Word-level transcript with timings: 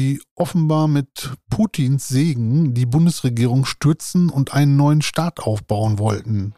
die 0.00 0.22
offenbar 0.34 0.88
mit 0.88 1.30
Putins 1.50 2.08
Segen 2.08 2.72
die 2.72 2.86
Bundesregierung 2.86 3.66
stürzen 3.66 4.30
und 4.30 4.54
einen 4.54 4.76
neuen 4.76 5.02
Staat 5.02 5.40
aufbauen 5.40 5.98
wollten. 5.98 6.54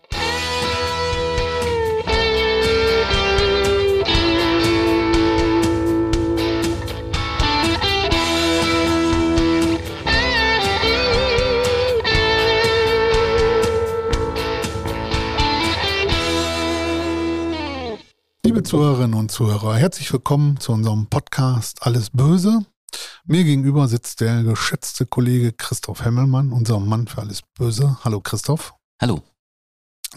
Liebe 18.45 18.63
Zuhörerinnen 18.63 19.19
und 19.19 19.33
Zuhörer, 19.33 19.75
herzlich 19.75 20.13
willkommen 20.13 20.61
zu 20.61 20.71
unserem 20.71 21.07
Podcast 21.07 21.85
Alles 21.85 22.11
Böse. 22.11 22.67
Mir 23.25 23.45
gegenüber 23.45 23.87
sitzt 23.89 24.21
der 24.21 24.43
geschätzte 24.43 25.07
Kollege 25.07 25.53
Christoph 25.53 26.05
Hemmelmann, 26.05 26.53
unser 26.53 26.81
Mann 26.81 27.07
für 27.07 27.21
alles 27.21 27.43
Böse. 27.55 27.99
Hallo 28.05 28.21
Christoph. 28.21 28.75
Hallo. 29.01 29.23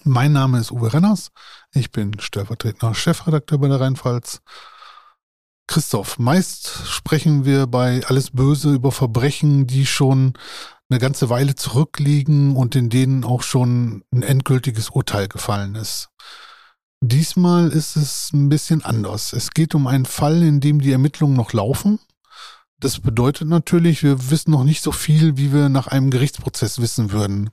Mein 0.04 0.34
Name 0.34 0.60
ist 0.60 0.72
Uwe 0.72 0.92
Renners. 0.92 1.32
Ich 1.72 1.92
bin 1.92 2.20
stellvertretender 2.20 2.94
Chefredakteur 2.94 3.60
bei 3.60 3.68
der 3.68 3.80
Rheinpfalz. 3.80 4.42
Christoph, 5.68 6.20
meist 6.20 6.88
sprechen 6.88 7.46
wir 7.46 7.68
bei 7.68 8.04
Alles 8.06 8.32
Böse 8.32 8.74
über 8.74 8.92
Verbrechen, 8.92 9.68
die 9.68 9.86
schon 9.86 10.34
eine 10.90 11.00
ganze 11.00 11.30
Weile 11.30 11.56
zurückliegen 11.56 12.56
und 12.56 12.76
in 12.76 12.90
denen 12.90 13.24
auch 13.24 13.42
schon 13.42 14.04
ein 14.14 14.22
endgültiges 14.22 14.90
Urteil 14.90 15.28
gefallen 15.28 15.76
ist. 15.76 16.10
Diesmal 17.02 17.70
ist 17.70 17.96
es 17.96 18.32
ein 18.34 18.50
bisschen 18.50 18.84
anders. 18.84 19.34
Es 19.34 19.52
geht 19.52 19.76
um 19.76 19.88
einen 19.88 20.06
Fall, 20.06 20.44
in 20.44 20.60
dem 20.60 20.82
die 20.82 20.92
Ermittlungen 20.92 21.36
noch 21.36 21.54
laufen. 21.54 22.00
Das 22.80 23.00
bedeutet 23.00 23.48
natürlich, 23.48 24.04
wir 24.04 24.30
wissen 24.30 24.52
noch 24.52 24.64
nicht 24.64 24.82
so 24.84 24.92
viel, 24.92 25.38
wie 25.38 25.54
wir 25.54 25.70
nach 25.70 25.88
einem 25.88 26.12
Gerichtsprozess 26.12 26.80
wissen 26.80 27.12
würden. 27.12 27.50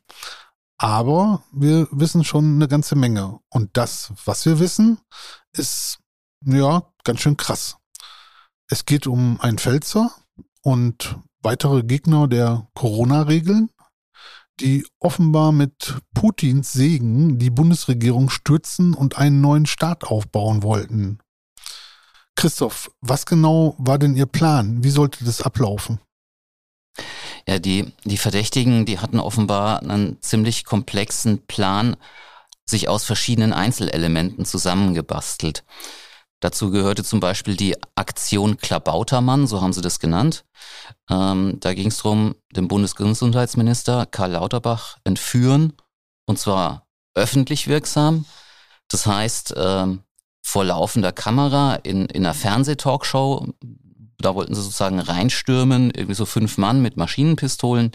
Aber 0.79 1.45
wir 1.53 1.87
wissen 1.93 2.25
schon 2.25 2.57
eine 2.57 2.69
ganze 2.69 2.97
Menge. 2.97 3.39
Und 3.49 3.77
das, 3.77 4.13
was 4.25 4.45
wir 4.47 4.59
wissen, 4.59 4.99
ist, 5.53 5.99
ja, 6.45 6.83
ganz 7.05 7.21
schön 7.21 7.37
krass. 7.37 7.77
Es 8.69 8.85
geht 8.85 9.07
um 9.07 9.41
einen 9.41 9.59
Pfälzer 9.59 10.11
und 10.63 11.19
weitere 11.41 11.83
Gegner 11.85 12.27
der 12.27 12.69
Corona-Regeln 12.75 13.71
die 14.61 14.87
offenbar 15.01 15.53
mit 15.53 15.99
Putins 16.15 16.73
Segen 16.73 17.39
die 17.39 17.51
Bundesregierung 17.51 18.31
stürzen 18.31 18.95
und 18.95 19.19
einen 19.19 19.41
neuen 19.41 19.67
Staat 19.67 20.05
aufbauen 20.05 20.63
wollten. 20.63 21.19
Christoph, 22.37 22.91
was 23.01 23.27
genau 23.27 23.75
war 23.79 23.99
denn 23.99 24.17
Ihr 24.17 24.27
Plan? 24.27 24.83
Wie 24.83 24.91
sollte 24.91 25.25
das 25.25 25.43
ablaufen? 25.43 26.01
Ja, 27.47 27.59
die, 27.59 27.93
die 28.05 28.19
Verdächtigen, 28.19 28.87
die 28.87 28.99
hatten 28.99 29.19
offenbar 29.19 29.83
einen 29.83 30.21
ziemlich 30.23 30.65
komplexen 30.65 31.45
Plan 31.47 31.97
sich 32.65 32.89
aus 32.89 33.05
verschiedenen 33.05 33.53
Einzelelementen 33.53 34.45
zusammengebastelt. 34.45 35.65
Dazu 36.41 36.71
gehörte 36.71 37.05
zum 37.05 37.21
Beispiel 37.21 37.57
die 37.57 37.77
Aktion 37.95 38.57
Klabautermann, 38.57 39.47
so 39.47 39.61
haben 39.61 39.73
sie 39.73 39.81
das 39.81 40.01
genannt. 40.01 40.45
Ähm, 41.09 41.59
da 41.61 41.73
ging 41.73 41.89
es 41.89 41.99
darum, 41.99 42.35
den 42.51 42.67
Bundesgesundheitsminister 42.67 44.07
Karl 44.07 44.33
Lauterbach 44.33 44.99
entführen, 45.05 45.75
und 46.27 46.39
zwar 46.39 46.87
öffentlich 47.15 47.69
wirksam. 47.69 48.25
Das 48.89 49.07
heißt, 49.07 49.55
ähm, 49.57 50.03
vor 50.53 50.65
laufender 50.65 51.13
Kamera 51.13 51.77
in, 51.77 52.07
in 52.07 52.25
einer 52.25 52.35
Fernsehtalkshow, 52.35 53.47
da 54.19 54.35
wollten 54.35 54.55
sie 54.55 54.63
sozusagen 54.63 55.01
reinstürmen, 55.01 55.91
irgendwie 55.91 56.15
so 56.15 56.27
fünf 56.27 56.59
Mann 56.59 56.83
mit 56.83 56.97
Maschinenpistolen, 56.97 57.93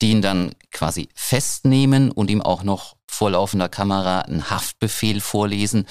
die 0.00 0.10
ihn 0.12 0.22
dann 0.22 0.52
quasi 0.72 1.08
festnehmen 1.14 2.10
und 2.10 2.30
ihm 2.30 2.40
auch 2.40 2.62
noch 2.62 2.96
vor 3.06 3.30
laufender 3.30 3.68
Kamera 3.68 4.20
einen 4.20 4.50
Haftbefehl 4.50 5.20
vorlesen 5.20 5.86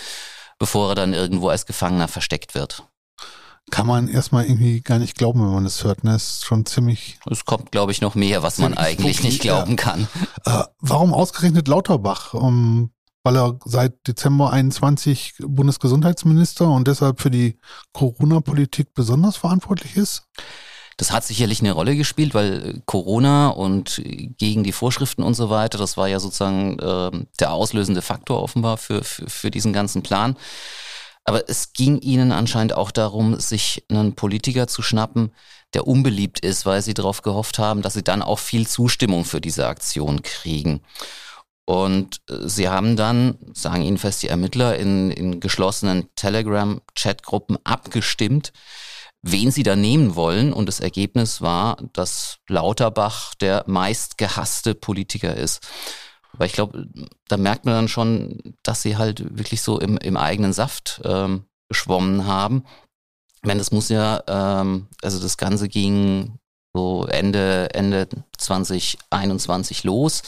bevor 0.60 0.90
er 0.90 0.96
dann 0.96 1.14
irgendwo 1.14 1.50
als 1.50 1.66
Gefangener 1.66 2.08
versteckt 2.08 2.56
wird. 2.56 2.84
Kann 3.70 3.86
man 3.86 4.08
erstmal 4.08 4.46
irgendwie 4.46 4.80
gar 4.80 4.98
nicht 4.98 5.18
glauben, 5.18 5.42
wenn 5.42 5.54
man 5.54 5.66
das 5.66 5.84
hört. 5.84 6.06
Ne? 6.06 6.14
Das 6.14 6.24
ist 6.24 6.46
schon 6.46 6.66
ziemlich. 6.66 7.20
Es 7.30 7.44
kommt, 7.44 7.72
glaube 7.72 7.92
ich, 7.92 8.00
noch 8.00 8.16
mehr, 8.16 8.42
was 8.42 8.60
man 8.60 8.78
eigentlich 8.78 9.24
nicht 9.24 9.42
glauben 9.42 9.76
kann. 9.76 10.08
Äh, 10.46 10.64
warum 10.80 11.14
ausgerechnet 11.14 11.68
Lauterbach? 11.68 12.34
Um, 12.34 12.92
weil 13.28 13.36
er 13.36 13.60
seit 13.66 14.08
Dezember 14.08 14.54
21 14.54 15.34
Bundesgesundheitsminister 15.40 16.66
und 16.72 16.88
deshalb 16.88 17.20
für 17.20 17.30
die 17.30 17.60
Corona-Politik 17.92 18.94
besonders 18.94 19.36
verantwortlich 19.36 19.98
ist? 19.98 20.24
Das 20.96 21.12
hat 21.12 21.26
sicherlich 21.26 21.60
eine 21.60 21.74
Rolle 21.74 21.98
gespielt, 21.98 22.34
weil 22.34 22.82
Corona 22.86 23.50
und 23.50 24.02
gegen 24.38 24.64
die 24.64 24.72
Vorschriften 24.72 25.24
und 25.24 25.34
so 25.34 25.50
weiter, 25.50 25.78
das 25.78 25.98
war 25.98 26.08
ja 26.08 26.22
sozusagen 26.22 26.80
äh, 26.80 27.26
der 27.42 27.52
auslösende 27.52 28.02
Faktor 28.02 28.42
offenbar 28.42 28.78
für, 28.78 29.04
für, 29.04 29.30
für 29.30 29.52
diesen 29.52 29.74
ganzen 29.74 30.04
Plan. 30.04 30.38
Aber 31.26 31.50
es 31.50 31.74
ging 31.74 32.00
ihnen 32.00 32.32
anscheinend 32.32 32.72
auch 32.72 32.92
darum, 32.92 33.38
sich 33.42 33.84
einen 33.90 34.16
Politiker 34.16 34.68
zu 34.68 34.82
schnappen, 34.82 35.34
der 35.74 35.86
unbeliebt 35.86 36.40
ist, 36.40 36.66
weil 36.66 36.82
sie 36.82 36.94
darauf 36.94 37.24
gehofft 37.24 37.60
haben, 37.60 37.82
dass 37.82 37.96
sie 37.96 38.04
dann 38.04 38.22
auch 38.22 38.40
viel 38.40 38.66
Zustimmung 38.66 39.26
für 39.26 39.42
diese 39.42 39.68
Aktion 39.68 40.22
kriegen. 40.22 40.80
Und 41.68 42.22
äh, 42.30 42.48
sie 42.48 42.70
haben 42.70 42.96
dann, 42.96 43.38
sagen 43.54 43.82
ihnen 43.82 43.98
fest 43.98 44.24
die 44.24 44.30
Ermittler, 44.30 44.78
in, 44.78 45.12
in 45.12 45.42
geschlossenen 45.42 46.08
Telegram-Chatgruppen 46.16 47.58
abgestimmt, 47.66 48.54
wen 49.22 49.52
sie 49.52 49.64
da 49.64 49.76
nehmen 49.76 50.16
wollen. 50.16 50.54
Und 50.54 50.68
das 50.68 50.80
Ergebnis 50.80 51.42
war, 51.42 51.76
dass 51.92 52.38
Lauterbach 52.48 53.36
der 53.36 53.66
meistgehasste 53.68 54.76
Politiker 54.76 55.36
ist. 55.36 55.68
Weil 56.32 56.48
ich 56.48 56.54
glaube, 56.54 56.88
da 57.28 57.36
merkt 57.36 57.66
man 57.66 57.74
dann 57.74 57.88
schon, 57.90 58.56
dass 58.64 58.82
sie 58.82 58.96
halt 58.96 59.38
wirklich 59.38 59.62
so 59.62 59.78
im, 59.78 59.98
im 59.98 60.16
eigenen 60.16 60.54
Saft 60.54 61.02
ähm, 61.04 61.48
geschwommen 61.68 62.26
haben. 62.26 62.64
Ich 63.42 63.48
meine, 63.48 63.60
das 63.60 63.72
muss 63.72 63.90
ja, 63.90 64.24
ähm, 64.28 64.88
also 65.02 65.20
das 65.20 65.36
Ganze 65.36 65.68
ging 65.68 66.40
so 66.74 67.06
Ende, 67.08 67.74
Ende 67.74 68.08
2021 68.38 69.84
los 69.84 70.24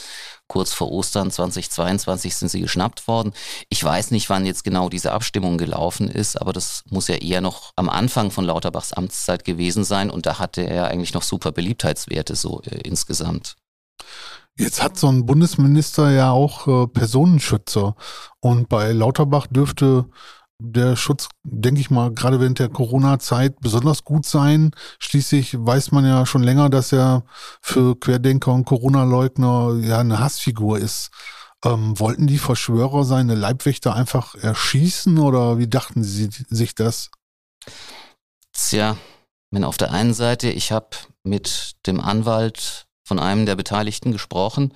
kurz 0.50 0.72
vor 0.72 0.90
Ostern 0.90 1.30
2022 1.30 2.34
sind 2.34 2.48
sie 2.48 2.60
geschnappt 2.60 3.06
worden. 3.06 3.32
Ich 3.68 3.82
weiß 3.82 4.10
nicht, 4.10 4.28
wann 4.28 4.44
jetzt 4.44 4.64
genau 4.64 4.88
diese 4.88 5.12
Abstimmung 5.12 5.58
gelaufen 5.58 6.08
ist, 6.08 6.40
aber 6.40 6.52
das 6.52 6.82
muss 6.90 7.06
ja 7.06 7.14
eher 7.14 7.40
noch 7.40 7.72
am 7.76 7.88
Anfang 7.88 8.32
von 8.32 8.44
Lauterbachs 8.44 8.92
Amtszeit 8.92 9.44
gewesen 9.44 9.84
sein 9.84 10.10
und 10.10 10.26
da 10.26 10.40
hatte 10.40 10.62
er 10.62 10.88
eigentlich 10.88 11.14
noch 11.14 11.22
super 11.22 11.52
Beliebtheitswerte 11.52 12.34
so 12.34 12.60
äh, 12.62 12.80
insgesamt. 12.80 13.54
Jetzt 14.58 14.82
hat 14.82 14.98
so 14.98 15.06
ein 15.06 15.24
Bundesminister 15.24 16.10
ja 16.10 16.32
auch 16.32 16.66
äh, 16.66 16.88
Personenschützer 16.88 17.94
und 18.40 18.68
bei 18.68 18.90
Lauterbach 18.90 19.46
dürfte 19.46 20.06
der 20.60 20.96
Schutz, 20.96 21.28
denke 21.42 21.80
ich 21.80 21.90
mal, 21.90 22.12
gerade 22.12 22.38
während 22.38 22.58
der 22.58 22.68
Corona-Zeit 22.68 23.60
besonders 23.60 24.04
gut 24.04 24.26
sein. 24.26 24.70
Schließlich 24.98 25.56
weiß 25.58 25.92
man 25.92 26.04
ja 26.04 26.26
schon 26.26 26.42
länger, 26.42 26.68
dass 26.68 26.92
er 26.92 27.24
für 27.62 27.98
Querdenker 27.98 28.52
und 28.52 28.66
Corona-Leugner 28.66 29.78
ja 29.82 29.98
eine 29.98 30.20
Hassfigur 30.20 30.78
ist. 30.78 31.10
Ähm, 31.64 31.98
wollten 31.98 32.26
die 32.26 32.38
Verschwörer 32.38 33.04
seine 33.04 33.34
Leibwächter 33.34 33.94
einfach 33.94 34.34
erschießen 34.34 35.18
oder 35.18 35.58
wie 35.58 35.68
dachten 35.68 36.02
sie 36.02 36.30
sich 36.48 36.74
das? 36.74 37.10
Tja, 38.52 38.96
wenn 39.50 39.64
auf 39.64 39.76
der 39.76 39.90
einen 39.92 40.14
Seite, 40.14 40.50
ich 40.50 40.72
habe 40.72 40.90
mit 41.22 41.76
dem 41.86 42.00
Anwalt 42.00 42.86
von 43.04 43.18
einem 43.18 43.44
der 43.46 43.56
Beteiligten 43.56 44.12
gesprochen 44.12 44.72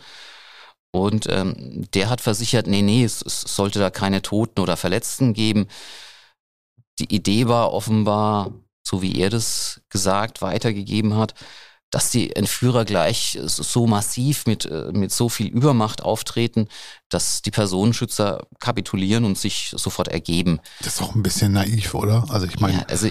und 0.94 1.26
ähm, 1.28 1.88
der 1.92 2.08
hat 2.08 2.20
versichert, 2.20 2.68
nee, 2.68 2.80
nee, 2.80 3.02
es, 3.02 3.20
es 3.20 3.40
sollte 3.40 3.80
da 3.80 3.90
keine 3.90 4.22
Toten 4.22 4.60
oder 4.60 4.76
Verletzten 4.76 5.34
geben. 5.34 5.66
Die 7.00 7.12
Idee 7.12 7.48
war 7.48 7.72
offenbar, 7.72 8.52
so 8.86 9.02
wie 9.02 9.18
er 9.18 9.28
das 9.28 9.80
gesagt, 9.88 10.40
weitergegeben 10.40 11.16
hat, 11.16 11.34
dass 11.90 12.12
die 12.12 12.36
Entführer 12.36 12.84
gleich 12.84 13.36
so 13.42 13.88
massiv 13.88 14.46
mit, 14.46 14.66
äh, 14.66 14.92
mit 14.92 15.10
so 15.10 15.28
viel 15.28 15.48
Übermacht 15.48 16.00
auftreten, 16.00 16.68
dass 17.08 17.42
die 17.42 17.50
Personenschützer 17.50 18.46
kapitulieren 18.60 19.24
und 19.24 19.36
sich 19.36 19.72
sofort 19.74 20.06
ergeben. 20.06 20.60
Das 20.78 20.92
ist 20.92 21.00
doch 21.00 21.16
ein 21.16 21.24
bisschen 21.24 21.54
naiv, 21.54 21.94
oder? 21.94 22.24
Also 22.30 22.46
ich 22.46 22.60
meine. 22.60 22.78
Ja, 22.78 22.84
also 22.86 23.08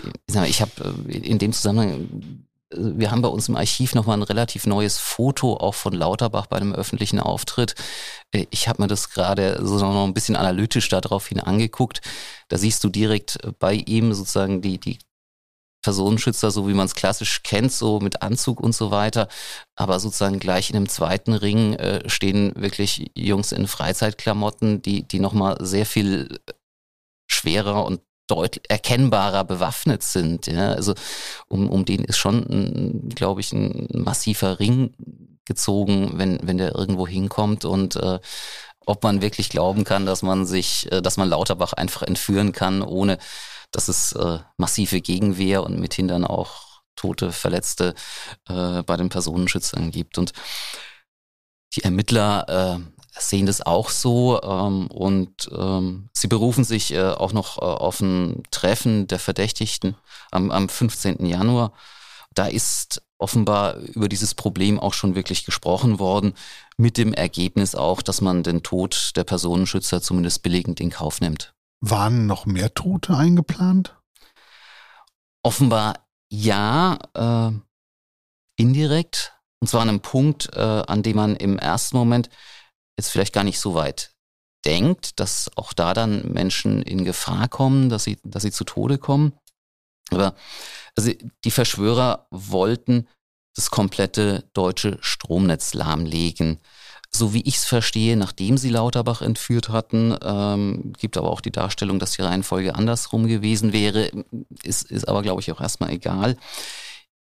ich 0.47 0.62
habe 0.62 0.71
äh, 1.09 1.18
in 1.18 1.38
dem 1.38 1.51
Zusammenhang 1.51 2.45
wir 2.75 3.11
haben 3.11 3.21
bei 3.21 3.29
uns 3.29 3.49
im 3.49 3.55
Archiv 3.55 3.95
nochmal 3.95 4.17
ein 4.17 4.23
relativ 4.23 4.65
neues 4.65 4.97
Foto 4.97 5.57
auch 5.57 5.75
von 5.75 5.93
Lauterbach 5.93 6.47
bei 6.47 6.57
einem 6.57 6.73
öffentlichen 6.73 7.19
Auftritt. 7.19 7.75
Äh, 8.31 8.45
ich 8.51 8.67
habe 8.67 8.81
mir 8.81 8.87
das 8.87 9.09
gerade 9.09 9.59
so 9.65 9.77
noch 9.77 10.05
ein 10.05 10.13
bisschen 10.13 10.35
analytisch 10.35 10.89
daraufhin 10.89 11.39
angeguckt. 11.39 12.01
Da 12.49 12.57
siehst 12.57 12.83
du 12.83 12.89
direkt 12.89 13.39
bei 13.59 13.73
ihm 13.73 14.13
sozusagen 14.13 14.61
die, 14.61 14.79
die 14.79 14.99
Personenschützer, 15.83 16.49
so 16.49 16.67
wie 16.67 16.73
man 16.73 16.85
es 16.85 16.95
klassisch 16.95 17.43
kennt, 17.43 17.71
so 17.71 17.99
mit 17.99 18.21
Anzug 18.21 18.61
und 18.61 18.73
so 18.73 18.89
weiter. 18.89 19.27
Aber 19.75 19.99
sozusagen 19.99 20.39
gleich 20.39 20.69
in 20.69 20.75
dem 20.75 20.89
zweiten 20.89 21.33
Ring 21.33 21.73
äh, 21.73 22.09
stehen 22.09 22.53
wirklich 22.55 23.11
Jungs 23.15 23.51
in 23.51 23.67
Freizeitklamotten, 23.67 24.81
die, 24.81 25.07
die 25.07 25.19
nochmal 25.19 25.57
sehr 25.59 25.85
viel 25.85 26.39
schwerer 27.27 27.85
und 27.85 28.01
deutlich 28.27 28.63
erkennbarer 28.69 29.43
bewaffnet 29.43 30.03
sind. 30.03 30.47
Ja? 30.47 30.71
Also 30.71 30.93
um, 31.47 31.69
um 31.69 31.85
den 31.85 32.03
ist 32.03 32.17
schon, 32.17 33.09
glaube 33.15 33.41
ich, 33.41 33.51
ein 33.53 33.87
massiver 33.93 34.59
Ring 34.59 34.93
gezogen, 35.45 36.13
wenn, 36.15 36.39
wenn 36.43 36.57
der 36.57 36.75
irgendwo 36.75 37.07
hinkommt 37.07 37.65
und 37.65 37.95
äh, 37.97 38.19
ob 38.85 39.03
man 39.03 39.21
wirklich 39.21 39.49
glauben 39.49 39.83
kann, 39.83 40.05
dass 40.05 40.21
man 40.21 40.45
sich, 40.45 40.91
äh, 40.91 41.01
dass 41.01 41.17
man 41.17 41.29
Lauterbach 41.29 41.73
einfach 41.73 42.03
entführen 42.03 42.51
kann, 42.51 42.81
ohne 42.81 43.17
dass 43.71 43.87
es 43.87 44.13
äh, 44.13 44.39
massive 44.57 45.01
Gegenwehr 45.01 45.63
und 45.63 45.79
mithin 45.79 46.07
dann 46.07 46.25
auch 46.25 46.81
Tote, 46.95 47.31
Verletzte 47.31 47.95
äh, 48.47 48.83
bei 48.83 48.97
den 48.97 49.09
Personenschützern 49.09 49.91
gibt. 49.91 50.17
Und 50.17 50.31
die 51.75 51.83
Ermittler 51.83 52.79
äh, 52.79 52.92
sehen 53.18 53.45
das 53.45 53.62
auch 53.62 53.89
so 53.89 54.42
ähm, 54.42 54.88
und 54.88 55.50
ähm, 55.56 56.10
sie 56.13 56.27
berufen 56.27 56.63
sich 56.63 56.94
äh, 56.94 57.04
auch 57.04 57.33
noch 57.33 57.57
äh, 57.57 57.62
auf 57.62 58.00
ein 58.00 58.44
Treffen 58.51 59.07
der 59.07 59.19
Verdächtigten 59.19 59.95
am, 60.31 60.51
am 60.51 60.69
15. 60.69 61.25
Januar. 61.25 61.74
Da 62.33 62.48
ist 62.48 63.04
offenbar 63.19 63.75
über 63.75 64.10
dieses 64.10 64.33
Problem 64.33 64.80
auch 64.80 64.94
schon 64.94 65.15
wirklich 65.15 65.45
gesprochen 65.45 66.00
worden, 66.00 66.33
mit 66.77 66.98
dem 66.98 67.13
Ergebnis 67.13 67.75
auch, 67.75 68.01
dass 68.01 68.21
man 68.21 68.44
den 68.44 68.63
Tod 68.63 69.12
der 69.15 69.24
Personenschützer 69.24 70.01
zumindest 70.01 70.44
billigend 70.44 70.80
in 70.80 70.89
Kauf 70.89 71.21
nimmt. 71.21 71.54
Waren 71.80 72.25
noch 72.25 72.45
mehr 72.45 72.74
Tote 72.74 73.15
eingeplant? 73.15 73.95
Offenbar 75.44 76.07
ja, 76.30 76.98
äh, 77.13 77.51
indirekt. 78.56 79.33
Und 79.60 79.68
zwar 79.68 79.81
an 79.81 79.89
einem 79.89 80.00
Punkt, 80.01 80.50
äh, 80.54 80.60
an 80.60 81.04
dem 81.04 81.15
man 81.15 81.36
im 81.36 81.57
ersten 81.57 81.95
Moment 81.95 82.30
jetzt 82.97 83.09
vielleicht 83.09 83.33
gar 83.33 83.43
nicht 83.43 83.59
so 83.59 83.73
weit 83.73 84.11
denkt, 84.65 85.19
dass 85.19 85.51
auch 85.55 85.73
da 85.73 85.93
dann 85.93 86.31
Menschen 86.31 86.81
in 86.81 87.03
Gefahr 87.03 87.47
kommen, 87.47 87.89
dass 87.89 88.03
sie, 88.03 88.17
dass 88.23 88.43
sie 88.43 88.51
zu 88.51 88.63
Tode 88.63 88.97
kommen. 88.97 89.33
Aber 90.11 90.35
also 90.95 91.11
die 91.43 91.51
Verschwörer 91.51 92.27
wollten 92.29 93.07
das 93.55 93.71
komplette 93.71 94.49
deutsche 94.53 94.97
Stromnetz 95.01 95.73
lahmlegen. 95.73 96.59
So 97.15 97.33
wie 97.33 97.41
ich 97.41 97.57
es 97.57 97.65
verstehe, 97.65 98.17
nachdem 98.17 98.57
sie 98.57 98.69
Lauterbach 98.69 99.21
entführt 99.21 99.69
hatten, 99.69 100.17
ähm, 100.23 100.93
gibt 100.97 101.15
aber 101.17 101.29
auch 101.29 101.41
die 101.41 101.51
Darstellung, 101.51 101.99
dass 101.99 102.13
die 102.13 102.23
Reihenfolge 102.23 102.73
andersrum 102.73 103.27
gewesen 103.27 103.71
wäre. 103.71 104.09
Ist, 104.63 104.89
ist 104.89 105.07
aber, 105.07 105.21
glaube 105.21 105.41
ich, 105.41 105.51
auch 105.51 105.61
erstmal 105.61 105.91
egal. 105.91 106.37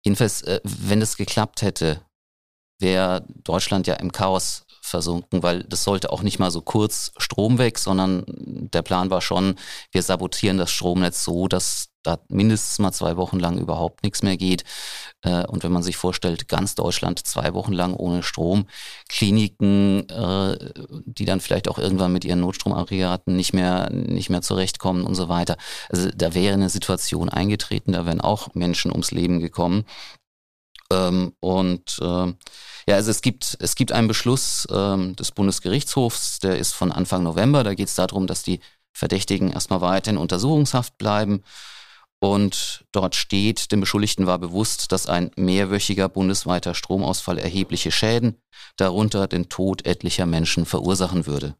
Jedenfalls, 0.05 0.43
äh, 0.43 0.59
wenn 0.63 1.01
es 1.01 1.17
geklappt 1.17 1.63
hätte, 1.63 2.01
wäre 2.79 3.25
Deutschland 3.43 3.87
ja 3.87 3.95
im 3.95 4.11
Chaos 4.11 4.65
versunken, 4.81 5.43
weil 5.43 5.63
das 5.63 5.83
sollte 5.83 6.11
auch 6.11 6.23
nicht 6.23 6.39
mal 6.39 6.51
so 6.51 6.61
kurz 6.61 7.11
Strom 7.17 7.57
weg, 7.59 7.77
sondern 7.77 8.23
der 8.27 8.81
Plan 8.81 9.09
war 9.09 9.21
schon, 9.21 9.55
wir 9.91 10.01
sabotieren 10.03 10.57
das 10.57 10.71
Stromnetz 10.71 11.23
so, 11.23 11.47
dass 11.47 11.91
da 12.03 12.19
mindestens 12.29 12.79
mal 12.79 12.91
zwei 12.91 13.15
Wochen 13.15 13.39
lang 13.39 13.59
überhaupt 13.59 14.03
nichts 14.03 14.23
mehr 14.23 14.37
geht. 14.37 14.63
Äh, 15.21 15.45
und 15.45 15.63
wenn 15.63 15.71
man 15.71 15.83
sich 15.83 15.97
vorstellt, 15.97 16.47
ganz 16.47 16.75
Deutschland 16.75 17.19
zwei 17.25 17.53
Wochen 17.53 17.73
lang 17.73 17.93
ohne 17.93 18.23
Strom, 18.23 18.65
Kliniken, 19.07 20.09
äh, 20.09 20.57
die 21.05 21.25
dann 21.25 21.41
vielleicht 21.41 21.67
auch 21.67 21.77
irgendwann 21.77 22.11
mit 22.11 22.25
ihren 22.25 22.39
Notstromaggregaten 22.39 23.35
nicht 23.35 23.53
mehr, 23.53 23.89
nicht 23.91 24.29
mehr 24.29 24.41
zurechtkommen 24.41 25.05
und 25.05 25.15
so 25.15 25.29
weiter. 25.29 25.57
Also 25.89 26.09
da 26.15 26.33
wäre 26.33 26.53
eine 26.55 26.69
Situation 26.69 27.29
eingetreten, 27.29 27.91
da 27.91 28.05
wären 28.05 28.21
auch 28.21 28.53
Menschen 28.55 28.91
ums 28.91 29.11
Leben 29.11 29.39
gekommen. 29.39 29.85
Ähm, 30.91 31.33
und 31.39 31.99
äh, 32.01 32.33
ja, 32.87 32.95
also 32.95 33.11
es 33.11 33.21
gibt, 33.21 33.57
es 33.59 33.75
gibt 33.75 33.91
einen 33.91 34.07
Beschluss 34.07 34.67
ähm, 34.71 35.15
des 35.15 35.31
Bundesgerichtshofs, 35.31 36.39
der 36.39 36.57
ist 36.57 36.73
von 36.73 36.91
Anfang 36.91 37.23
November. 37.23 37.63
Da 37.63 37.73
geht 37.73 37.87
es 37.87 37.95
darum, 37.95 38.27
dass 38.27 38.43
die 38.43 38.59
Verdächtigen 38.93 39.51
erstmal 39.51 39.81
weiter 39.81 40.11
in 40.11 40.17
Untersuchungshaft 40.17 40.97
bleiben. 40.97 41.43
Und 42.19 42.85
dort 42.91 43.15
steht, 43.15 43.71
dem 43.71 43.79
Beschuldigten 43.79 44.27
war 44.27 44.37
bewusst, 44.37 44.91
dass 44.91 45.07
ein 45.07 45.31
mehrwöchiger 45.35 46.07
bundesweiter 46.07 46.75
Stromausfall 46.75 47.39
erhebliche 47.39 47.91
Schäden, 47.91 48.39
darunter 48.77 49.27
den 49.27 49.49
Tod 49.49 49.85
etlicher 49.87 50.27
Menschen 50.27 50.67
verursachen 50.67 51.25
würde. 51.25 51.55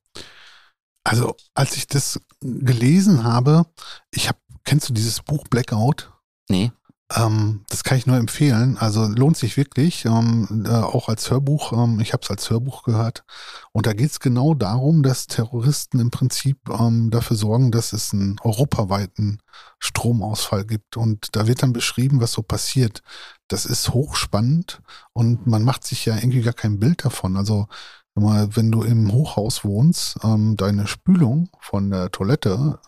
Also, 1.04 1.36
als 1.56 1.78
ich 1.78 1.88
das 1.88 2.20
gelesen 2.42 3.24
habe, 3.24 3.66
ich 4.12 4.28
habe, 4.28 4.38
kennst 4.64 4.90
du 4.90 4.94
dieses 4.94 5.22
Buch 5.22 5.46
Blackout? 5.50 6.12
Nee. 6.48 6.72
Ähm, 7.16 7.66
das 7.70 7.84
kann 7.84 7.98
ich 7.98 8.06
nur 8.08 8.18
empfehlen. 8.18 8.78
Also 8.78 9.08
lohnt 9.08 9.38
sich 9.38 9.58
wirklich, 9.58 10.06
ähm, 10.06 10.66
äh, 10.66 10.70
auch 10.70 11.10
als 11.10 11.30
Hörbuch. 11.30 11.74
Ähm, 11.74 12.00
ich 12.00 12.14
habe 12.14 12.24
es 12.24 12.30
als 12.30 12.50
Hörbuch 12.50 12.84
gehört. 12.84 13.24
Und 13.72 13.86
da 13.86 13.94
geht 13.94 14.12
es 14.12 14.20
genau 14.20 14.54
darum, 14.54 15.04
dass 15.04 15.28
Terroristen 15.28 16.00
im 16.00 16.12
Prinzip 16.12 16.58
ähm, 16.70 17.10
dafür 17.10 17.38
sorgen, 17.38 17.72
dass 17.72 17.94
es 17.94 18.14
einen 18.14 18.38
europaweiten 18.42 19.40
Stromausfall 19.80 20.66
gibt. 20.66 20.98
Und 20.98 21.36
da 21.36 21.48
wird 21.48 21.64
dann 21.64 21.74
beschrieben, 21.74 22.22
was 22.22 22.32
so 22.34 22.44
passiert. 22.44 23.02
Das 23.48 23.66
ist 23.66 23.90
hochspannend 23.90 24.82
und 25.14 25.46
man 25.46 25.64
macht 25.64 25.86
sich 25.86 26.06
ja 26.06 26.16
irgendwie 26.16 26.42
gar 26.42 26.54
kein 26.54 26.80
Bild 26.80 27.04
davon. 27.04 27.36
Also 27.36 27.68
wenn 28.16 28.72
du 28.72 28.84
im 28.84 29.12
Hochhaus 29.12 29.64
wohnst, 29.64 30.18
ähm, 30.24 30.58
deine 30.58 30.88
Spülung 30.88 31.50
von 31.60 31.90
der 31.90 32.12
Toilette 32.12 32.80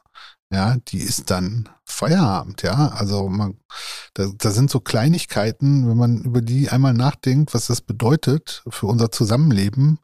ja, 0.53 0.77
die 0.87 0.99
ist 0.99 1.31
dann 1.31 1.69
Feierabend, 1.85 2.61
ja. 2.61 2.89
Also 2.89 3.27
man, 3.27 3.57
da, 4.13 4.27
da 4.37 4.51
sind 4.51 4.69
so 4.69 4.79
Kleinigkeiten, 4.79 5.89
wenn 5.89 5.97
man 5.97 6.21
über 6.23 6.41
die 6.41 6.69
einmal 6.69 6.93
nachdenkt, 6.93 7.53
was 7.53 7.67
das 7.67 7.81
bedeutet 7.81 8.63
für 8.69 8.85
unser 8.85 9.11
Zusammenleben, 9.11 9.99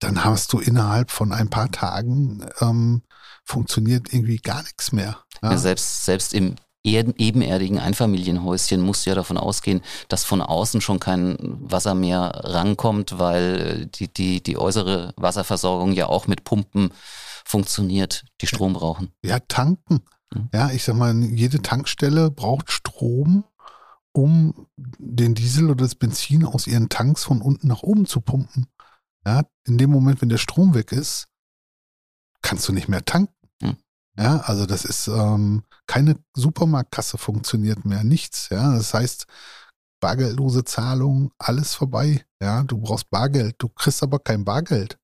dann 0.00 0.24
hast 0.24 0.52
du 0.52 0.58
innerhalb 0.58 1.10
von 1.10 1.32
ein 1.32 1.50
paar 1.50 1.70
Tagen 1.70 2.46
ähm, 2.60 3.02
funktioniert 3.44 4.12
irgendwie 4.12 4.38
gar 4.38 4.62
nichts 4.62 4.92
mehr. 4.92 5.18
Ja? 5.42 5.52
Ja, 5.52 5.58
selbst, 5.58 6.04
selbst 6.04 6.34
im 6.34 6.56
ebenerdigen 6.82 7.78
Einfamilienhäuschen 7.78 8.80
musst 8.80 9.04
du 9.04 9.10
ja 9.10 9.14
davon 9.14 9.36
ausgehen, 9.36 9.82
dass 10.08 10.24
von 10.24 10.40
außen 10.40 10.80
schon 10.80 11.00
kein 11.00 11.36
Wasser 11.40 11.94
mehr 11.94 12.32
rankommt, 12.34 13.18
weil 13.18 13.86
die, 13.86 14.08
die, 14.08 14.42
die 14.42 14.56
äußere 14.56 15.12
Wasserversorgung 15.16 15.92
ja 15.92 16.06
auch 16.06 16.26
mit 16.26 16.44
Pumpen 16.44 16.92
funktioniert, 17.44 18.24
die 18.40 18.46
Strom 18.46 18.72
brauchen. 18.72 19.12
Ja, 19.22 19.40
tanken. 19.40 20.00
Mhm. 20.32 20.48
Ja, 20.54 20.70
ich 20.70 20.84
sag 20.84 20.96
mal, 20.96 21.14
jede 21.22 21.60
Tankstelle 21.60 22.30
braucht 22.30 22.70
Strom, 22.70 23.44
um 24.12 24.66
den 24.76 25.34
Diesel 25.34 25.66
oder 25.66 25.84
das 25.84 25.94
Benzin 25.94 26.44
aus 26.44 26.66
ihren 26.66 26.88
Tanks 26.88 27.24
von 27.24 27.42
unten 27.42 27.68
nach 27.68 27.82
oben 27.82 28.06
zu 28.06 28.20
pumpen. 28.20 28.66
Ja, 29.26 29.42
in 29.66 29.78
dem 29.78 29.90
Moment, 29.90 30.22
wenn 30.22 30.28
der 30.28 30.38
Strom 30.38 30.74
weg 30.74 30.92
ist, 30.92 31.28
kannst 32.42 32.66
du 32.68 32.72
nicht 32.72 32.88
mehr 32.88 33.04
tanken. 33.04 33.34
Ja, 34.18 34.38
also 34.38 34.66
das 34.66 34.84
ist 34.84 35.08
ähm, 35.08 35.62
keine 35.86 36.16
Supermarktkasse 36.34 37.16
funktioniert 37.18 37.84
mehr, 37.84 38.04
nichts. 38.04 38.48
Ja, 38.50 38.74
das 38.74 38.92
heißt, 38.92 39.26
bargeldlose 40.00 40.64
Zahlung, 40.64 41.32
alles 41.38 41.74
vorbei. 41.74 42.24
Ja, 42.40 42.62
du 42.64 42.78
brauchst 42.78 43.10
Bargeld, 43.10 43.56
du 43.58 43.68
kriegst 43.68 44.02
aber 44.02 44.18
kein 44.18 44.44
Bargeld. 44.44 44.98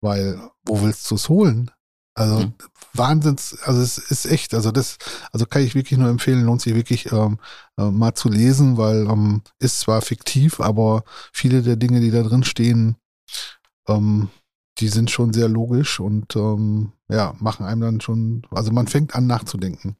Weil, 0.00 0.50
wo 0.64 0.82
willst 0.82 1.10
du 1.10 1.14
es 1.14 1.28
holen? 1.28 1.70
Also 2.14 2.40
mhm. 2.40 2.54
Wahnsinns, 2.92 3.56
also 3.62 3.80
es 3.80 3.96
ist 3.96 4.26
echt, 4.26 4.52
also 4.52 4.70
das, 4.70 4.98
also 5.32 5.46
kann 5.46 5.62
ich 5.62 5.74
wirklich 5.74 5.98
nur 5.98 6.10
empfehlen, 6.10 6.44
lohnt 6.44 6.60
sich 6.60 6.74
wirklich 6.74 7.10
ähm, 7.10 7.38
äh, 7.78 7.90
mal 7.90 8.14
zu 8.14 8.28
lesen, 8.28 8.76
weil 8.76 9.06
ähm, 9.08 9.42
ist 9.58 9.80
zwar 9.80 10.02
fiktiv, 10.02 10.60
aber 10.60 11.04
viele 11.32 11.62
der 11.62 11.76
Dinge, 11.76 12.00
die 12.00 12.10
da 12.10 12.22
drin 12.22 12.44
stehen, 12.44 12.96
ähm, 13.88 14.28
die 14.78 14.88
sind 14.88 15.10
schon 15.10 15.32
sehr 15.32 15.48
logisch 15.48 16.00
und 16.00 16.34
ähm, 16.36 16.92
ja, 17.08 17.34
machen 17.38 17.66
einem 17.66 17.80
dann 17.82 18.00
schon, 18.00 18.42
also 18.50 18.72
man 18.72 18.86
fängt 18.86 19.14
an 19.14 19.26
nachzudenken. 19.26 19.96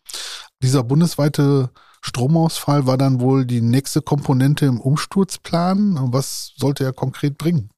Dieser 0.62 0.82
bundesweite 0.82 1.70
Stromausfall 2.00 2.86
war 2.86 2.98
dann 2.98 3.20
wohl 3.20 3.46
die 3.46 3.60
nächste 3.60 4.02
Komponente 4.02 4.66
im 4.66 4.80
Umsturzplan. 4.80 6.12
Was 6.12 6.52
sollte 6.56 6.84
er 6.84 6.92
konkret 6.92 7.38
bringen? 7.38 7.70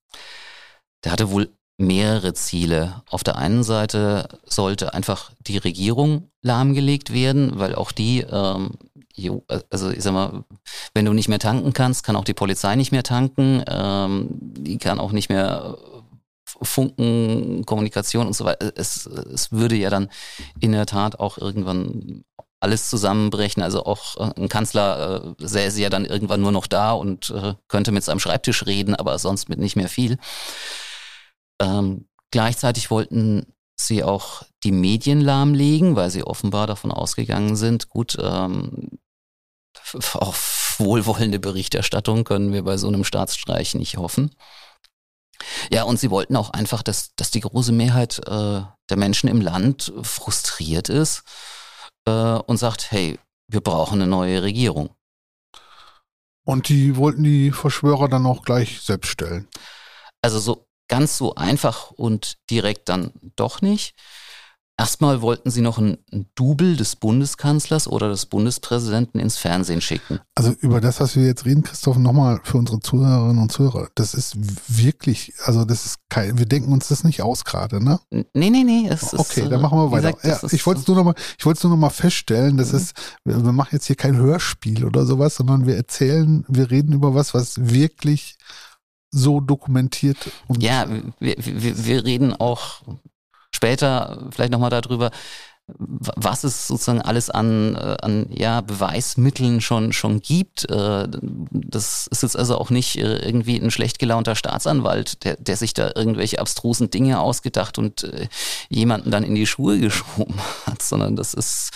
Der 1.05 1.13
hatte 1.13 1.31
wohl 1.31 1.51
mehrere 1.77 2.33
Ziele. 2.33 3.03
Auf 3.11 3.25
der 3.25 3.37
einen 3.37 3.65
Seite 3.65 4.29
sollte 4.45 4.95
einfach 4.95 5.33
die 5.41 5.59
Regierung 5.59 6.31
lahmgelegt 6.41 7.13
werden, 7.13 7.59
weil 7.59 7.75
auch 7.75 7.93
die, 7.93 8.21
ähm, 8.21 8.71
also 9.71 9.91
ich 9.91 10.03
sag 10.03 10.13
mal, 10.13 10.45
wenn 10.95 11.05
du 11.05 11.13
nicht 11.13 11.29
mehr 11.29 11.39
tanken 11.39 11.73
kannst, 11.73 12.05
kann 12.05 12.17
auch 12.17 12.25
die 12.25 12.35
Polizei 12.35 12.77
nicht 12.77 12.93
mehr 12.93 13.03
tanken, 13.03 13.63
ähm, 13.67 14.29
die 14.31 14.79
kann 14.79 15.01
auch 15.01 15.13
nicht 15.13 15.29
mehr 15.29 15.77
Funken, 16.45 17.65
Kommunikation 17.67 18.27
und 18.27 18.35
so 18.35 18.45
weiter. 18.45 18.73
Es, 18.77 19.07
es 19.07 19.53
würde 19.53 19.77
ja 19.77 19.91
dann 19.91 20.11
in 20.61 20.73
der 20.73 20.87
Tat 20.87 21.19
auch 21.19 21.39
irgendwann 21.39 22.25
alles 22.61 22.89
zusammenbrechen. 22.91 23.63
Also 23.63 23.85
auch 23.85 24.17
äh, 24.17 24.41
ein 24.41 24.49
Kanzler 24.49 25.35
äh, 25.39 25.47
säße 25.47 25.81
ja 25.81 25.91
dann 25.91 26.05
irgendwann 26.05 26.41
nur 26.41 26.53
noch 26.53 26.67
da 26.67 26.93
und 26.93 27.31
äh, 27.31 27.55
könnte 27.69 27.93
mit 27.93 28.05
seinem 28.05 28.21
Schreibtisch 28.21 28.67
reden, 28.67 28.95
aber 28.95 29.19
sonst 29.19 29.49
mit 29.49 29.59
nicht 29.59 29.77
mehr 29.77 29.89
viel. 29.89 30.19
Ähm, 31.61 32.09
gleichzeitig 32.31 32.91
wollten 32.91 33.47
sie 33.77 34.03
auch 34.03 34.43
die 34.63 34.73
Medien 34.73 35.21
lahmlegen, 35.21 35.97
weil 35.97 36.11
sie 36.11 36.25
offenbar 36.25 36.67
davon 36.67 36.91
ausgegangen 36.91 37.57
sind, 37.57 37.89
gut, 37.89 38.17
ähm, 38.21 38.99
auf 40.15 40.77
wohlwollende 40.79 41.39
Berichterstattung 41.39 42.25
können 42.25 42.53
wir 42.53 42.63
bei 42.65 42.77
so 42.77 42.89
einem 42.89 43.05
Staatsstreich 43.05 43.75
nicht 43.75 43.97
hoffen. 43.97 44.35
Ja, 45.73 45.85
und 45.85 45.99
sie 45.99 46.11
wollten 46.11 46.37
auch 46.37 46.51
einfach, 46.51 46.83
dass, 46.83 47.15
dass 47.17 47.31
die 47.31 47.41
große 47.41 47.73
Mehrheit 47.73 48.21
äh, 48.27 48.63
der 48.91 48.97
Menschen 48.97 49.29
im 49.29 49.41
Land 49.41 49.93
frustriert 50.03 50.89
ist 50.89 51.23
äh, 52.07 52.11
und 52.11 52.59
sagt, 52.59 52.91
hey, 52.91 53.19
wir 53.49 53.61
brauchen 53.61 54.01
eine 54.01 54.07
neue 54.07 54.43
Regierung. 54.43 54.91
Und 56.45 56.69
die 56.69 56.97
wollten 56.97 57.25
die 57.25 57.51
Verschwörer 57.51 58.09
dann 58.09 58.27
auch 58.27 58.43
gleich 58.43 58.83
selbst 58.83 59.09
stellen. 59.09 59.49
Also 60.23 60.39
so 60.39 60.67
ganz 60.89 61.17
so 61.17 61.35
einfach 61.35 61.91
und 61.91 62.37
direkt 62.51 62.89
dann 62.89 63.13
doch 63.37 63.63
nicht. 63.63 63.95
Erstmal 64.77 65.23
wollten 65.23 65.51
sie 65.51 65.61
noch 65.61 65.79
ein, 65.79 65.99
ein 66.13 66.27
Double 66.35 66.77
des 66.77 66.97
Bundeskanzlers 66.97 67.87
oder 67.87 68.09
des 68.09 68.27
Bundespräsidenten 68.27 69.21
ins 69.21 69.39
Fernsehen 69.39 69.81
schicken. 69.81 70.19
Also 70.35 70.51
über 70.51 70.81
das, 70.81 70.99
was 70.99 71.15
wir 71.15 71.25
jetzt 71.25 71.45
reden, 71.45 71.63
Christoph, 71.63 71.97
nochmal 71.97 72.41
für 72.43 72.59
unsere 72.59 72.81
Zuhörerinnen 72.81 73.41
und 73.41 73.53
Zuhörer. 73.53 73.89
Das 73.95 74.15
ist 74.15 74.35
wirklich, 74.67 75.33
also 75.45 75.65
das 75.65 75.87
ist 75.87 75.99
kein, 76.09 76.39
wir 76.39 76.47
denken 76.47 76.73
uns 76.73 76.89
das 76.89 77.05
nicht 77.05 77.23
aus 77.23 77.45
gerade, 77.45 77.83
ne? 77.83 78.01
Nee, 78.11 78.51
nee, 78.51 78.65
nee. 78.65 78.89
Es 78.89 79.15
okay, 79.15 79.43
ist, 79.43 79.53
dann 79.53 79.63
machen 79.63 79.79
wir 79.79 79.93
weiter. 79.93 80.13
Gesagt, 80.13 80.43
ja, 80.43 80.49
ich 80.51 80.67
wollte 80.67 80.81
es 80.81 80.89
nur 80.89 80.97
nochmal, 80.97 81.15
ich 81.39 81.47
wollte 81.47 81.59
es 81.59 81.63
nur 81.63 81.71
nochmal 81.71 81.91
feststellen, 81.91 82.57
das 82.57 82.73
mhm. 82.73 82.79
ist, 82.79 82.97
wir, 83.25 83.45
wir 83.45 83.53
machen 83.53 83.71
jetzt 83.73 83.87
hier 83.87 83.97
kein 83.97 84.17
Hörspiel 84.17 84.85
oder 84.85 85.07
sowas, 85.07 85.37
sondern 85.37 85.69
wir 85.69 85.77
erzählen, 85.77 86.45
wir 86.49 86.73
reden 86.73 86.95
über 86.95 87.15
was, 87.15 87.33
was 87.33 87.71
wirklich 87.71 88.39
so 89.13 89.39
dokumentiert. 89.39 90.19
Und 90.49 90.65
ja, 90.65 90.89
wir, 91.21 91.37
wir, 91.39 91.85
wir 91.85 92.05
reden 92.05 92.35
auch 92.35 92.83
später 93.55 94.29
vielleicht 94.31 94.53
nochmal 94.53 94.71
darüber, 94.71 95.11
was 95.67 96.45
es 96.45 96.69
sozusagen 96.69 97.01
alles 97.01 97.31
an, 97.31 97.75
äh, 97.75 97.97
an 98.03 98.27
ja, 98.31 98.61
Beweismitteln 98.61 99.63
schon, 99.63 99.95
schon 99.95 100.21
gibt. 100.21 100.69
Äh, 100.71 101.09
das 101.51 102.07
ist 102.09 102.23
jetzt 102.23 102.37
also 102.37 102.59
auch 102.59 102.69
nicht 102.69 102.97
äh, 102.97 103.17
irgendwie 103.25 103.57
ein 103.57 103.71
schlecht 103.71 103.99
gelaunter 103.99 104.35
Staatsanwalt, 104.35 105.25
der, 105.25 105.37
der 105.37 105.57
sich 105.57 105.73
da 105.73 105.93
irgendwelche 105.95 106.39
abstrusen 106.39 106.91
Dinge 106.91 107.19
ausgedacht 107.19 107.79
und 107.79 108.07
jemanden 108.69 109.11
dann 109.11 109.25
in 109.25 109.35
die 109.35 109.47
Schuhe 109.47 109.79
geschoben 109.81 110.37
hat, 110.67 110.83
sondern 110.83 111.17
das 111.17 111.33
ist 111.33 111.71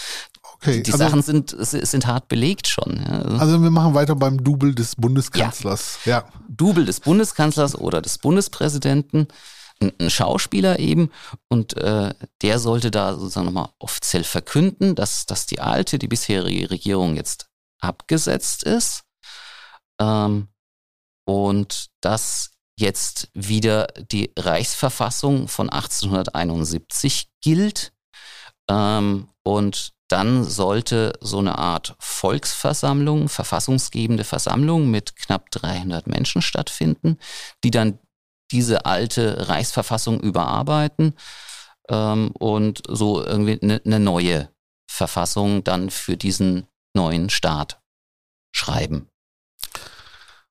Okay, 0.60 0.82
die 0.82 0.92
also, 0.92 1.04
Sachen 1.04 1.22
sind, 1.22 1.54
sind 1.60 2.06
hart 2.08 2.26
belegt 2.26 2.66
schon. 2.66 3.00
Ja. 3.06 3.38
Also 3.38 3.62
wir 3.62 3.70
machen 3.70 3.94
weiter 3.94 4.16
beim 4.16 4.42
Double 4.42 4.74
des 4.74 4.96
Bundeskanzlers. 4.96 6.00
Ja. 6.04 6.18
ja. 6.18 6.24
Double 6.48 6.84
des 6.84 6.98
Bundeskanzlers 6.98 7.76
oder 7.76 8.02
des 8.02 8.18
Bundespräsidenten 8.18 9.28
ein 9.80 10.10
Schauspieler 10.10 10.78
eben 10.78 11.10
und 11.48 11.76
äh, 11.76 12.12
der 12.42 12.58
sollte 12.58 12.90
da 12.90 13.14
sozusagen 13.14 13.46
nochmal 13.46 13.70
offiziell 13.78 14.24
verkünden, 14.24 14.94
dass, 14.94 15.26
dass 15.26 15.46
die 15.46 15.60
alte, 15.60 15.98
die 15.98 16.08
bisherige 16.08 16.70
Regierung 16.70 17.16
jetzt 17.16 17.48
abgesetzt 17.80 18.64
ist. 18.64 19.04
Ähm, 20.00 20.48
und 21.26 21.90
dass 22.00 22.52
jetzt 22.78 23.28
wieder 23.34 23.88
die 24.10 24.32
Reichsverfassung 24.38 25.48
von 25.48 25.68
1871 25.68 27.28
gilt. 27.40 27.92
Ähm, 28.70 29.28
und 29.42 29.92
dann 30.08 30.44
sollte 30.44 31.12
so 31.20 31.38
eine 31.38 31.58
Art 31.58 31.96
Volksversammlung, 31.98 33.28
verfassungsgebende 33.28 34.24
Versammlung 34.24 34.90
mit 34.90 35.16
knapp 35.16 35.50
300 35.50 36.06
Menschen 36.06 36.40
stattfinden, 36.40 37.18
die 37.62 37.70
dann 37.70 37.98
diese 38.50 38.86
alte 38.86 39.48
Reichsverfassung 39.48 40.20
überarbeiten 40.20 41.14
ähm, 41.88 42.30
und 42.38 42.82
so 42.88 43.24
irgendwie 43.24 43.60
eine 43.60 43.80
ne 43.84 44.00
neue 44.00 44.48
Verfassung 44.90 45.64
dann 45.64 45.90
für 45.90 46.16
diesen 46.16 46.66
neuen 46.94 47.30
Staat 47.30 47.80
schreiben. 48.52 49.08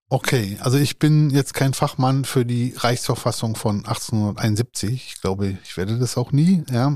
Okay, 0.10 0.58
also 0.62 0.78
ich 0.78 1.00
bin 1.00 1.32
jetzt 1.32 1.54
kein 1.54 1.74
Fachmann 1.74 2.24
für 2.24 2.46
die 2.46 2.74
Reichsverfassung 2.78 3.58
von 3.58 3.80
1871. 3.80 4.94
Ich 4.94 5.22
glaube, 5.22 5.58
ich 5.64 5.76
werde 5.76 6.00
das 6.00 6.18
auch 6.18 6.32
nie, 6.32 6.64
ja. 6.72 6.94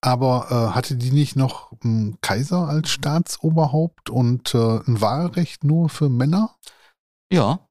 Aber 0.00 0.46
äh, 0.50 0.74
hatte 0.74 0.96
die 0.96 1.10
nicht 1.10 1.36
noch 1.36 1.72
einen 1.84 2.18
Kaiser 2.22 2.66
als 2.66 2.88
Staatsoberhaupt 2.88 4.08
und 4.08 4.54
äh, 4.54 4.78
ein 4.86 5.02
Wahlrecht 5.02 5.64
nur 5.64 5.90
für 5.90 6.08
Männer? 6.08 6.56
Ja. 7.30 7.68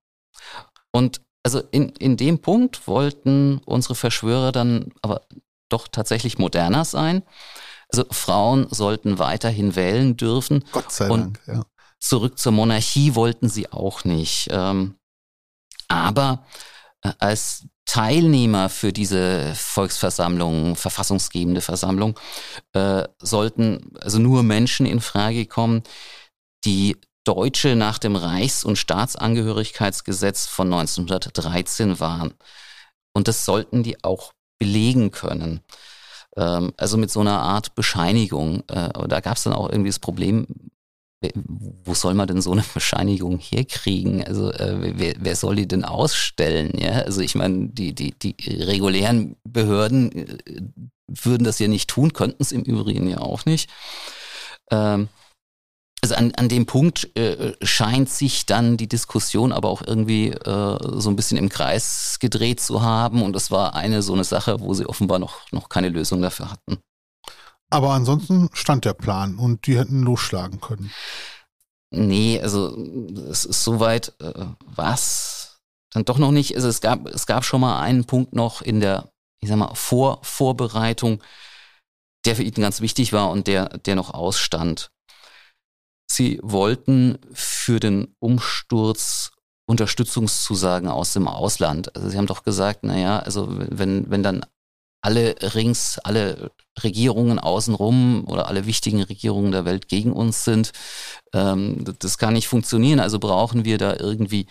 Und 0.92 1.22
also 1.44 1.62
in, 1.72 1.90
in 1.90 2.18
dem 2.18 2.40
Punkt 2.40 2.88
wollten 2.88 3.62
unsere 3.66 3.96
Verschwörer 3.96 4.52
dann 4.52 4.92
aber 5.02 5.22
doch 5.70 5.88
tatsächlich 5.88 6.38
moderner 6.38 6.86
sein. 6.86 7.24
Also 7.90 8.06
Frauen 8.12 8.68
sollten 8.70 9.20
weiterhin 9.20 9.76
wählen 9.76 10.18
dürfen. 10.18 10.64
Gott 10.72 10.92
sei 10.92 11.08
Dank, 11.08 11.40
ja. 11.48 11.66
Zurück 12.00 12.38
zur 12.40 12.52
Monarchie 12.52 13.16
wollten 13.16 13.50
sie 13.50 13.72
auch 13.72 14.04
nicht. 14.06 14.48
Ähm, 14.52 14.96
aber 15.88 16.46
äh, 17.02 17.12
als 17.20 17.66
Teilnehmer 17.86 18.70
für 18.70 18.94
diese 18.94 19.54
Volksversammlung, 19.56 20.76
verfassungsgebende 20.76 21.62
Versammlung, 21.62 22.20
äh, 22.74 23.04
sollten 23.20 23.92
also 24.00 24.20
nur 24.20 24.44
Menschen 24.44 24.86
in 24.86 25.02
Frage 25.02 25.46
kommen, 25.48 25.82
die 26.66 26.98
Deutsche 27.30 27.76
nach 27.76 28.00
dem 28.00 28.16
Reichs- 28.16 28.64
und 28.64 28.78
Staatsangehörigkeitsgesetz 28.78 30.48
von 30.48 30.74
1913 30.74 32.00
waren. 32.00 32.34
Und 33.14 33.28
das 33.28 33.46
sollten 33.46 33.84
die 33.84 34.04
auch 34.04 34.34
belegen 34.58 35.12
können. 35.12 35.60
Ähm, 36.36 36.74
also 36.76 36.98
mit 36.98 37.12
so 37.12 37.20
einer 37.20 37.40
Art 37.40 37.76
Bescheinigung. 37.76 38.64
Äh, 38.68 38.90
da 39.08 39.20
gab 39.20 39.38
es 39.38 39.44
dann 39.44 39.54
auch 39.54 39.70
irgendwie 39.70 39.92
das 39.92 40.00
Problem, 40.00 40.48
wo 41.36 41.94
soll 41.94 42.16
man 42.16 42.28
denn 42.28 42.42
so 42.42 42.52
eine 42.52 42.64
Bescheinigung 42.74 43.38
herkriegen? 43.38 44.24
Also 44.24 44.52
äh, 44.52 44.98
wer, 44.98 45.14
wer 45.20 45.36
soll 45.36 45.56
die 45.58 45.68
denn 45.68 45.86
ausstellen? 45.86 46.72
Ja, 46.80 46.94
also 46.94 47.22
ich 47.22 47.36
meine, 47.36 47.68
die, 47.70 47.94
die, 47.94 48.18
die 48.18 48.36
regulären 48.64 49.36
Behörden 49.44 50.12
äh, 50.12 50.38
würden 51.06 51.44
das 51.44 51.60
ja 51.60 51.68
nicht 51.68 51.92
tun, 51.92 52.12
könnten 52.14 52.42
es 52.42 52.52
im 52.52 52.64
Übrigen 52.64 53.08
ja 53.08 53.20
auch 53.20 53.46
nicht. 53.46 53.70
Ähm, 54.72 55.10
also 56.02 56.16
an, 56.16 56.34
an 56.36 56.50
dem 56.50 56.66
Punkt 56.66 57.16
äh, 57.18 57.54
scheint 57.62 58.10
sich 58.10 58.46
dann 58.46 58.78
die 58.78 58.88
Diskussion 58.88 59.52
aber 59.52 59.70
auch 59.70 59.82
irgendwie 59.86 60.30
äh, 60.30 61.00
so 61.00 61.10
ein 61.10 61.16
bisschen 61.16 61.38
im 61.38 61.50
Kreis 61.50 62.18
gedreht 62.20 62.62
zu 62.62 62.82
haben. 62.82 63.22
Und 63.22 63.34
das 63.34 63.52
war 63.52 63.76
eine 63.76 64.02
so 64.02 64.14
eine 64.14 64.24
Sache, 64.24 64.62
wo 64.62 64.74
sie 64.74 64.86
offenbar 64.86 65.20
noch, 65.20 65.52
noch 65.52 65.70
keine 65.70 65.90
Lösung 65.90 66.22
dafür 66.22 66.52
hatten. 66.52 66.80
Aber 67.70 67.92
ansonsten 67.92 68.50
stand 68.54 68.86
der 68.86 68.94
Plan 68.94 69.38
und 69.38 69.68
die 69.68 69.78
hätten 69.78 70.02
losschlagen 70.02 70.60
können. 70.60 70.92
Nee, 71.92 72.40
also 72.42 72.76
es 73.30 73.46
ist 73.46 73.64
soweit 73.64 74.14
äh, 74.22 74.46
was 74.62 75.60
dann 75.92 76.06
doch 76.06 76.18
noch 76.18 76.32
nicht. 76.32 76.56
Also 76.56 76.68
es 76.68 76.82
gab, 76.82 77.08
es 77.08 77.26
gab 77.26 77.44
schon 77.44 77.62
mal 77.62 77.82
einen 77.82 78.06
Punkt 78.06 78.34
noch 78.34 78.62
in 78.62 78.80
der, 78.80 79.10
ich 79.42 79.50
sag 79.50 79.58
mal, 79.58 79.74
Vor 79.76 80.20
Vorbereitung, 80.24 81.22
der 82.26 82.36
für 82.36 82.44
ihn 82.44 82.54
ganz 82.54 82.82
wichtig 82.82 83.12
war 83.14 83.30
und 83.30 83.48
der, 83.48 83.78
der 83.80 83.96
noch 83.96 84.14
ausstand. 84.14 84.92
Sie 86.12 86.40
wollten 86.42 87.20
für 87.34 87.80
den 87.80 88.16
Umsturz 88.20 89.32
Unterstützungszusagen 89.68 90.90
aus 90.90 91.14
dem 91.14 91.28
Ausland. 91.28 91.96
Also 91.96 92.10
Sie 92.10 92.18
haben 92.18 92.26
doch 92.26 92.44
gesagt, 92.44 92.84
naja, 92.84 93.20
also 93.20 93.48
wenn, 93.50 94.10
wenn 94.10 94.24
dann 94.24 94.44
alle 95.02 95.36
rings, 95.54 96.00
alle 96.00 96.52
Regierungen 96.84 97.40
außenrum 97.40 98.26
oder 98.28 98.48
alle 98.48 98.66
wichtigen 98.66 99.04
Regierungen 99.04 99.52
der 99.52 99.66
Welt 99.66 99.88
gegen 99.88 100.12
uns 100.12 100.44
sind, 100.44 100.72
ähm, 101.34 101.86
das 102.00 102.18
kann 102.18 102.34
nicht 102.34 102.48
funktionieren. 102.48 103.00
Also 103.00 103.20
brauchen 103.20 103.64
wir 103.64 103.78
da 103.78 103.96
irgendwie 103.96 104.48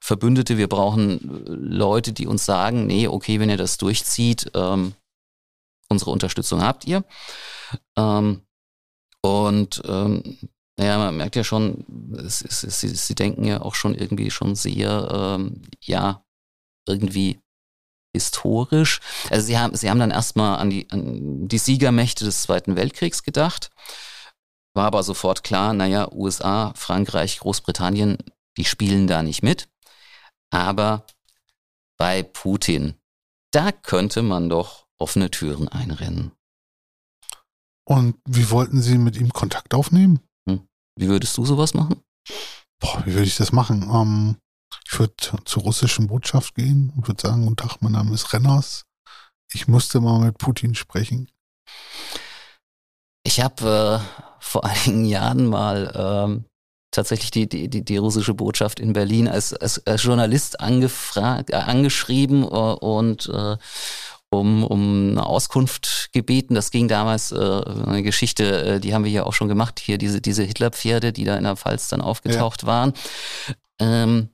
Verbündete, 0.00 0.58
wir 0.58 0.68
brauchen 0.68 1.44
Leute, 1.46 2.12
die 2.12 2.26
uns 2.26 2.44
sagen, 2.44 2.86
nee, 2.86 3.08
okay, 3.08 3.40
wenn 3.40 3.50
ihr 3.50 3.56
das 3.56 3.78
durchzieht, 3.78 4.50
ähm, 4.54 4.94
unsere 5.88 6.10
Unterstützung 6.10 6.62
habt 6.62 6.86
ihr. 6.86 7.04
Ähm, 7.96 8.42
und 9.22 9.82
ähm, 9.86 10.38
naja, 10.80 10.96
man 10.96 11.14
merkt 11.14 11.36
ja 11.36 11.44
schon, 11.44 11.84
es, 12.16 12.40
es, 12.40 12.64
es, 12.64 12.80
sie, 12.80 12.88
sie, 12.88 13.14
denken 13.14 13.44
ja 13.44 13.60
auch 13.60 13.74
schon 13.74 13.94
irgendwie 13.94 14.30
schon 14.30 14.54
sehr, 14.56 15.36
ähm, 15.38 15.60
ja, 15.78 16.24
irgendwie 16.88 17.38
historisch. 18.14 19.00
Also 19.28 19.46
sie 19.46 19.58
haben, 19.58 19.76
sie 19.76 19.90
haben 19.90 19.98
dann 19.98 20.10
erstmal 20.10 20.58
an 20.58 20.70
die, 20.70 20.90
an 20.90 21.48
die 21.48 21.58
Siegermächte 21.58 22.24
des 22.24 22.40
Zweiten 22.40 22.76
Weltkriegs 22.76 23.22
gedacht. 23.22 23.70
War 24.72 24.86
aber 24.86 25.02
sofort 25.02 25.44
klar, 25.44 25.74
naja, 25.74 26.10
USA, 26.14 26.72
Frankreich, 26.74 27.40
Großbritannien, 27.40 28.16
die 28.56 28.64
spielen 28.64 29.06
da 29.06 29.22
nicht 29.22 29.42
mit. 29.42 29.68
Aber 30.48 31.04
bei 31.98 32.22
Putin, 32.22 32.94
da 33.50 33.70
könnte 33.70 34.22
man 34.22 34.48
doch 34.48 34.86
offene 34.96 35.30
Türen 35.30 35.68
einrennen. 35.68 36.32
Und 37.84 38.16
wie 38.26 38.50
wollten 38.50 38.80
Sie 38.80 38.96
mit 38.96 39.18
ihm 39.18 39.30
Kontakt 39.34 39.74
aufnehmen? 39.74 40.20
Wie 41.00 41.08
würdest 41.08 41.36
du 41.38 41.46
sowas 41.46 41.72
machen? 41.72 42.02
Boah, 42.78 43.02
wie 43.06 43.14
würde 43.14 43.26
ich 43.26 43.36
das 43.36 43.52
machen? 43.52 43.88
Ähm, 43.90 44.36
ich 44.84 44.98
würde 44.98 45.14
zur 45.46 45.62
russischen 45.62 46.08
Botschaft 46.08 46.54
gehen 46.54 46.92
und 46.94 47.08
würde 47.08 47.22
sagen, 47.22 47.44
guten 47.44 47.56
Tag, 47.56 47.78
mein 47.80 47.92
Name 47.92 48.12
ist 48.12 48.34
Renners. 48.34 48.84
Ich 49.50 49.66
musste 49.66 50.00
mal 50.00 50.20
mit 50.20 50.36
Putin 50.36 50.74
sprechen. 50.74 51.30
Ich 53.22 53.40
habe 53.40 54.02
äh, 54.04 54.34
vor 54.40 54.64
einigen 54.66 55.06
Jahren 55.06 55.46
mal 55.46 55.90
ähm, 55.94 56.44
tatsächlich 56.90 57.30
die, 57.30 57.48
die, 57.48 57.70
die, 57.70 57.82
die 57.82 57.96
russische 57.96 58.34
Botschaft 58.34 58.78
in 58.78 58.92
Berlin 58.92 59.26
als, 59.26 59.54
als, 59.54 59.86
als 59.86 60.02
Journalist 60.02 60.60
angefragt, 60.60 61.48
äh, 61.48 61.56
angeschrieben 61.56 62.42
äh, 62.42 62.46
und, 62.46 63.26
äh, 63.30 63.56
um, 64.30 64.64
um 64.64 65.10
eine 65.10 65.26
Auskunft 65.26 66.10
gebeten. 66.12 66.54
Das 66.54 66.70
ging 66.70 66.88
damals, 66.88 67.32
äh, 67.32 67.36
eine 67.36 68.02
Geschichte, 68.02 68.62
äh, 68.62 68.80
die 68.80 68.94
haben 68.94 69.04
wir 69.04 69.10
ja 69.10 69.24
auch 69.24 69.34
schon 69.34 69.48
gemacht, 69.48 69.80
hier 69.80 69.98
diese, 69.98 70.20
diese 70.20 70.44
Hitlerpferde, 70.44 71.12
die 71.12 71.24
da 71.24 71.36
in 71.36 71.44
der 71.44 71.56
Pfalz 71.56 71.88
dann 71.88 72.00
aufgetaucht 72.00 72.62
ja. 72.62 72.68
waren. 72.68 72.92
Ähm, 73.80 74.30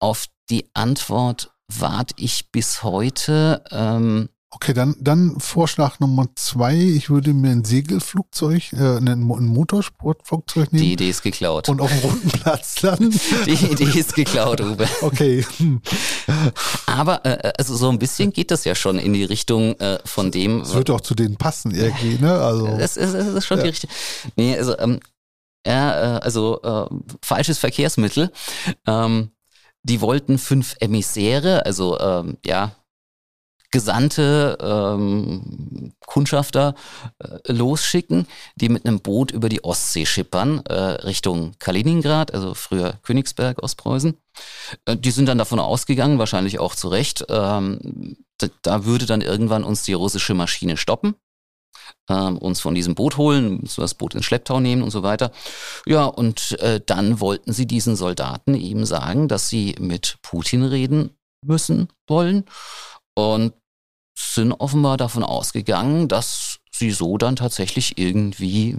auf 0.00 0.26
die 0.50 0.68
Antwort 0.74 1.50
warte 1.68 2.14
ich 2.18 2.50
bis 2.50 2.82
heute. 2.82 3.62
Ähm, 3.70 4.28
Okay, 4.50 4.72
dann, 4.72 4.94
dann 5.00 5.40
Vorschlag 5.40 5.98
Nummer 5.98 6.28
zwei. 6.36 6.76
Ich 6.76 7.10
würde 7.10 7.34
mir 7.34 7.50
ein 7.50 7.64
Segelflugzeug, 7.64 8.72
äh, 8.74 8.96
ein, 8.98 9.20
Motorsportflugzeug 9.20 10.72
nehmen. 10.72 10.84
Die 10.84 10.92
Idee 10.92 11.10
ist 11.10 11.22
geklaut. 11.22 11.68
Und 11.68 11.80
auf 11.80 11.90
dem 11.90 11.98
roten 11.98 12.28
Platz 12.30 12.80
landen. 12.82 13.10
Die 13.46 13.66
Idee 13.66 13.98
ist 13.98 14.14
geklaut, 14.14 14.60
Uwe. 14.60 14.88
Okay. 15.02 15.44
Aber 16.86 17.26
äh, 17.26 17.52
also 17.58 17.76
so 17.76 17.88
ein 17.90 17.98
bisschen 17.98 18.32
geht 18.32 18.52
das 18.52 18.64
ja 18.64 18.76
schon 18.76 18.98
in 18.98 19.12
die 19.14 19.24
Richtung 19.24 19.78
äh, 19.80 19.98
von 20.04 20.30
dem. 20.30 20.60
Es 20.60 20.74
wird 20.74 20.90
auch 20.90 21.00
zu 21.00 21.16
denen 21.16 21.36
passen 21.36 21.72
irgendwie, 21.72 22.18
ne? 22.22 22.32
Also. 22.32 22.66
Das 22.78 22.96
ist, 22.96 23.14
das 23.14 23.26
ist 23.26 23.46
schon 23.46 23.58
ja. 23.58 23.64
die 23.64 23.70
richtige. 23.70 23.92
Nee, 24.36 24.56
also, 24.56 24.78
ähm, 24.78 25.00
ja, 25.66 26.16
äh, 26.16 26.20
also 26.20 26.62
äh, 26.62 26.86
falsches 27.20 27.58
Verkehrsmittel. 27.58 28.30
Ähm, 28.86 29.32
die 29.82 30.00
wollten 30.00 30.38
fünf 30.38 30.76
Emissäre, 30.80 31.66
also 31.66 31.98
ähm, 31.98 32.38
ja, 32.44 32.76
Gesandte, 33.76 34.56
ähm, 34.58 35.92
Kundschafter 36.06 36.74
äh, 37.18 37.52
losschicken, 37.52 38.26
die 38.54 38.70
mit 38.70 38.86
einem 38.86 39.00
Boot 39.00 39.30
über 39.30 39.50
die 39.50 39.64
Ostsee 39.64 40.06
schippern, 40.06 40.64
äh, 40.64 40.72
Richtung 40.72 41.52
Kaliningrad, 41.58 42.32
also 42.32 42.54
früher 42.54 42.94
Königsberg, 43.02 43.62
Ostpreußen. 43.62 44.16
Äh, 44.86 44.96
die 44.96 45.10
sind 45.10 45.26
dann 45.26 45.36
davon 45.36 45.58
ausgegangen, 45.58 46.18
wahrscheinlich 46.18 46.58
auch 46.58 46.74
zu 46.74 46.88
Recht, 46.88 47.26
ähm, 47.28 48.16
da, 48.38 48.46
da, 48.62 48.86
würde 48.86 49.04
dann 49.04 49.20
irgendwann 49.20 49.62
uns 49.62 49.82
die 49.82 49.92
russische 49.92 50.32
Maschine 50.32 50.78
stoppen. 50.78 51.14
Ähm, 52.08 52.38
uns 52.38 52.60
von 52.60 52.74
diesem 52.74 52.94
Boot 52.94 53.18
holen, 53.18 53.66
so 53.66 53.82
das 53.82 53.92
Boot 53.92 54.14
ins 54.14 54.24
Schlepptau 54.24 54.58
nehmen 54.58 54.82
und 54.82 54.90
so 54.90 55.02
weiter. 55.02 55.32
Ja, 55.84 56.06
und 56.06 56.58
äh, 56.60 56.80
dann 56.84 57.20
wollten 57.20 57.52
sie 57.52 57.66
diesen 57.66 57.94
Soldaten 57.94 58.54
eben 58.54 58.86
sagen, 58.86 59.28
dass 59.28 59.50
sie 59.50 59.74
mit 59.78 60.16
Putin 60.22 60.64
reden 60.64 61.10
müssen 61.44 61.88
wollen 62.08 62.46
und 63.16 63.52
sind 64.16 64.52
offenbar 64.52 64.96
davon 64.96 65.22
ausgegangen, 65.22 66.08
dass 66.08 66.58
sie 66.72 66.90
so 66.90 67.18
dann 67.18 67.36
tatsächlich 67.36 67.98
irgendwie 67.98 68.78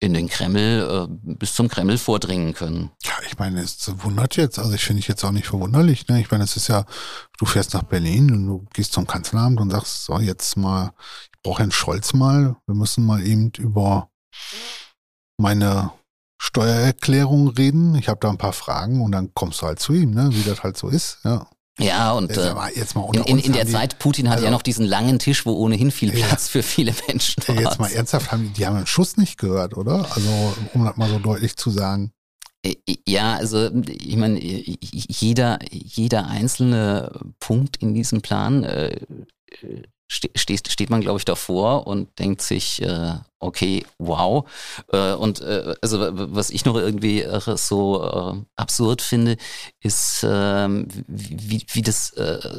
in 0.00 0.14
den 0.14 0.28
Kreml, 0.28 1.08
äh, 1.08 1.34
bis 1.34 1.54
zum 1.54 1.68
Kreml 1.68 1.98
vordringen 1.98 2.54
können. 2.54 2.90
Ja, 3.02 3.14
ich 3.26 3.38
meine, 3.38 3.60
es 3.60 3.92
wundert 4.02 4.36
jetzt, 4.36 4.58
also 4.58 4.72
ich 4.72 4.84
finde 4.84 5.00
ich 5.00 5.08
jetzt 5.08 5.24
auch 5.24 5.32
nicht 5.32 5.48
verwunderlich. 5.48 6.06
Ne? 6.06 6.20
Ich 6.20 6.30
meine, 6.30 6.44
es 6.44 6.56
ist 6.56 6.68
ja, 6.68 6.84
du 7.38 7.46
fährst 7.46 7.74
nach 7.74 7.82
Berlin 7.82 8.30
und 8.30 8.46
du 8.46 8.66
gehst 8.72 8.92
zum 8.92 9.06
Kanzleramt 9.06 9.60
und 9.60 9.70
sagst, 9.70 10.04
so, 10.04 10.18
jetzt 10.20 10.56
mal, 10.56 10.92
ich 11.24 11.42
brauche 11.42 11.60
Herrn 11.60 11.72
Scholz 11.72 12.12
mal, 12.12 12.56
wir 12.66 12.74
müssen 12.76 13.04
mal 13.04 13.26
eben 13.26 13.50
über 13.58 14.08
meine 15.36 15.92
Steuererklärung 16.40 17.48
reden. 17.48 17.96
Ich 17.96 18.08
habe 18.08 18.20
da 18.20 18.30
ein 18.30 18.38
paar 18.38 18.52
Fragen 18.52 19.02
und 19.02 19.10
dann 19.10 19.34
kommst 19.34 19.62
du 19.62 19.66
halt 19.66 19.80
zu 19.80 19.92
ihm, 19.94 20.12
ne? 20.12 20.30
wie 20.32 20.44
das 20.44 20.62
halt 20.62 20.76
so 20.76 20.88
ist. 20.88 21.18
Ja. 21.24 21.48
Ja, 21.78 22.12
und 22.12 22.36
äh, 22.36 22.54
in, 23.12 23.22
in, 23.24 23.38
in, 23.38 23.52
der 23.52 23.66
Zeit, 23.66 23.98
Putin 23.98 24.28
hatte 24.28 24.38
also, 24.38 24.46
ja 24.46 24.50
noch 24.50 24.62
diesen 24.62 24.84
langen 24.84 25.18
Tisch, 25.18 25.46
wo 25.46 25.52
ohnehin 25.52 25.90
viel 25.90 26.10
Platz 26.10 26.46
ja, 26.46 26.52
für 26.52 26.62
viele 26.62 26.92
Menschen 27.06 27.42
war. 27.46 27.60
Jetzt 27.60 27.78
mal 27.78 27.90
ernsthaft, 27.92 28.32
haben 28.32 28.42
die, 28.42 28.50
die 28.50 28.66
haben 28.66 28.76
einen 28.76 28.86
Schuss 28.86 29.16
nicht 29.16 29.38
gehört, 29.38 29.76
oder? 29.76 30.06
Also, 30.10 30.56
um 30.74 30.84
das 30.84 30.96
mal 30.96 31.08
so 31.08 31.18
deutlich 31.20 31.56
zu 31.56 31.70
sagen. 31.70 32.12
Äh, 32.64 32.74
ja, 33.06 33.36
also 33.36 33.70
ich 33.86 34.16
meine, 34.16 34.40
jeder, 34.40 35.58
jeder 35.70 36.26
einzelne 36.26 37.12
Punkt 37.38 37.76
in 37.76 37.94
diesem 37.94 38.22
Plan 38.22 38.64
äh, 38.64 39.00
steht, 40.08 40.68
steht 40.68 40.90
man, 40.90 41.00
glaube 41.00 41.18
ich, 41.18 41.24
davor 41.24 41.86
und 41.86 42.18
denkt 42.18 42.42
sich, 42.42 42.82
äh, 42.82 43.14
okay, 43.40 43.84
wow. 43.98 44.48
Äh, 44.92 45.12
und 45.14 45.40
äh, 45.40 45.74
also 45.80 45.98
was 46.12 46.50
ich 46.50 46.64
noch 46.64 46.76
irgendwie 46.76 47.22
äh, 47.22 47.56
so 47.56 48.44
absurd 48.56 49.02
finde, 49.02 49.36
ist, 49.80 50.22
äh, 50.24 50.68
wie, 51.06 51.64
wie 51.72 51.82
das 51.82 52.12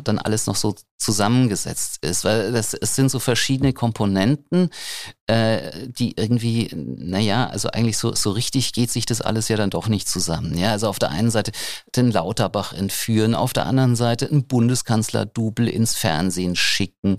dann 0.03 0.19
alles 0.19 0.47
noch 0.47 0.55
so 0.55 0.75
zusammengesetzt 0.99 1.99
ist, 2.01 2.25
weil 2.25 2.51
das, 2.51 2.73
es 2.73 2.95
sind 2.95 3.09
so 3.09 3.19
verschiedene 3.19 3.71
Komponenten, 3.71 4.69
äh, 5.27 5.87
die 5.87 6.17
irgendwie, 6.17 6.69
naja, 6.73 7.47
also 7.47 7.69
eigentlich 7.69 7.97
so, 7.97 8.13
so 8.13 8.31
richtig 8.31 8.73
geht 8.73 8.91
sich 8.91 9.05
das 9.05 9.21
alles 9.21 9.47
ja 9.47 9.55
dann 9.55 9.69
doch 9.69 9.87
nicht 9.87 10.09
zusammen. 10.09 10.57
Ja, 10.57 10.71
also 10.71 10.89
auf 10.89 10.99
der 10.99 11.11
einen 11.11 11.31
Seite 11.31 11.51
den 11.95 12.11
Lauterbach 12.11 12.73
entführen, 12.73 13.33
auf 13.33 13.53
der 13.53 13.65
anderen 13.65 13.95
Seite 13.95 14.29
einen 14.29 14.45
Bundeskanzler-Double 14.45 15.69
ins 15.69 15.95
Fernsehen 15.95 16.57
schicken, 16.57 17.17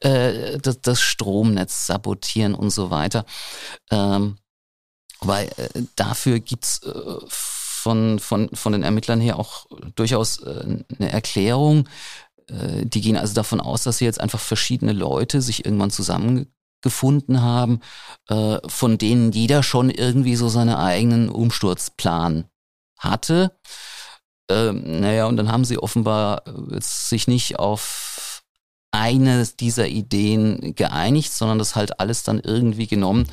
äh, 0.00 0.58
das, 0.58 0.80
das 0.80 1.00
Stromnetz 1.00 1.86
sabotieren 1.86 2.54
und 2.54 2.70
so 2.70 2.90
weiter. 2.90 2.95
Ähm, 3.90 4.38
weil 5.20 5.48
äh, 5.56 5.82
dafür 5.96 6.40
gibt's 6.40 6.82
äh, 6.82 7.18
von, 7.28 8.18
von, 8.18 8.48
von 8.52 8.72
den 8.72 8.82
Ermittlern 8.82 9.20
her 9.20 9.38
auch 9.38 9.66
durchaus 9.94 10.42
äh, 10.42 10.84
eine 10.98 11.12
Erklärung. 11.12 11.88
Äh, 12.48 12.84
die 12.84 13.00
gehen 13.00 13.16
also 13.16 13.34
davon 13.34 13.60
aus, 13.60 13.84
dass 13.84 13.98
sie 13.98 14.04
jetzt 14.04 14.20
einfach 14.20 14.40
verschiedene 14.40 14.92
Leute 14.92 15.40
sich 15.40 15.64
irgendwann 15.64 15.90
zusammengefunden 15.90 17.42
haben, 17.42 17.80
äh, 18.28 18.58
von 18.66 18.98
denen 18.98 19.32
jeder 19.32 19.62
schon 19.62 19.90
irgendwie 19.90 20.36
so 20.36 20.48
seinen 20.48 20.74
eigenen 20.74 21.28
Umsturzplan 21.28 22.44
hatte. 22.98 23.56
Ähm, 24.48 25.00
naja, 25.00 25.26
und 25.26 25.36
dann 25.36 25.50
haben 25.50 25.64
sie 25.64 25.78
offenbar 25.78 26.46
äh, 26.46 26.80
sich 26.80 27.26
nicht 27.26 27.58
auf 27.58 28.15
eine 28.96 29.46
dieser 29.46 29.88
Ideen 29.88 30.74
geeinigt, 30.74 31.32
sondern 31.32 31.58
das 31.58 31.76
halt 31.76 32.00
alles 32.00 32.22
dann 32.22 32.40
irgendwie 32.40 32.86
genommen 32.86 33.26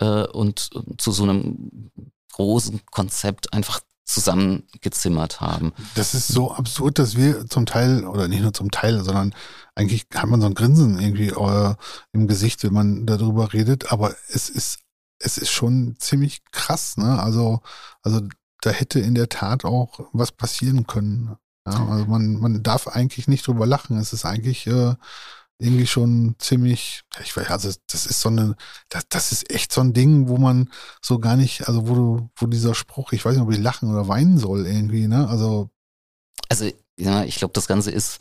äh, 0.00 0.26
und 0.26 0.70
zu 0.98 1.12
so 1.12 1.24
einem 1.24 1.90
großen 2.32 2.80
Konzept 2.90 3.52
einfach 3.52 3.80
zusammengezimmert 4.04 5.40
haben. 5.40 5.72
Das 5.96 6.14
ist 6.14 6.28
so 6.28 6.52
absurd, 6.52 6.98
dass 6.98 7.16
wir 7.16 7.46
zum 7.46 7.66
Teil, 7.66 8.04
oder 8.04 8.28
nicht 8.28 8.40
nur 8.42 8.52
zum 8.52 8.70
Teil, 8.70 9.02
sondern 9.02 9.34
eigentlich 9.74 10.06
hat 10.14 10.28
man 10.28 10.40
so 10.40 10.46
ein 10.46 10.54
Grinsen 10.54 11.00
irgendwie 11.00 11.30
äh, 11.30 11.74
im 12.12 12.28
Gesicht, 12.28 12.62
wenn 12.62 12.72
man 12.72 13.06
darüber 13.06 13.52
redet, 13.52 13.92
aber 13.92 14.14
es 14.28 14.48
ist, 14.48 14.78
es 15.18 15.38
ist 15.38 15.50
schon 15.50 15.96
ziemlich 15.98 16.44
krass, 16.52 16.96
ne? 16.96 17.20
Also, 17.20 17.60
also 18.02 18.20
da 18.60 18.70
hätte 18.70 19.00
in 19.00 19.14
der 19.14 19.28
Tat 19.28 19.64
auch 19.64 19.98
was 20.12 20.30
passieren 20.30 20.86
können. 20.86 21.36
Ja, 21.66 21.86
also 21.88 22.06
man, 22.06 22.38
man 22.38 22.62
darf 22.62 22.88
eigentlich 22.88 23.28
nicht 23.28 23.46
drüber 23.46 23.66
lachen. 23.66 23.98
Es 23.98 24.12
ist 24.12 24.24
eigentlich 24.24 24.66
äh, 24.66 24.94
irgendwie 25.58 25.86
schon 25.86 26.36
ziemlich, 26.38 27.02
ich 27.22 27.36
weiß, 27.36 27.50
also 27.50 27.72
das 27.90 28.06
ist 28.06 28.20
so 28.20 28.28
eine, 28.28 28.56
das, 28.88 29.08
das 29.08 29.32
ist 29.32 29.50
echt 29.50 29.72
so 29.72 29.80
ein 29.80 29.94
Ding, 29.94 30.28
wo 30.28 30.36
man 30.36 30.70
so 31.00 31.18
gar 31.18 31.36
nicht, 31.36 31.66
also 31.66 31.88
wo 31.88 31.94
du, 31.94 32.30
wo 32.36 32.46
dieser 32.46 32.74
Spruch, 32.74 33.12
ich 33.12 33.24
weiß 33.24 33.34
nicht, 33.34 33.42
ob 33.42 33.52
ich 33.52 33.58
lachen 33.58 33.90
oder 33.90 34.08
weinen 34.08 34.38
soll 34.38 34.66
irgendwie, 34.66 35.08
ne? 35.08 35.28
Also. 35.28 35.70
Also, 36.48 36.70
ja, 36.98 37.24
ich 37.24 37.36
glaube, 37.36 37.52
das 37.54 37.66
Ganze 37.66 37.90
ist, 37.90 38.20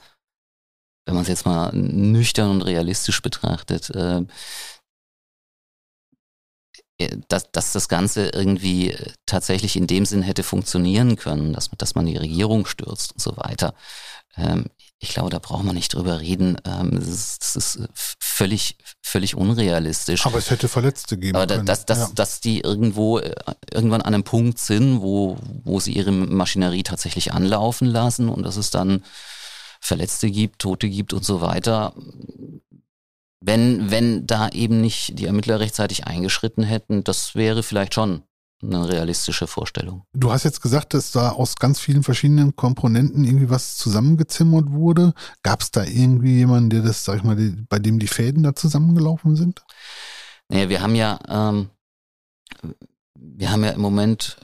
wenn 1.05 1.13
man 1.13 1.23
es 1.23 1.29
jetzt 1.29 1.45
mal 1.45 1.71
nüchtern 1.73 2.49
und 2.49 2.61
realistisch 2.61 3.21
betrachtet, 3.21 3.89
äh, 3.91 4.25
dass, 7.27 7.51
dass 7.51 7.73
das 7.73 7.89
Ganze 7.89 8.29
irgendwie 8.29 8.91
äh, 8.91 9.11
tatsächlich 9.25 9.75
in 9.75 9.87
dem 9.87 10.05
Sinn 10.05 10.21
hätte 10.21 10.43
funktionieren 10.43 11.15
können, 11.17 11.53
dass, 11.53 11.69
dass 11.77 11.95
man 11.95 12.05
die 12.05 12.17
Regierung 12.17 12.65
stürzt 12.65 13.13
und 13.13 13.21
so 13.21 13.35
weiter. 13.37 13.73
Ähm, 14.37 14.65
ich 14.99 15.09
glaube, 15.09 15.29
da 15.29 15.39
braucht 15.39 15.65
man 15.65 15.75
nicht 15.75 15.93
drüber 15.93 16.21
reden. 16.21 16.57
Ähm, 16.65 16.91
das, 16.91 17.07
ist, 17.07 17.39
das 17.43 17.55
ist 17.55 17.75
äh, 17.75 17.87
völlig, 17.93 18.77
völlig 19.01 19.35
unrealistisch. 19.35 20.25
Aber 20.25 20.37
es 20.37 20.49
hätte 20.49 20.69
Verletzte 20.69 21.17
geben 21.17 21.35
Aber 21.35 21.47
können. 21.47 21.65
Dass, 21.65 21.85
dass, 21.85 21.99
ja. 21.99 22.09
dass 22.15 22.39
die 22.39 22.61
irgendwo 22.61 23.19
irgendwann 23.71 24.01
an 24.01 24.13
einem 24.13 24.23
Punkt 24.23 24.57
sind, 24.57 25.01
wo, 25.01 25.37
wo 25.63 25.79
sie 25.81 25.93
ihre 25.93 26.11
Maschinerie 26.11 26.83
tatsächlich 26.83 27.33
anlaufen 27.33 27.87
lassen 27.87 28.29
und 28.29 28.43
dass 28.43 28.55
es 28.55 28.71
dann 28.71 29.03
Verletzte 29.81 30.31
gibt, 30.31 30.59
Tote 30.59 30.89
gibt 30.89 31.13
und 31.13 31.23
so 31.23 31.41
weiter, 31.41 31.93
wenn, 33.45 33.91
wenn 33.91 34.25
da 34.25 34.49
eben 34.49 34.81
nicht 34.81 35.19
die 35.19 35.25
Ermittler 35.25 35.59
rechtzeitig 35.59 36.07
eingeschritten 36.07 36.63
hätten, 36.63 37.03
das 37.03 37.35
wäre 37.35 37.61
vielleicht 37.61 37.93
schon 37.93 38.23
eine 38.63 38.89
realistische 38.89 39.45
Vorstellung. 39.45 40.03
Du 40.13 40.31
hast 40.31 40.45
jetzt 40.45 40.61
gesagt, 40.61 40.95
dass 40.95 41.11
da 41.11 41.29
aus 41.29 41.55
ganz 41.55 41.79
vielen 41.79 42.01
verschiedenen 42.01 42.55
Komponenten 42.55 43.23
irgendwie 43.23 43.49
was 43.49 43.77
zusammengezimmert 43.77 44.71
wurde. 44.71 45.13
Gab 45.43 45.61
es 45.61 45.69
da 45.69 45.83
irgendwie 45.83 46.37
jemanden, 46.37 46.71
der 46.71 46.81
das, 46.81 47.05
sag 47.05 47.17
ich 47.17 47.23
mal, 47.23 47.35
die, 47.35 47.51
bei 47.69 47.77
dem 47.77 47.99
die 47.99 48.07
Fäden 48.07 48.41
da 48.41 48.55
zusammengelaufen 48.55 49.35
sind? 49.35 49.63
Naja, 50.49 50.69
wir 50.69 50.81
haben 50.81 50.95
ja, 50.95 51.19
ähm, 51.27 51.69
wir 53.13 53.51
haben 53.51 53.63
ja 53.63 53.71
im 53.71 53.81
Moment 53.81 54.37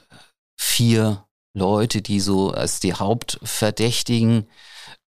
vier 0.58 1.26
Leute, 1.54 2.04
die 2.04 2.20
so 2.20 2.52
als 2.52 2.80
die 2.80 2.94
Hauptverdächtigen 2.94 4.48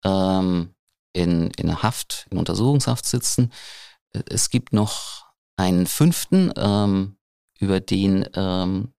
ähm, 0.03 0.73
in, 1.13 1.51
in 1.51 1.83
Haft, 1.83 2.25
in 2.31 2.39
Untersuchungshaft 2.39 3.05
sitzen. 3.05 3.51
Es 4.29 4.49
gibt 4.49 4.73
noch 4.73 5.25
einen 5.57 5.87
fünften, 5.87 6.51
ähm, 6.55 7.17
über 7.59 7.79
den 7.79 8.27
ähm, 8.35 8.93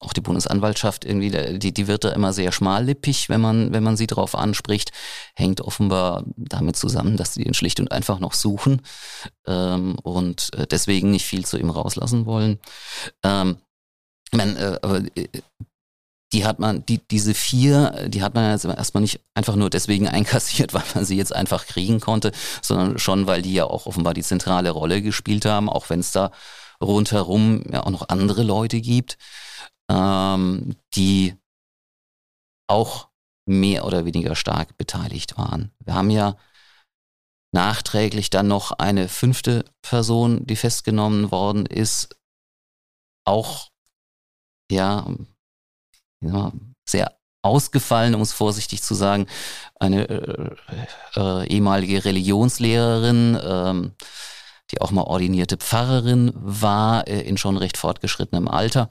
auch 0.00 0.12
die 0.12 0.20
Bundesanwaltschaft 0.20 1.04
irgendwie, 1.04 1.58
die, 1.58 1.74
die 1.74 1.86
wird 1.88 2.04
da 2.04 2.10
immer 2.10 2.32
sehr 2.32 2.52
schmallippig, 2.52 3.28
wenn 3.28 3.40
man, 3.40 3.72
wenn 3.72 3.82
man 3.82 3.96
sie 3.96 4.06
darauf 4.06 4.36
anspricht, 4.36 4.92
hängt 5.34 5.60
offenbar 5.60 6.24
damit 6.36 6.76
zusammen, 6.76 7.16
dass 7.16 7.34
sie 7.34 7.42
ihn 7.42 7.54
schlicht 7.54 7.80
und 7.80 7.90
einfach 7.90 8.20
noch 8.20 8.34
suchen 8.34 8.82
ähm, 9.46 9.96
und 10.02 10.50
äh, 10.54 10.66
deswegen 10.68 11.10
nicht 11.10 11.26
viel 11.26 11.44
zu 11.44 11.58
ihm 11.58 11.70
rauslassen 11.70 12.26
wollen. 12.26 12.60
Ähm, 13.24 13.58
man, 14.30 14.56
äh, 14.56 14.78
aber 14.82 15.02
äh, 15.16 15.26
die 16.32 16.44
hat 16.44 16.58
man, 16.58 16.84
die, 16.84 16.98
diese 17.08 17.32
vier, 17.32 18.08
die 18.08 18.22
hat 18.22 18.34
man 18.34 18.50
jetzt 18.50 18.64
erstmal 18.64 19.00
nicht 19.00 19.20
einfach 19.34 19.56
nur 19.56 19.70
deswegen 19.70 20.08
einkassiert, 20.08 20.74
weil 20.74 20.84
man 20.94 21.04
sie 21.04 21.16
jetzt 21.16 21.34
einfach 21.34 21.66
kriegen 21.66 22.00
konnte, 22.00 22.32
sondern 22.62 22.98
schon, 22.98 23.26
weil 23.26 23.42
die 23.42 23.54
ja 23.54 23.64
auch 23.64 23.86
offenbar 23.86 24.14
die 24.14 24.22
zentrale 24.22 24.70
Rolle 24.70 25.02
gespielt 25.02 25.44
haben, 25.44 25.68
auch 25.68 25.90
wenn 25.90 26.00
es 26.00 26.12
da 26.12 26.30
rundherum 26.82 27.64
ja 27.70 27.84
auch 27.84 27.90
noch 27.90 28.08
andere 28.08 28.42
Leute 28.42 28.80
gibt 28.80 29.18
ähm, 29.88 30.76
die 30.94 31.36
auch 32.68 33.08
mehr 33.46 33.86
oder 33.86 34.04
weniger 34.04 34.36
stark 34.36 34.76
beteiligt 34.76 35.38
waren. 35.38 35.72
Wir 35.78 35.94
haben 35.94 36.10
ja 36.10 36.36
nachträglich 37.52 38.28
dann 38.28 38.46
noch 38.46 38.72
eine 38.72 39.08
fünfte 39.08 39.64
Person, 39.80 40.46
die 40.46 40.56
festgenommen 40.56 41.30
worden 41.30 41.64
ist, 41.64 42.14
auch 43.24 43.70
ja, 44.70 45.06
sehr 46.84 47.16
ausgefallen, 47.42 48.14
um 48.14 48.20
es 48.20 48.32
vorsichtig 48.32 48.82
zu 48.82 48.94
sagen, 48.94 49.26
eine 49.78 50.08
äh, 50.08 50.50
äh, 51.16 51.46
ehemalige 51.46 52.04
Religionslehrerin, 52.04 53.38
ähm, 53.42 53.92
die 54.70 54.80
auch 54.80 54.90
mal 54.90 55.02
ordinierte 55.02 55.56
Pfarrerin 55.56 56.32
war, 56.34 57.06
äh, 57.06 57.20
in 57.20 57.38
schon 57.38 57.56
recht 57.56 57.76
fortgeschrittenem 57.76 58.48
Alter 58.48 58.88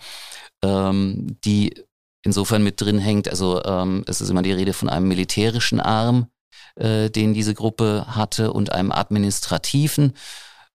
ähm, 0.63 1.37
die 1.43 1.83
insofern 2.23 2.63
mit 2.63 2.81
drin 2.81 2.99
hängt. 2.99 3.29
Also 3.29 3.63
ähm, 3.63 4.03
es 4.07 4.21
ist 4.21 4.29
immer 4.29 4.41
die 4.41 4.51
Rede 4.51 4.73
von 4.73 4.89
einem 4.89 5.07
militärischen 5.07 5.79
Arm, 5.79 6.27
äh, 6.75 7.09
den 7.09 7.33
diese 7.33 7.53
Gruppe 7.53 8.05
hatte, 8.07 8.51
und 8.53 8.71
einem 8.71 8.91
administrativen. 8.91 10.13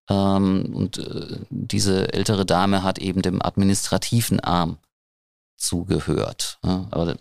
Ähm, 0.09 0.73
und 0.75 0.99
äh, 0.99 1.38
diese 1.51 2.12
ältere 2.12 2.47
Dame 2.47 2.83
hat 2.83 2.99
eben 2.99 3.23
dem 3.23 3.43
administrativen 3.43 4.41
Arm 4.41 4.79
zugehört. 5.62 6.59
Ja, 6.64 6.87
aber 6.90 7.16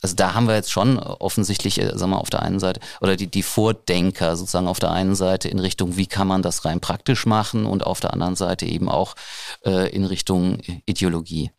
also 0.00 0.14
da 0.14 0.34
haben 0.34 0.46
wir 0.46 0.54
jetzt 0.54 0.70
schon 0.70 0.98
offensichtlich, 0.98 1.80
äh, 1.80 1.96
sagen 1.98 2.12
wir, 2.12 2.20
auf 2.20 2.30
der 2.30 2.42
einen 2.42 2.60
Seite, 2.60 2.80
oder 3.00 3.16
die, 3.16 3.26
die 3.26 3.42
Vordenker 3.42 4.36
sozusagen 4.36 4.68
auf 4.68 4.78
der 4.78 4.92
einen 4.92 5.16
Seite 5.16 5.48
in 5.48 5.58
Richtung, 5.58 5.96
wie 5.96 6.06
kann 6.06 6.28
man 6.28 6.42
das 6.42 6.64
rein 6.64 6.80
praktisch 6.80 7.26
machen 7.26 7.66
und 7.66 7.84
auf 7.84 8.00
der 8.00 8.12
anderen 8.12 8.36
Seite 8.36 8.66
eben 8.66 8.88
auch 8.88 9.16
äh, 9.64 9.90
in 9.90 10.04
Richtung 10.04 10.60
Ideologie. 10.86 11.50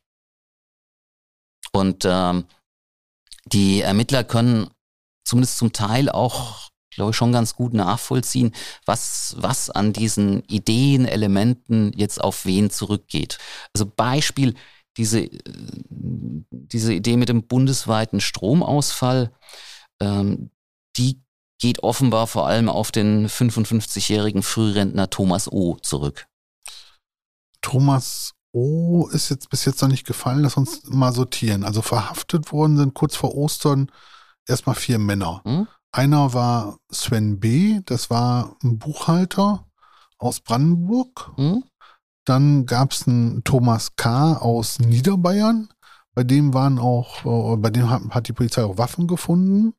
Und 1.72 2.06
ähm, 2.06 2.46
die 3.46 3.82
Ermittler 3.82 4.24
können 4.24 4.70
zumindest 5.26 5.58
zum 5.58 5.74
Teil 5.74 6.10
auch, 6.10 6.70
glaube 6.92 7.12
ich, 7.12 7.18
schon 7.18 7.32
ganz 7.32 7.56
gut 7.56 7.74
nachvollziehen, 7.74 8.54
was, 8.86 9.36
was 9.38 9.70
an 9.70 9.94
diesen 9.94 10.44
Ideen, 10.46 11.06
Elementen 11.06 11.92
jetzt 11.96 12.22
auf 12.22 12.46
wen 12.46 12.70
zurückgeht. 12.70 13.38
Also 13.74 13.86
Beispiel, 13.86 14.56
diese, 14.98 15.30
diese 15.90 16.94
Idee 16.94 17.18
mit 17.18 17.30
dem 17.30 17.48
bundesweiten 17.48 18.22
Stromausfall, 18.22 19.32
ähm, 20.02 20.52
die 20.98 21.22
geht 21.60 21.84
offenbar 21.84 22.28
vor 22.28 22.48
allem 22.48 22.70
auf 22.70 22.92
den 22.92 23.28
55-jährigen 23.28 24.44
Frührentner 24.44 25.10
Thomas 25.10 25.52
O. 25.52 25.76
zurück. 25.76 26.28
Thomas 27.62 28.34
O 28.52 29.08
ist 29.12 29.30
jetzt 29.30 29.50
bis 29.50 29.66
jetzt 29.66 29.82
noch 29.82 29.90
nicht 29.90 30.08
gefallen. 30.08 30.42
Lass 30.42 30.58
uns 30.58 30.84
mal 30.86 31.14
sortieren. 31.14 31.64
Also 31.64 31.82
verhaftet 31.82 32.52
worden 32.52 32.78
sind 32.78 32.94
kurz 32.94 33.16
vor 33.16 33.36
Ostern 33.36 33.92
erstmal 34.48 34.76
vier 34.76 35.00
Männer. 35.00 35.42
Hm? 35.44 35.68
Einer 35.92 36.34
war 36.34 36.78
Sven 36.92 37.40
B., 37.40 37.82
das 37.86 38.10
war 38.10 38.56
ein 38.64 38.80
Buchhalter 38.80 39.68
aus 40.18 40.40
Brandenburg. 40.40 41.32
Hm? 41.36 41.64
Dann 42.26 42.66
gab 42.66 42.92
es 42.92 43.08
einen 43.08 43.44
Thomas 43.44 43.96
K. 43.96 44.34
aus 44.34 44.80
Niederbayern. 44.80 45.70
Bei 46.14 46.24
dem 46.24 46.54
waren 46.54 46.80
auch, 46.80 47.26
äh, 47.26 47.58
bei 47.58 47.70
dem 47.70 47.90
hat, 47.90 48.28
die 48.28 48.34
Polizei 48.34 48.64
auch 48.64 48.78
Waffen 48.78 49.08
gefunden. 49.08 49.74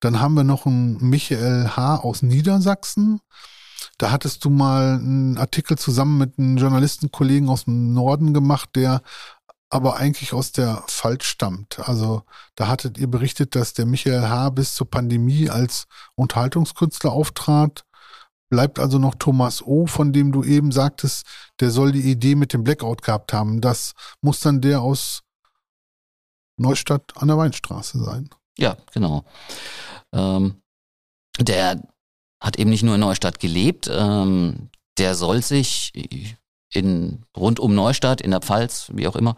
Dann 0.00 0.20
haben 0.20 0.34
wir 0.34 0.44
noch 0.44 0.66
einen 0.66 0.98
Michael 0.98 1.70
H. 1.76 1.96
aus 1.96 2.22
Niedersachsen. 2.22 3.20
Da 3.98 4.10
hattest 4.10 4.44
du 4.44 4.50
mal 4.50 4.94
einen 4.94 5.38
Artikel 5.38 5.78
zusammen 5.78 6.18
mit 6.18 6.38
einem 6.38 6.56
Journalistenkollegen 6.56 7.48
aus 7.48 7.64
dem 7.64 7.92
Norden 7.92 8.34
gemacht, 8.34 8.70
der 8.74 9.02
aber 9.70 9.96
eigentlich 9.96 10.34
aus 10.34 10.52
der 10.52 10.84
Pfalz 10.86 11.24
stammt. 11.24 11.78
Also 11.88 12.24
da 12.56 12.68
hattet 12.68 12.98
ihr 12.98 13.06
berichtet, 13.06 13.54
dass 13.54 13.72
der 13.72 13.86
Michael 13.86 14.28
H. 14.28 14.50
bis 14.50 14.74
zur 14.74 14.90
Pandemie 14.90 15.48
als 15.48 15.86
Unterhaltungskünstler 16.14 17.10
auftrat. 17.12 17.84
Bleibt 18.52 18.78
also 18.78 18.98
noch 18.98 19.14
Thomas 19.14 19.62
O., 19.62 19.86
von 19.86 20.12
dem 20.12 20.30
du 20.30 20.44
eben 20.44 20.72
sagtest, 20.72 21.24
der 21.58 21.70
soll 21.70 21.90
die 21.90 22.02
Idee 22.02 22.34
mit 22.34 22.52
dem 22.52 22.64
Blackout 22.64 23.00
gehabt 23.00 23.32
haben. 23.32 23.62
Das 23.62 23.94
muss 24.20 24.40
dann 24.40 24.60
der 24.60 24.82
aus 24.82 25.22
Neustadt 26.58 27.16
an 27.16 27.28
der 27.28 27.38
Weinstraße 27.38 28.04
sein. 28.04 28.28
Ja, 28.58 28.76
genau. 28.92 29.24
Ähm, 30.12 30.60
der 31.40 31.80
hat 32.42 32.58
eben 32.58 32.68
nicht 32.68 32.82
nur 32.82 32.96
in 32.96 33.00
Neustadt 33.00 33.40
gelebt, 33.40 33.88
ähm, 33.90 34.68
der 34.98 35.14
soll 35.14 35.42
sich 35.42 35.94
in 36.74 37.24
rund 37.34 37.58
um 37.58 37.74
Neustadt, 37.74 38.20
in 38.20 38.32
der 38.32 38.42
Pfalz, 38.42 38.90
wie 38.92 39.08
auch 39.08 39.16
immer, 39.16 39.34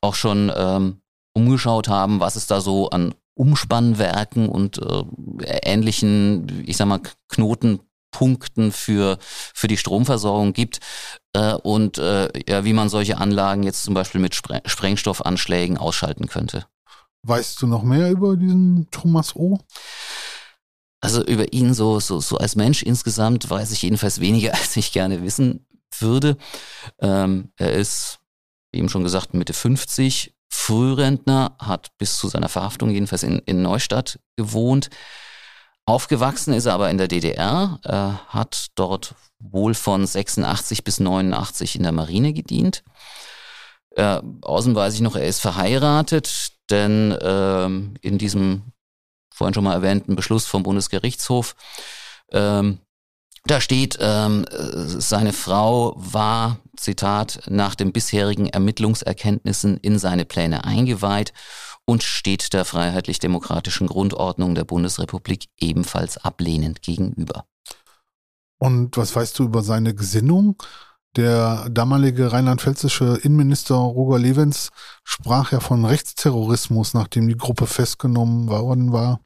auch 0.00 0.14
schon 0.14 0.50
ähm, 0.56 1.02
umgeschaut 1.34 1.88
haben, 1.88 2.18
was 2.18 2.34
es 2.34 2.46
da 2.46 2.62
so 2.62 2.88
an 2.88 3.14
Umspannwerken 3.34 4.48
und 4.48 4.78
äh, 4.78 5.04
ähnlichen, 5.64 6.64
ich 6.66 6.78
sag 6.78 6.88
mal, 6.88 7.02
Knotenpunkten 8.14 8.72
für, 8.72 9.18
für 9.20 9.68
die 9.68 9.76
Stromversorgung 9.76 10.52
gibt 10.52 10.80
äh, 11.32 11.54
und 11.54 11.98
äh, 11.98 12.28
ja, 12.48 12.64
wie 12.64 12.72
man 12.72 12.88
solche 12.88 13.18
Anlagen 13.18 13.62
jetzt 13.62 13.82
zum 13.82 13.94
Beispiel 13.94 14.20
mit 14.20 14.34
Spre 14.34 14.62
Sprengstoffanschlägen 14.64 15.76
ausschalten 15.76 16.26
könnte. 16.26 16.66
Weißt 17.22 17.60
du 17.60 17.66
noch 17.66 17.82
mehr 17.82 18.10
über 18.10 18.36
diesen 18.36 18.88
Thomas 18.90 19.34
O? 19.34 19.58
Also 21.00 21.22
über 21.24 21.52
ihn 21.52 21.74
so, 21.74 22.00
so, 22.00 22.20
so 22.20 22.38
als 22.38 22.56
Mensch 22.56 22.82
insgesamt 22.82 23.48
weiß 23.48 23.72
ich 23.72 23.82
jedenfalls 23.82 24.20
weniger, 24.20 24.54
als 24.54 24.76
ich 24.76 24.92
gerne 24.92 25.22
wissen 25.22 25.66
würde. 25.98 26.36
Ähm, 27.00 27.50
er 27.56 27.72
ist, 27.72 28.20
wie 28.72 28.78
eben 28.78 28.88
schon 28.88 29.04
gesagt, 29.04 29.34
Mitte 29.34 29.52
50, 29.52 30.34
Frührentner, 30.48 31.56
hat 31.58 31.96
bis 31.98 32.16
zu 32.16 32.28
seiner 32.28 32.48
Verhaftung 32.48 32.90
jedenfalls 32.90 33.22
in, 33.22 33.40
in 33.40 33.62
Neustadt 33.62 34.18
gewohnt. 34.36 34.88
Aufgewachsen 35.86 36.54
ist 36.54 36.66
er 36.66 36.74
aber 36.74 36.90
in 36.90 36.98
der 36.98 37.08
DDR, 37.08 37.78
er 37.82 38.20
hat 38.28 38.68
dort 38.74 39.14
wohl 39.38 39.74
von 39.74 40.06
86 40.06 40.82
bis 40.82 40.98
89 40.98 41.76
in 41.76 41.82
der 41.82 41.92
Marine 41.92 42.32
gedient. 42.32 42.82
Äh, 43.90 44.20
außen 44.40 44.74
weiß 44.74 44.94
ich 44.94 45.00
noch, 45.02 45.14
er 45.14 45.26
ist 45.26 45.40
verheiratet, 45.40 46.52
denn 46.70 47.16
ähm, 47.20 47.94
in 48.00 48.16
diesem 48.16 48.72
vorhin 49.32 49.52
schon 49.52 49.64
mal 49.64 49.74
erwähnten 49.74 50.16
Beschluss 50.16 50.46
vom 50.46 50.62
Bundesgerichtshof. 50.62 51.54
Ähm, 52.32 52.78
da 53.46 53.60
steht, 53.60 53.98
ähm, 54.00 54.46
seine 54.50 55.34
Frau 55.34 55.94
war, 55.96 56.60
Zitat, 56.76 57.42
nach 57.48 57.74
den 57.74 57.92
bisherigen 57.92 58.48
Ermittlungserkenntnissen 58.48 59.76
in 59.78 59.98
seine 59.98 60.24
Pläne 60.24 60.64
eingeweiht 60.64 61.34
und 61.86 62.02
steht 62.02 62.52
der 62.52 62.64
freiheitlich-demokratischen 62.64 63.86
Grundordnung 63.86 64.54
der 64.54 64.64
Bundesrepublik 64.64 65.46
ebenfalls 65.58 66.18
ablehnend 66.18 66.82
gegenüber. 66.82 67.46
Und 68.58 68.96
was 68.96 69.14
weißt 69.14 69.38
du 69.38 69.44
über 69.44 69.62
seine 69.62 69.94
Gesinnung? 69.94 70.56
Der 71.16 71.68
damalige 71.70 72.32
rheinland-pfälzische 72.32 73.18
Innenminister 73.22 73.76
Roger 73.76 74.18
Levens 74.18 74.70
sprach 75.04 75.52
ja 75.52 75.60
von 75.60 75.84
Rechtsterrorismus, 75.84 76.94
nachdem 76.94 77.28
die 77.28 77.36
Gruppe 77.36 77.66
festgenommen 77.66 78.48
worden 78.48 78.92
war. 78.92 79.20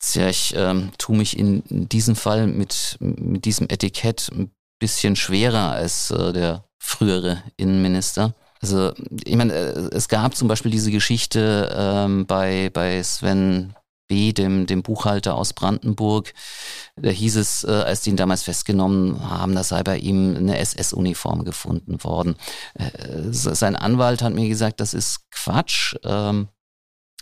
Tja, 0.00 0.28
ich 0.28 0.54
ähm, 0.56 0.90
tue 0.98 1.16
mich 1.16 1.38
in, 1.38 1.60
in 1.62 1.88
diesem 1.88 2.16
Fall 2.16 2.46
mit, 2.46 2.96
mit 3.00 3.44
diesem 3.44 3.68
Etikett 3.68 4.30
ein 4.32 4.50
bisschen 4.80 5.16
schwerer 5.16 5.72
als 5.72 6.10
äh, 6.10 6.32
der 6.32 6.64
frühere 6.78 7.42
Innenminister. 7.56 8.34
Also, 8.60 8.92
ich 9.24 9.36
meine, 9.36 9.52
äh, 9.52 9.90
es 9.92 10.08
gab 10.08 10.34
zum 10.34 10.48
Beispiel 10.48 10.70
diese 10.70 10.90
Geschichte 10.90 11.74
ähm, 11.76 12.26
bei, 12.26 12.70
bei 12.72 13.02
Sven 13.02 13.74
B., 14.08 14.32
dem, 14.32 14.66
dem 14.66 14.82
Buchhalter 14.82 15.34
aus 15.34 15.52
Brandenburg. 15.52 16.34
Da 16.96 17.10
hieß 17.10 17.36
es, 17.36 17.62
äh, 17.64 17.70
als 17.70 18.00
die 18.00 18.10
ihn 18.10 18.16
damals 18.16 18.42
festgenommen 18.42 19.28
haben, 19.28 19.54
da 19.54 19.62
sei 19.62 19.82
bei 19.84 19.98
ihm 19.98 20.34
eine 20.36 20.58
SS-Uniform 20.58 21.44
gefunden 21.44 22.02
worden. 22.02 22.36
Äh, 22.74 23.30
sein 23.30 23.76
Anwalt 23.76 24.22
hat 24.22 24.34
mir 24.34 24.48
gesagt, 24.48 24.80
das 24.80 24.94
ist 24.94 25.30
Quatsch. 25.30 25.94
Ähm, 26.04 26.48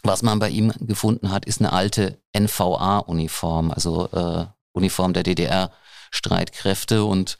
was 0.02 0.22
man 0.22 0.38
bei 0.38 0.48
ihm 0.48 0.72
gefunden 0.80 1.30
hat, 1.32 1.44
ist 1.44 1.60
eine 1.60 1.72
alte 1.72 2.20
NVA-Uniform, 2.32 3.72
also 3.72 4.08
äh, 4.12 4.46
Uniform 4.72 5.12
der 5.12 5.24
DDR-Streitkräfte. 5.24 7.04
Und 7.04 7.38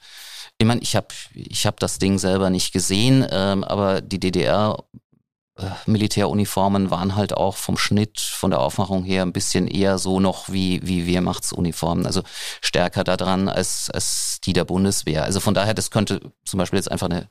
ich 0.59 0.65
meine, 0.65 0.81
ich 0.81 0.95
habe 0.95 1.07
ich 1.33 1.65
hab 1.65 1.79
das 1.79 1.99
Ding 1.99 2.17
selber 2.17 2.49
nicht 2.49 2.73
gesehen, 2.73 3.25
ähm, 3.29 3.63
aber 3.63 4.01
die 4.01 4.19
DDR 4.19 4.83
äh, 5.57 5.69
Militäruniformen 5.85 6.89
waren 6.89 7.15
halt 7.15 7.33
auch 7.33 7.57
vom 7.57 7.77
Schnitt, 7.77 8.19
von 8.19 8.51
der 8.51 8.59
Aufmachung 8.59 9.03
her 9.03 9.23
ein 9.23 9.33
bisschen 9.33 9.67
eher 9.67 9.97
so 9.97 10.19
noch 10.19 10.49
wie, 10.49 10.79
wie 10.83 11.05
Wehrmachtsuniformen, 11.05 12.05
also 12.05 12.23
stärker 12.61 13.03
da 13.03 13.17
dran 13.17 13.49
als, 13.49 13.89
als 13.91 14.39
die 14.43 14.53
der 14.53 14.65
Bundeswehr. 14.65 15.23
Also 15.23 15.39
von 15.39 15.53
daher, 15.53 15.73
das 15.73 15.91
könnte 15.91 16.31
zum 16.45 16.57
Beispiel 16.57 16.77
jetzt 16.77 16.91
einfach 16.91 17.09
eine 17.09 17.27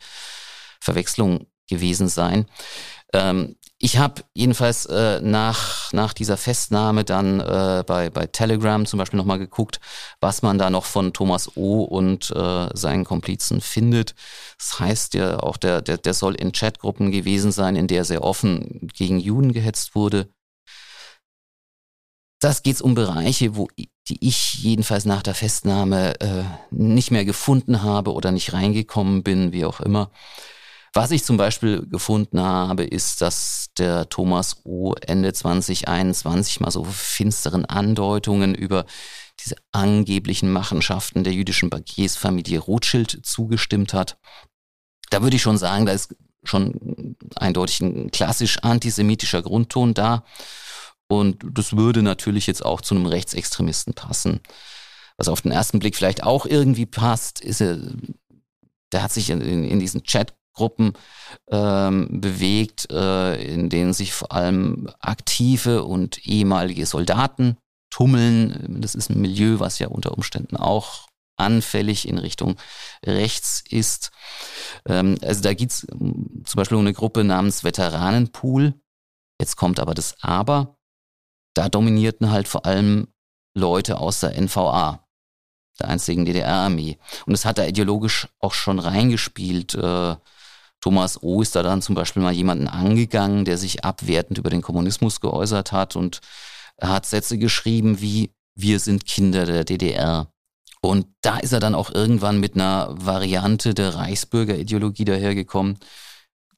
Verwechslung 0.80 1.46
gewesen 1.68 2.08
sein. 2.08 2.46
Ähm, 3.12 3.56
ich 3.78 3.98
habe 3.98 4.22
jedenfalls 4.32 4.86
äh, 4.86 5.20
nach, 5.20 5.92
nach 5.92 6.14
dieser 6.14 6.38
Festnahme 6.38 7.04
dann 7.04 7.40
äh, 7.40 7.84
bei, 7.86 8.08
bei 8.08 8.26
Telegram 8.26 8.86
zum 8.86 8.98
Beispiel 8.98 9.18
nochmal 9.18 9.38
geguckt, 9.38 9.80
was 10.18 10.40
man 10.40 10.56
da 10.56 10.70
noch 10.70 10.86
von 10.86 11.12
Thomas 11.12 11.56
O. 11.56 11.82
und 11.82 12.30
äh, 12.30 12.68
seinen 12.72 13.04
Komplizen 13.04 13.60
findet. 13.60 14.14
Das 14.58 14.80
heißt 14.80 15.14
ja 15.14 15.40
auch, 15.40 15.58
der, 15.58 15.82
der, 15.82 15.98
der 15.98 16.14
soll 16.14 16.34
in 16.36 16.52
Chatgruppen 16.52 17.10
gewesen 17.10 17.52
sein, 17.52 17.76
in 17.76 17.86
der 17.86 18.04
sehr 18.04 18.24
offen 18.24 18.88
gegen 18.94 19.20
Juden 19.20 19.52
gehetzt 19.52 19.94
wurde. 19.94 20.30
Das 22.40 22.62
geht 22.62 22.80
um 22.80 22.94
Bereiche, 22.94 23.56
wo 23.56 23.68
die 24.08 24.18
ich 24.20 24.54
jedenfalls 24.54 25.04
nach 25.04 25.22
der 25.22 25.34
Festnahme 25.34 26.20
äh, 26.20 26.44
nicht 26.70 27.10
mehr 27.10 27.24
gefunden 27.24 27.82
habe 27.82 28.12
oder 28.12 28.30
nicht 28.30 28.52
reingekommen 28.52 29.22
bin, 29.22 29.52
wie 29.52 29.64
auch 29.64 29.80
immer. 29.80 30.10
Was 30.96 31.10
ich 31.10 31.24
zum 31.24 31.36
Beispiel 31.36 31.86
gefunden 31.86 32.40
habe, 32.40 32.82
ist, 32.82 33.20
dass 33.20 33.66
der 33.76 34.08
Thomas 34.08 34.64
O. 34.64 34.94
Ende 34.94 35.30
2021 35.30 36.60
mal 36.60 36.70
so 36.70 36.84
finsteren 36.84 37.66
Andeutungen 37.66 38.54
über 38.54 38.86
diese 39.38 39.56
angeblichen 39.72 40.50
Machenschaften 40.50 41.22
der 41.22 41.34
jüdischen 41.34 41.68
Bankiersfamilie 41.68 42.60
Rothschild 42.60 43.26
zugestimmt 43.26 43.92
hat. 43.92 44.16
Da 45.10 45.22
würde 45.22 45.36
ich 45.36 45.42
schon 45.42 45.58
sagen, 45.58 45.84
da 45.84 45.92
ist 45.92 46.16
schon 46.44 47.14
eindeutig 47.34 47.82
ein 47.82 48.10
klassisch 48.10 48.60
antisemitischer 48.62 49.42
Grundton 49.42 49.92
da. 49.92 50.24
Und 51.08 51.44
das 51.52 51.76
würde 51.76 52.00
natürlich 52.02 52.46
jetzt 52.46 52.64
auch 52.64 52.80
zu 52.80 52.94
einem 52.94 53.04
Rechtsextremisten 53.04 53.92
passen. 53.92 54.40
Was 55.18 55.28
auf 55.28 55.42
den 55.42 55.52
ersten 55.52 55.78
Blick 55.78 55.94
vielleicht 55.94 56.22
auch 56.22 56.46
irgendwie 56.46 56.86
passt, 56.86 57.42
ist 57.42 57.60
er, 57.60 57.80
der 58.92 59.02
hat 59.02 59.12
sich 59.12 59.28
in, 59.28 59.42
in 59.42 59.78
diesen 59.78 60.02
Chat 60.02 60.32
Gruppen 60.56 60.94
ähm, 61.48 62.08
bewegt, 62.10 62.90
äh, 62.90 63.36
in 63.44 63.68
denen 63.68 63.92
sich 63.92 64.12
vor 64.12 64.32
allem 64.32 64.90
aktive 64.98 65.84
und 65.84 66.26
ehemalige 66.26 66.86
Soldaten 66.86 67.56
tummeln. 67.90 68.80
Das 68.80 68.94
ist 68.94 69.10
ein 69.10 69.20
Milieu, 69.20 69.60
was 69.60 69.78
ja 69.78 69.88
unter 69.88 70.12
Umständen 70.12 70.56
auch 70.56 71.06
anfällig 71.36 72.08
in 72.08 72.18
Richtung 72.18 72.56
rechts 73.04 73.62
ist. 73.68 74.10
Ähm, 74.86 75.16
also 75.22 75.42
da 75.42 75.54
geht 75.54 75.70
es 75.70 75.86
zum 75.86 76.44
Beispiel 76.54 76.78
eine 76.78 76.92
Gruppe 76.92 77.24
namens 77.24 77.62
Veteranenpool. 77.62 78.74
Jetzt 79.40 79.56
kommt 79.56 79.78
aber 79.78 79.94
das 79.94 80.16
Aber. 80.22 80.76
Da 81.54 81.68
dominierten 81.68 82.30
halt 82.30 82.48
vor 82.48 82.66
allem 82.66 83.08
Leute 83.54 83.98
aus 83.98 84.20
der 84.20 84.38
NVA, 84.38 85.06
der 85.80 85.88
einzigen 85.88 86.24
DDR-Armee. 86.26 86.98
Und 87.26 87.34
es 87.34 87.44
hat 87.44 87.58
da 87.58 87.64
ideologisch 87.64 88.28
auch 88.40 88.52
schon 88.52 88.78
reingespielt. 88.78 89.74
Äh, 89.74 90.16
Thomas 90.80 91.22
O. 91.22 91.42
ist 91.42 91.56
da 91.56 91.62
dann 91.62 91.82
zum 91.82 91.94
Beispiel 91.94 92.22
mal 92.22 92.32
jemanden 92.32 92.68
angegangen, 92.68 93.44
der 93.44 93.58
sich 93.58 93.84
abwertend 93.84 94.38
über 94.38 94.50
den 94.50 94.62
Kommunismus 94.62 95.20
geäußert 95.20 95.72
hat 95.72 95.96
und 95.96 96.20
hat 96.80 97.06
Sätze 97.06 97.38
geschrieben 97.38 98.00
wie 98.00 98.30
wir 98.54 98.80
sind 98.80 99.06
Kinder 99.06 99.44
der 99.44 99.64
DDR. 99.64 100.32
Und 100.80 101.06
da 101.20 101.38
ist 101.38 101.52
er 101.52 101.60
dann 101.60 101.74
auch 101.74 101.92
irgendwann 101.92 102.40
mit 102.40 102.54
einer 102.54 102.88
Variante 102.90 103.74
der 103.74 103.94
Reichsbürgerideologie 103.94 105.04
dahergekommen, 105.04 105.78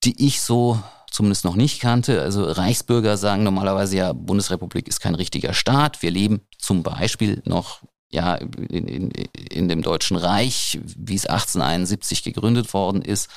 die 0.04 0.26
ich 0.26 0.40
so 0.40 0.80
zumindest 1.10 1.44
noch 1.44 1.56
nicht 1.56 1.80
kannte. 1.80 2.22
Also 2.22 2.44
Reichsbürger 2.44 3.16
sagen 3.16 3.42
normalerweise 3.42 3.96
ja, 3.96 4.12
Bundesrepublik 4.12 4.86
ist 4.86 5.00
kein 5.00 5.14
richtiger 5.14 5.54
Staat. 5.54 6.02
Wir 6.02 6.10
leben 6.10 6.42
zum 6.58 6.82
Beispiel 6.82 7.42
noch 7.44 7.80
ja, 8.10 8.36
in, 8.36 8.86
in, 8.86 9.10
in 9.10 9.68
dem 9.68 9.82
Deutschen 9.82 10.16
Reich, 10.16 10.78
wie 10.82 11.14
es 11.14 11.26
1871 11.26 12.22
gegründet 12.22 12.72
worden 12.72 13.02
ist. 13.02 13.28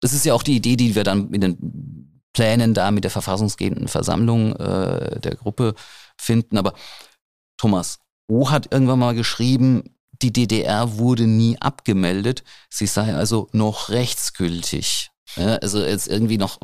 Das 0.00 0.12
ist 0.12 0.24
ja 0.24 0.34
auch 0.34 0.42
die 0.42 0.56
Idee, 0.56 0.76
die 0.76 0.94
wir 0.94 1.04
dann 1.04 1.32
in 1.32 1.40
den 1.40 2.22
Plänen 2.32 2.74
da 2.74 2.90
mit 2.90 3.04
der 3.04 3.10
verfassungsgebenden 3.10 3.88
Versammlung 3.88 4.54
äh, 4.56 5.20
der 5.20 5.34
Gruppe 5.36 5.74
finden. 6.16 6.56
Aber 6.56 6.74
Thomas 7.58 7.98
O. 8.28 8.50
hat 8.50 8.72
irgendwann 8.72 9.00
mal 9.00 9.14
geschrieben, 9.14 9.96
die 10.22 10.32
DDR 10.32 10.98
wurde 10.98 11.26
nie 11.26 11.58
abgemeldet, 11.58 12.44
sie 12.68 12.86
sei 12.86 13.14
also 13.14 13.48
noch 13.52 13.88
rechtsgültig. 13.88 15.10
Ja, 15.36 15.56
also 15.56 15.82
jetzt 15.82 16.08
irgendwie 16.08 16.38
noch, 16.38 16.58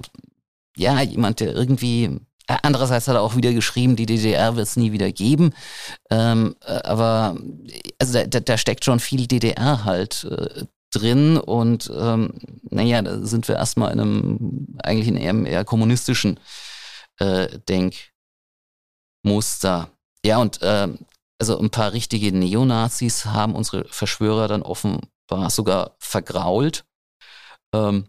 ja, 0.77 1.01
jemand, 1.01 1.40
der 1.40 1.55
irgendwie 1.55 2.20
Andererseits 2.49 3.09
hat 3.09 3.16
er 3.16 3.22
auch 3.22 3.35
wieder 3.35 3.53
geschrieben, 3.53 3.96
die 3.96 4.07
DDR 4.07 4.55
wird 4.55 4.68
es 4.68 4.77
nie 4.77 4.92
wieder 4.92 5.11
geben. 5.11 5.53
Ähm, 6.11 6.55
äh, 6.64 6.81
aber 6.85 7.37
also 7.99 8.25
da, 8.25 8.40
da, 8.40 8.57
steckt 8.57 8.85
schon 8.85 9.01
viel 9.01 9.27
DDR 9.27 9.85
halt 9.85 10.25
äh, 10.31 10.64
drin 10.98 11.37
und 11.37 11.90
ähm, 11.94 12.32
naja, 12.70 13.02
da 13.02 13.24
sind 13.24 13.48
wir 13.48 13.56
erstmal 13.56 13.92
in 13.92 14.00
einem 14.00 14.78
eigentlich 14.82 15.09
in 15.09 15.18
einem 15.18 15.46
eher 15.46 15.64
kommunistischen 15.64 16.38
äh, 17.18 17.59
Denkmuster. 19.24 19.90
Ja, 20.24 20.38
und 20.38 20.62
äh, 20.62 20.88
also 21.38 21.59
ein 21.59 21.70
paar 21.70 21.92
richtige 21.92 22.32
Neonazis 22.32 23.26
haben 23.26 23.54
unsere 23.54 23.85
Verschwörer 23.85 24.48
dann 24.48 24.62
offenbar 24.62 25.50
sogar 25.50 25.96
vergrault. 25.98 26.85
Ähm, 27.74 28.06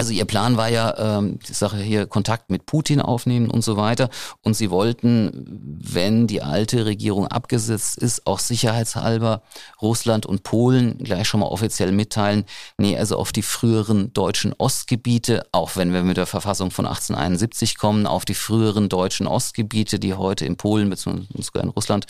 also 0.00 0.14
ihr 0.14 0.24
Plan 0.24 0.56
war 0.56 0.70
ja, 0.70 1.18
ähm, 1.18 1.38
die 1.46 1.52
Sache 1.52 1.76
hier 1.76 2.06
Kontakt 2.06 2.48
mit 2.48 2.64
Putin 2.64 3.02
aufnehmen 3.02 3.50
und 3.50 3.62
so 3.62 3.76
weiter. 3.76 4.08
Und 4.40 4.54
sie 4.54 4.70
wollten, 4.70 5.44
wenn 5.78 6.26
die 6.26 6.40
alte 6.40 6.86
Regierung 6.86 7.26
abgesetzt 7.26 7.98
ist, 7.98 8.26
auch 8.26 8.38
sicherheitshalber 8.38 9.42
Russland 9.82 10.24
und 10.24 10.42
Polen 10.42 10.96
gleich 10.96 11.28
schon 11.28 11.40
mal 11.40 11.48
offiziell 11.48 11.92
mitteilen, 11.92 12.46
nee, 12.78 12.96
also 12.96 13.18
auf 13.18 13.30
die 13.30 13.42
früheren 13.42 14.10
deutschen 14.14 14.54
Ostgebiete, 14.54 15.46
auch 15.52 15.76
wenn 15.76 15.92
wir 15.92 16.02
mit 16.02 16.16
der 16.16 16.24
Verfassung 16.24 16.70
von 16.70 16.86
1871 16.86 17.76
kommen, 17.76 18.06
auf 18.06 18.24
die 18.24 18.32
früheren 18.32 18.88
deutschen 18.88 19.26
Ostgebiete, 19.26 19.98
die 19.98 20.14
heute 20.14 20.46
in 20.46 20.56
Polen 20.56 20.88
bzw. 20.88 21.26
sogar 21.42 21.62
in 21.62 21.68
Russland 21.68 22.06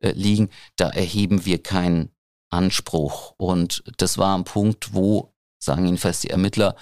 äh, 0.00 0.10
liegen, 0.10 0.50
da 0.76 0.90
erheben 0.90 1.46
wir 1.46 1.62
keinen 1.62 2.10
Anspruch. 2.50 3.32
Und 3.38 3.82
das 3.96 4.18
war 4.18 4.36
ein 4.36 4.44
Punkt, 4.44 4.92
wo, 4.92 5.32
sagen 5.58 5.86
jedenfalls 5.86 6.20
die 6.20 6.28
Ermittler, 6.28 6.76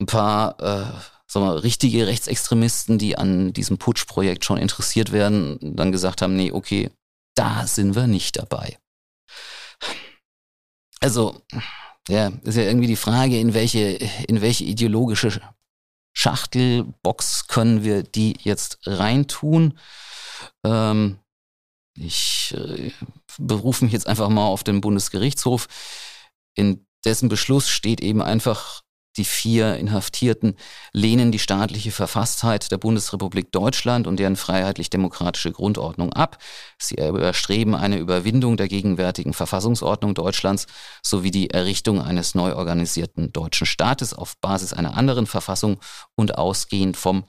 ein 0.00 0.06
paar 0.06 0.58
äh, 0.60 1.00
sagen 1.30 1.46
wir, 1.46 1.62
richtige 1.62 2.06
Rechtsextremisten, 2.06 2.98
die 2.98 3.16
an 3.16 3.52
diesem 3.52 3.78
Putschprojekt 3.78 4.44
schon 4.44 4.58
interessiert 4.58 5.12
werden, 5.12 5.58
dann 5.60 5.92
gesagt 5.92 6.22
haben, 6.22 6.34
nee, 6.34 6.50
okay, 6.50 6.90
da 7.36 7.66
sind 7.66 7.94
wir 7.94 8.08
nicht 8.08 8.36
dabei. 8.36 8.78
Also, 10.98 11.40
ja, 12.08 12.32
ist 12.42 12.56
ja 12.56 12.64
irgendwie 12.64 12.88
die 12.88 12.96
Frage, 12.96 13.38
in 13.38 13.54
welche, 13.54 13.80
in 14.26 14.40
welche 14.42 14.64
ideologische 14.64 15.40
Schachtelbox 16.12 17.46
können 17.46 17.84
wir 17.84 18.02
die 18.02 18.36
jetzt 18.42 18.80
reintun? 18.84 19.78
Ähm, 20.64 21.20
ich 21.96 22.54
äh, 22.56 22.90
berufe 23.38 23.84
mich 23.84 23.92
jetzt 23.92 24.08
einfach 24.08 24.28
mal 24.28 24.46
auf 24.46 24.64
den 24.64 24.80
Bundesgerichtshof. 24.80 25.68
In 26.54 26.86
dessen 27.04 27.28
Beschluss 27.28 27.68
steht 27.68 28.00
eben 28.00 28.20
einfach 28.20 28.82
die 29.16 29.24
vier 29.24 29.76
Inhaftierten 29.76 30.56
lehnen 30.92 31.32
die 31.32 31.38
staatliche 31.38 31.90
Verfasstheit 31.90 32.70
der 32.70 32.78
Bundesrepublik 32.78 33.50
Deutschland 33.50 34.06
und 34.06 34.18
deren 34.18 34.36
freiheitlich-demokratische 34.36 35.52
Grundordnung 35.52 36.12
ab. 36.12 36.38
Sie 36.78 36.94
überstreben 36.94 37.74
eine 37.74 37.98
Überwindung 37.98 38.56
der 38.56 38.68
gegenwärtigen 38.68 39.32
Verfassungsordnung 39.32 40.14
Deutschlands 40.14 40.66
sowie 41.02 41.30
die 41.30 41.50
Errichtung 41.50 42.00
eines 42.00 42.34
neu 42.34 42.54
organisierten 42.54 43.32
deutschen 43.32 43.66
Staates 43.66 44.14
auf 44.14 44.36
Basis 44.40 44.72
einer 44.72 44.96
anderen 44.96 45.26
Verfassung 45.26 45.80
und 46.14 46.38
ausgehend 46.38 46.96
vom 46.96 47.24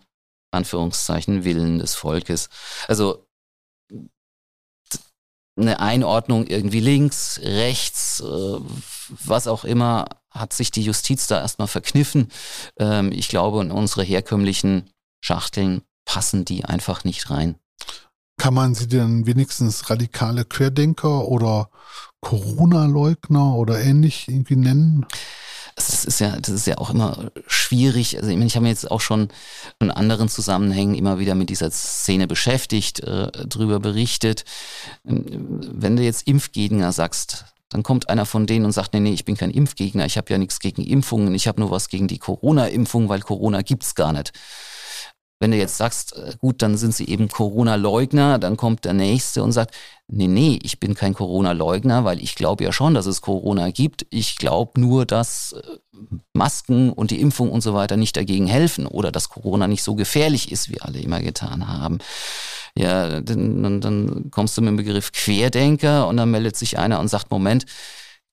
Anführungszeichen 0.51 1.43
Willen 1.43 1.79
des 1.79 1.95
Volkes. 1.95 2.49
Also 2.87 3.25
eine 5.57 5.79
Einordnung 5.79 6.47
irgendwie 6.47 6.79
links, 6.79 7.39
rechts, 7.43 8.21
äh, 8.21 8.59
was 9.25 9.47
auch 9.47 9.63
immer, 9.63 10.05
hat 10.29 10.53
sich 10.53 10.71
die 10.71 10.83
Justiz 10.83 11.27
da 11.27 11.41
erstmal 11.41 11.67
verkniffen. 11.67 12.29
Ähm, 12.77 13.11
ich 13.11 13.27
glaube, 13.27 13.61
in 13.61 13.71
unsere 13.71 14.03
herkömmlichen 14.03 14.89
Schachteln 15.19 15.81
passen 16.05 16.45
die 16.45 16.65
einfach 16.65 17.03
nicht 17.03 17.29
rein. 17.29 17.55
Kann 18.37 18.53
man 18.53 18.73
sie 18.73 18.87
denn 18.87 19.27
wenigstens 19.27 19.89
radikale 19.89 20.45
Querdenker 20.45 21.27
oder 21.27 21.69
Corona-Leugner 22.21 23.55
oder 23.55 23.79
ähnlich 23.79 24.27
irgendwie 24.27 24.55
nennen? 24.55 25.05
Das 25.87 26.05
ist 26.05 26.19
ja, 26.19 26.35
das 26.35 26.49
ist 26.49 26.67
ja 26.67 26.77
auch 26.77 26.89
immer 26.89 27.31
schwierig. 27.47 28.17
Also 28.17 28.29
ich, 28.29 28.35
meine, 28.35 28.47
ich 28.47 28.55
habe 28.55 28.63
mir 28.63 28.69
jetzt 28.69 28.89
auch 28.89 29.01
schon 29.01 29.29
in 29.79 29.91
anderen 29.91 30.29
Zusammenhängen 30.29 30.95
immer 30.95 31.19
wieder 31.19 31.35
mit 31.35 31.49
dieser 31.49 31.71
Szene 31.71 32.27
beschäftigt, 32.27 33.01
äh, 33.01 33.31
drüber 33.47 33.79
berichtet. 33.79 34.45
Ähm, 35.07 35.61
wenn 35.73 35.95
du 35.95 36.03
jetzt 36.03 36.27
Impfgegner 36.27 36.91
sagst, 36.91 37.45
dann 37.69 37.83
kommt 37.83 38.09
einer 38.09 38.25
von 38.25 38.47
denen 38.47 38.65
und 38.65 38.73
sagt, 38.73 38.93
nee, 38.93 38.99
nee, 38.99 39.13
ich 39.13 39.23
bin 39.23 39.37
kein 39.37 39.49
Impfgegner, 39.49 40.05
ich 40.05 40.17
habe 40.17 40.31
ja 40.31 40.37
nichts 40.37 40.59
gegen 40.59 40.83
Impfungen, 40.83 41.33
ich 41.33 41.47
habe 41.47 41.61
nur 41.61 41.71
was 41.71 41.87
gegen 41.87 42.07
die 42.07 42.19
Corona-Impfung, 42.19 43.07
weil 43.07 43.21
Corona 43.21 43.61
gibt's 43.61 43.95
gar 43.95 44.11
nicht. 44.11 44.33
Wenn 45.41 45.49
du 45.49 45.57
jetzt 45.57 45.77
sagst, 45.77 46.15
äh, 46.15 46.35
gut, 46.37 46.61
dann 46.61 46.77
sind 46.77 46.93
sie 46.93 47.07
eben 47.09 47.27
Corona-Leugner, 47.27 48.37
dann 48.37 48.57
kommt 48.57 48.85
der 48.85 48.93
Nächste 48.93 49.41
und 49.41 49.51
sagt, 49.53 49.73
nee, 50.07 50.27
nee, 50.27 50.59
ich 50.61 50.79
bin 50.79 50.93
kein 50.93 51.15
Corona-Leugner, 51.15 52.05
weil 52.05 52.21
ich 52.21 52.35
glaube 52.35 52.63
ja 52.63 52.71
schon, 52.71 52.93
dass 52.93 53.07
es 53.07 53.21
Corona 53.21 53.71
gibt. 53.71 54.05
Ich 54.11 54.37
glaube 54.37 54.79
nur, 54.79 55.07
dass 55.07 55.53
äh, 55.53 55.61
Masken 56.33 56.91
und 56.91 57.09
die 57.09 57.19
Impfung 57.19 57.51
und 57.51 57.61
so 57.61 57.73
weiter 57.73 57.97
nicht 57.97 58.15
dagegen 58.15 58.45
helfen 58.45 58.85
oder 58.85 59.11
dass 59.11 59.29
Corona 59.29 59.67
nicht 59.67 59.81
so 59.81 59.95
gefährlich 59.95 60.51
ist, 60.51 60.69
wie 60.69 60.79
alle 60.79 60.99
immer 60.99 61.21
getan 61.21 61.67
haben. 61.67 61.97
Ja, 62.77 63.19
dann, 63.19 63.81
dann 63.81 64.29
kommst 64.29 64.55
du 64.57 64.61
mit 64.61 64.69
dem 64.69 64.77
Begriff 64.77 65.11
Querdenker 65.11 66.07
und 66.07 66.17
dann 66.17 66.29
meldet 66.29 66.55
sich 66.55 66.77
einer 66.77 66.99
und 66.99 67.07
sagt, 67.07 67.31
Moment, 67.31 67.65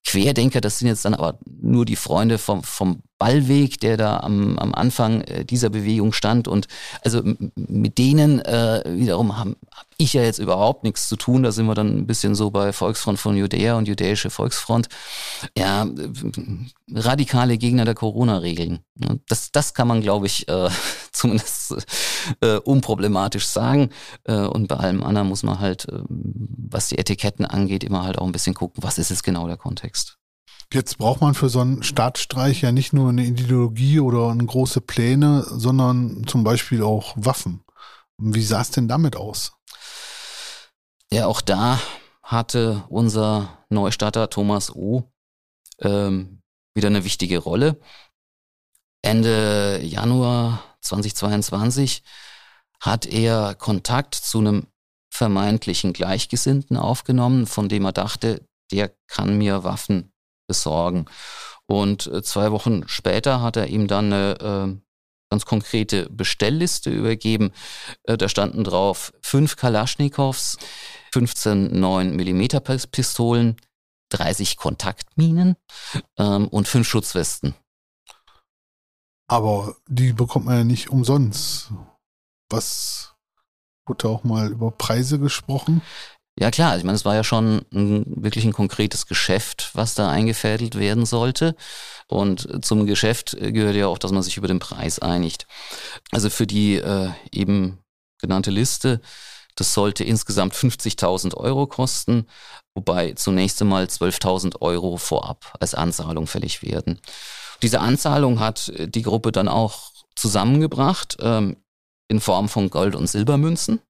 Querdenker, 0.06 0.60
das 0.60 0.78
sind 0.78 0.88
jetzt 0.88 1.04
dann 1.04 1.14
aber 1.14 1.38
nur 1.60 1.84
die 1.84 1.96
Freunde 1.96 2.38
vom, 2.38 2.62
vom 2.62 3.02
Ballweg, 3.18 3.80
der 3.80 3.96
da 3.96 4.20
am, 4.20 4.58
am 4.58 4.74
Anfang 4.74 5.22
äh, 5.22 5.44
dieser 5.44 5.70
Bewegung 5.70 6.12
stand. 6.12 6.48
Und 6.48 6.68
also 7.02 7.22
mit 7.56 7.98
denen 7.98 8.40
äh, 8.40 8.82
wiederum 8.86 9.36
habe 9.36 9.56
hab 9.72 9.86
ich 9.98 10.12
ja 10.12 10.22
jetzt 10.22 10.38
überhaupt 10.38 10.84
nichts 10.84 11.08
zu 11.08 11.16
tun. 11.16 11.42
Da 11.42 11.50
sind 11.50 11.66
wir 11.66 11.74
dann 11.74 11.98
ein 11.98 12.06
bisschen 12.06 12.36
so 12.36 12.50
bei 12.50 12.72
Volksfront 12.72 13.18
von 13.18 13.36
Judäa 13.36 13.76
und 13.76 13.88
Judäische 13.88 14.30
Volksfront. 14.30 14.88
Ja, 15.56 15.86
radikale 16.94 17.58
Gegner 17.58 17.84
der 17.84 17.94
Corona-Regeln. 17.94 18.78
Das, 19.28 19.50
das 19.50 19.74
kann 19.74 19.88
man, 19.88 20.00
glaube 20.00 20.26
ich, 20.26 20.48
äh, 20.48 20.70
zumindest 21.12 21.74
äh, 22.40 22.56
unproblematisch 22.58 23.46
sagen. 23.46 23.90
Äh, 24.24 24.34
und 24.34 24.68
bei 24.68 24.76
allem 24.76 25.02
anderen 25.02 25.28
muss 25.28 25.42
man 25.42 25.58
halt, 25.58 25.88
äh, 25.88 25.98
was 26.70 26.88
die 26.88 26.98
Etiketten 26.98 27.44
angeht, 27.44 27.84
immer 27.84 28.02
halt 28.02 28.18
auch 28.18 28.26
ein 28.26 28.32
bisschen 28.32 28.54
gucken, 28.54 28.82
was 28.82 28.98
ist 28.98 29.10
jetzt 29.10 29.24
genau 29.24 29.46
der 29.46 29.56
Kontext. 29.56 30.18
Jetzt 30.72 30.98
braucht 30.98 31.22
man 31.22 31.34
für 31.34 31.48
so 31.48 31.60
einen 31.60 31.82
Staatsstreich 31.82 32.60
ja 32.60 32.72
nicht 32.72 32.92
nur 32.92 33.08
eine 33.08 33.24
Ideologie 33.24 34.00
oder 34.00 34.34
große 34.34 34.82
Pläne, 34.82 35.42
sondern 35.48 36.26
zum 36.26 36.44
Beispiel 36.44 36.82
auch 36.82 37.14
Waffen. 37.16 37.64
Wie 38.18 38.42
sah 38.42 38.60
es 38.60 38.70
denn 38.70 38.88
damit 38.88 39.16
aus? 39.16 39.52
Ja, 41.10 41.26
auch 41.26 41.40
da 41.40 41.80
hatte 42.22 42.84
unser 42.90 43.64
Neustarter 43.70 44.28
Thomas 44.28 44.74
O. 44.74 45.10
Ähm, 45.80 46.42
wieder 46.74 46.88
eine 46.88 47.04
wichtige 47.04 47.38
Rolle. 47.38 47.80
Ende 49.00 49.80
Januar 49.82 50.62
2022 50.82 52.02
hat 52.80 53.06
er 53.06 53.54
Kontakt 53.54 54.14
zu 54.14 54.38
einem 54.38 54.66
vermeintlichen 55.10 55.92
Gleichgesinnten 55.92 56.76
aufgenommen, 56.76 57.46
von 57.46 57.68
dem 57.68 57.84
er 57.84 57.92
dachte, 57.92 58.46
der 58.70 58.92
kann 59.06 59.38
mir 59.38 59.64
Waffen 59.64 60.12
besorgen. 60.46 61.06
Und 61.66 62.06
äh, 62.06 62.22
zwei 62.22 62.50
Wochen 62.52 62.88
später 62.88 63.42
hat 63.42 63.56
er 63.56 63.66
ihm 63.68 63.88
dann 63.88 64.12
eine 64.12 64.38
äh, 64.40 64.80
ganz 65.30 65.44
konkrete 65.44 66.08
Bestellliste 66.10 66.90
übergeben. 66.90 67.52
Äh, 68.04 68.16
da 68.16 68.28
standen 68.28 68.64
drauf 68.64 69.12
fünf 69.20 69.56
Kalaschnikows, 69.56 70.56
15 71.12 71.78
9 71.78 72.16
mm 72.16 72.46
Pistolen, 72.90 73.56
30 74.10 74.56
Kontaktminen 74.56 75.56
ähm, 76.18 76.48
und 76.48 76.66
fünf 76.66 76.88
Schutzwesten. 76.88 77.54
Aber 79.30 79.76
die 79.86 80.14
bekommt 80.14 80.46
man 80.46 80.56
ja 80.56 80.64
nicht 80.64 80.88
umsonst. 80.88 81.70
Was 82.48 83.14
wurde 83.88 84.08
auch 84.08 84.24
mal 84.24 84.50
über 84.50 84.70
Preise 84.70 85.18
gesprochen? 85.18 85.82
Ja 86.38 86.52
klar, 86.52 86.76
ich 86.76 86.84
meine, 86.84 86.94
es 86.94 87.04
war 87.04 87.16
ja 87.16 87.24
schon 87.24 87.62
ein, 87.72 88.04
wirklich 88.22 88.44
ein 88.44 88.52
konkretes 88.52 89.06
Geschäft, 89.06 89.70
was 89.74 89.94
da 89.94 90.08
eingefädelt 90.08 90.78
werden 90.78 91.04
sollte. 91.04 91.56
Und 92.06 92.64
zum 92.64 92.86
Geschäft 92.86 93.36
gehört 93.40 93.74
ja 93.74 93.88
auch, 93.88 93.98
dass 93.98 94.12
man 94.12 94.22
sich 94.22 94.36
über 94.36 94.46
den 94.46 94.60
Preis 94.60 95.00
einigt. 95.00 95.48
Also 96.12 96.30
für 96.30 96.46
die 96.46 96.76
äh, 96.76 97.10
eben 97.32 97.78
genannte 98.20 98.52
Liste, 98.52 99.00
das 99.56 99.74
sollte 99.74 100.04
insgesamt 100.04 100.54
50.000 100.54 101.34
Euro 101.34 101.66
kosten, 101.66 102.26
wobei 102.74 103.14
zunächst 103.14 103.60
einmal 103.60 103.84
12.000 103.86 104.60
Euro 104.60 104.96
vorab 104.96 105.56
als 105.58 105.74
Anzahlung 105.74 106.28
fällig 106.28 106.62
werden. 106.62 107.00
Diese 107.62 107.80
Anzahlung 107.80 108.38
hat 108.38 108.72
die 108.76 109.02
Gruppe 109.02 109.32
dann 109.32 109.48
auch 109.48 109.90
zusammengebracht 110.14 111.16
ähm, 111.20 111.56
in 112.08 112.20
Form 112.20 112.48
von 112.48 112.70
Gold- 112.70 112.96
und 112.96 113.06
Silbermünzen. 113.06 113.80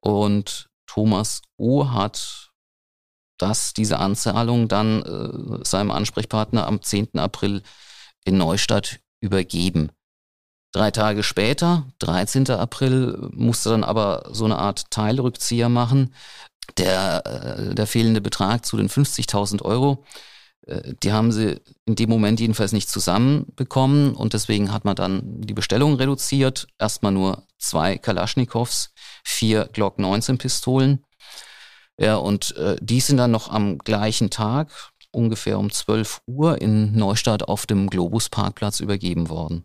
Und 0.00 0.68
Thomas 0.86 1.42
O. 1.56 1.90
hat 1.90 2.50
das, 3.38 3.72
diese 3.72 3.98
Anzahlung 3.98 4.68
dann 4.68 5.02
äh, 5.02 5.64
seinem 5.64 5.90
Ansprechpartner 5.90 6.66
am 6.66 6.82
10. 6.82 7.18
April 7.18 7.62
in 8.24 8.38
Neustadt 8.38 9.00
übergeben. 9.20 9.90
Drei 10.72 10.90
Tage 10.90 11.22
später, 11.22 11.86
13. 12.00 12.50
April, 12.50 13.30
musste 13.32 13.70
dann 13.70 13.84
aber 13.84 14.28
so 14.32 14.44
eine 14.44 14.58
Art 14.58 14.90
Teilrückzieher 14.90 15.68
machen. 15.68 16.14
Der, 16.76 17.22
äh, 17.26 17.74
der 17.74 17.86
fehlende 17.86 18.20
Betrag 18.20 18.66
zu 18.66 18.76
den 18.76 18.90
50.000 18.90 19.62
Euro, 19.62 20.04
die 21.02 21.12
haben 21.12 21.32
sie 21.32 21.60
in 21.86 21.94
dem 21.94 22.10
Moment 22.10 22.40
jedenfalls 22.40 22.72
nicht 22.72 22.90
zusammenbekommen 22.90 24.14
und 24.14 24.32
deswegen 24.32 24.72
hat 24.72 24.84
man 24.84 24.96
dann 24.96 25.22
die 25.40 25.54
Bestellung 25.54 25.94
reduziert. 25.94 26.68
Erstmal 26.78 27.12
nur 27.12 27.44
zwei 27.58 27.98
Kalaschnikows 27.98 28.90
vier 29.24 29.68
Glock 29.72 29.98
19 29.98 30.38
Pistolen. 30.38 31.04
Ja, 32.00 32.16
und 32.16 32.56
äh, 32.56 32.76
die 32.80 33.00
sind 33.00 33.16
dann 33.16 33.32
noch 33.32 33.50
am 33.50 33.78
gleichen 33.78 34.30
Tag, 34.30 34.70
ungefähr 35.10 35.58
um 35.58 35.70
12 35.70 36.22
Uhr, 36.26 36.60
in 36.60 36.92
Neustadt 36.96 37.42
auf 37.48 37.66
dem 37.66 37.90
Globus-Parkplatz 37.90 38.80
übergeben 38.80 39.28
worden. 39.28 39.64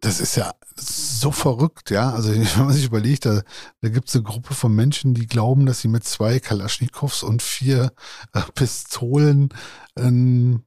Das 0.00 0.20
ist 0.20 0.36
ja 0.36 0.52
so 0.76 1.30
verrückt, 1.30 1.90
ja. 1.90 2.10
Also 2.10 2.30
wenn 2.34 2.64
man 2.66 2.72
sich 2.72 2.84
überlegt, 2.84 3.24
da, 3.24 3.42
da 3.80 3.88
gibt 3.88 4.08
es 4.08 4.14
eine 4.14 4.24
Gruppe 4.24 4.54
von 4.54 4.74
Menschen, 4.74 5.14
die 5.14 5.26
glauben, 5.26 5.66
dass 5.66 5.80
sie 5.80 5.88
mit 5.88 6.04
zwei 6.04 6.40
Kalaschnikows 6.40 7.22
und 7.22 7.42
vier 7.42 7.92
äh, 8.34 8.42
Pistolen 8.54 9.48
ähm, 9.96 10.64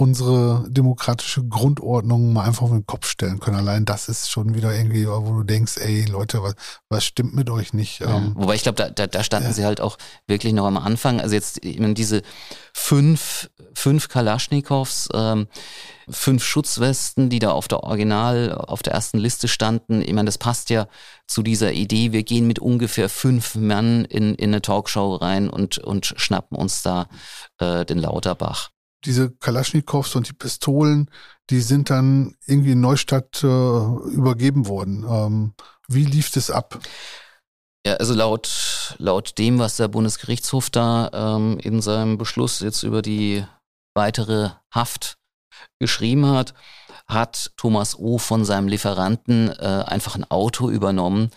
unsere 0.00 0.64
demokratische 0.66 1.44
Grundordnung 1.46 2.32
mal 2.32 2.46
einfach 2.46 2.62
auf 2.62 2.70
den 2.70 2.86
Kopf 2.86 3.06
stellen 3.06 3.38
können. 3.38 3.58
Allein 3.58 3.84
das 3.84 4.08
ist 4.08 4.30
schon 4.30 4.54
wieder 4.54 4.74
irgendwie, 4.74 5.06
wo 5.06 5.34
du 5.34 5.42
denkst, 5.42 5.76
ey 5.76 6.06
Leute, 6.06 6.42
was, 6.42 6.54
was 6.88 7.04
stimmt 7.04 7.34
mit 7.34 7.50
euch 7.50 7.74
nicht? 7.74 8.00
Ja, 8.00 8.16
ähm, 8.16 8.32
wobei 8.34 8.54
ich 8.54 8.62
glaube, 8.62 8.76
da, 8.76 8.88
da, 8.88 9.06
da 9.06 9.22
standen 9.22 9.50
ja. 9.50 9.54
sie 9.54 9.66
halt 9.66 9.82
auch 9.82 9.98
wirklich 10.26 10.54
noch 10.54 10.64
am 10.64 10.78
Anfang. 10.78 11.20
Also 11.20 11.34
jetzt 11.34 11.62
meine, 11.62 11.92
diese 11.92 12.22
fünf, 12.72 13.50
fünf 13.74 14.08
Kalaschnikows, 14.08 15.10
ähm, 15.12 15.48
fünf 16.08 16.44
Schutzwesten, 16.44 17.28
die 17.28 17.38
da 17.38 17.50
auf 17.50 17.68
der 17.68 17.82
Original, 17.82 18.54
auf 18.54 18.82
der 18.82 18.94
ersten 18.94 19.18
Liste 19.18 19.48
standen. 19.48 20.00
Ich 20.00 20.14
meine, 20.14 20.26
das 20.26 20.38
passt 20.38 20.70
ja 20.70 20.88
zu 21.26 21.42
dieser 21.42 21.72
Idee. 21.72 22.12
Wir 22.12 22.22
gehen 22.22 22.46
mit 22.46 22.58
ungefähr 22.58 23.10
fünf 23.10 23.54
Mann 23.54 24.06
in, 24.06 24.34
in 24.34 24.48
eine 24.48 24.62
Talkshow 24.62 25.16
rein 25.16 25.50
und, 25.50 25.76
und 25.76 26.14
schnappen 26.16 26.56
uns 26.56 26.80
da 26.80 27.06
äh, 27.58 27.84
den 27.84 27.98
Lauterbach 27.98 28.70
diese 29.04 29.30
Kalaschnikows 29.30 30.14
und 30.16 30.28
die 30.28 30.32
Pistolen, 30.32 31.10
die 31.48 31.60
sind 31.60 31.90
dann 31.90 32.36
irgendwie 32.46 32.72
in 32.72 32.80
Neustadt 32.80 33.42
äh, 33.42 33.46
übergeben 33.46 34.66
worden. 34.68 35.04
Ähm, 35.08 35.54
wie 35.88 36.04
lief 36.04 36.30
das 36.30 36.50
ab? 36.50 36.78
Ja, 37.86 37.94
also 37.94 38.14
laut, 38.14 38.94
laut 38.98 39.38
dem, 39.38 39.58
was 39.58 39.76
der 39.76 39.88
Bundesgerichtshof 39.88 40.70
da 40.70 41.10
ähm, 41.12 41.58
in 41.60 41.80
seinem 41.80 42.18
Beschluss 42.18 42.60
jetzt 42.60 42.82
über 42.82 43.00
die 43.00 43.44
weitere 43.94 44.50
Haft 44.70 45.16
geschrieben 45.78 46.26
hat, 46.26 46.54
hat 47.08 47.52
Thomas 47.56 47.98
O. 47.98 48.18
von 48.18 48.44
seinem 48.44 48.68
Lieferanten 48.68 49.48
äh, 49.48 49.84
einfach 49.86 50.14
ein 50.14 50.30
Auto 50.30 50.70
übernommen, 50.70 51.30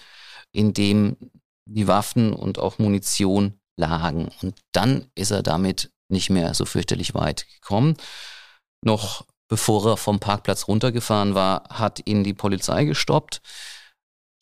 in 0.52 0.74
dem 0.74 1.18
die 1.66 1.88
Waffen 1.88 2.34
und 2.34 2.60
auch 2.60 2.78
Munition 2.78 3.60
lagen. 3.78 4.30
Und 4.42 4.60
dann 4.74 5.08
ist 5.16 5.32
er 5.32 5.44
damit 5.44 5.93
nicht 6.10 6.30
mehr 6.30 6.54
so 6.54 6.66
fürchterlich 6.66 7.14
weit 7.14 7.48
gekommen. 7.50 7.98
Noch 8.82 9.26
bevor 9.48 9.86
er 9.92 9.98
vom 9.98 10.20
Parkplatz 10.20 10.68
runtergefahren 10.68 11.36
war, 11.36 11.64
hat 11.70 12.02
ihn 12.06 12.24
die 12.24 12.34
Polizei 12.34 12.86
gestoppt, 12.86 13.42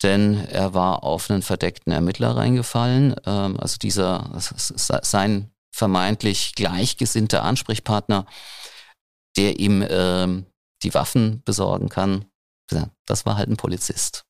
denn 0.02 0.46
er 0.46 0.74
war 0.74 1.04
auf 1.04 1.30
einen 1.30 1.42
verdeckten 1.42 1.92
Ermittler 1.92 2.36
reingefallen. 2.36 3.14
Ähm, 3.26 3.58
also 3.60 3.76
dieser, 3.76 4.30
sein 4.38 5.50
vermeintlich 5.74 6.54
gleichgesinnter 6.54 7.42
Ansprechpartner, 7.42 8.26
der 9.36 9.58
ihm 9.58 9.84
ähm, 9.88 10.46
die 10.82 10.94
Waffen 10.94 11.42
besorgen 11.44 11.88
kann, 11.88 12.26
das 13.06 13.26
war 13.26 13.36
halt 13.36 13.48
ein 13.48 13.56
Polizist. 13.56 14.24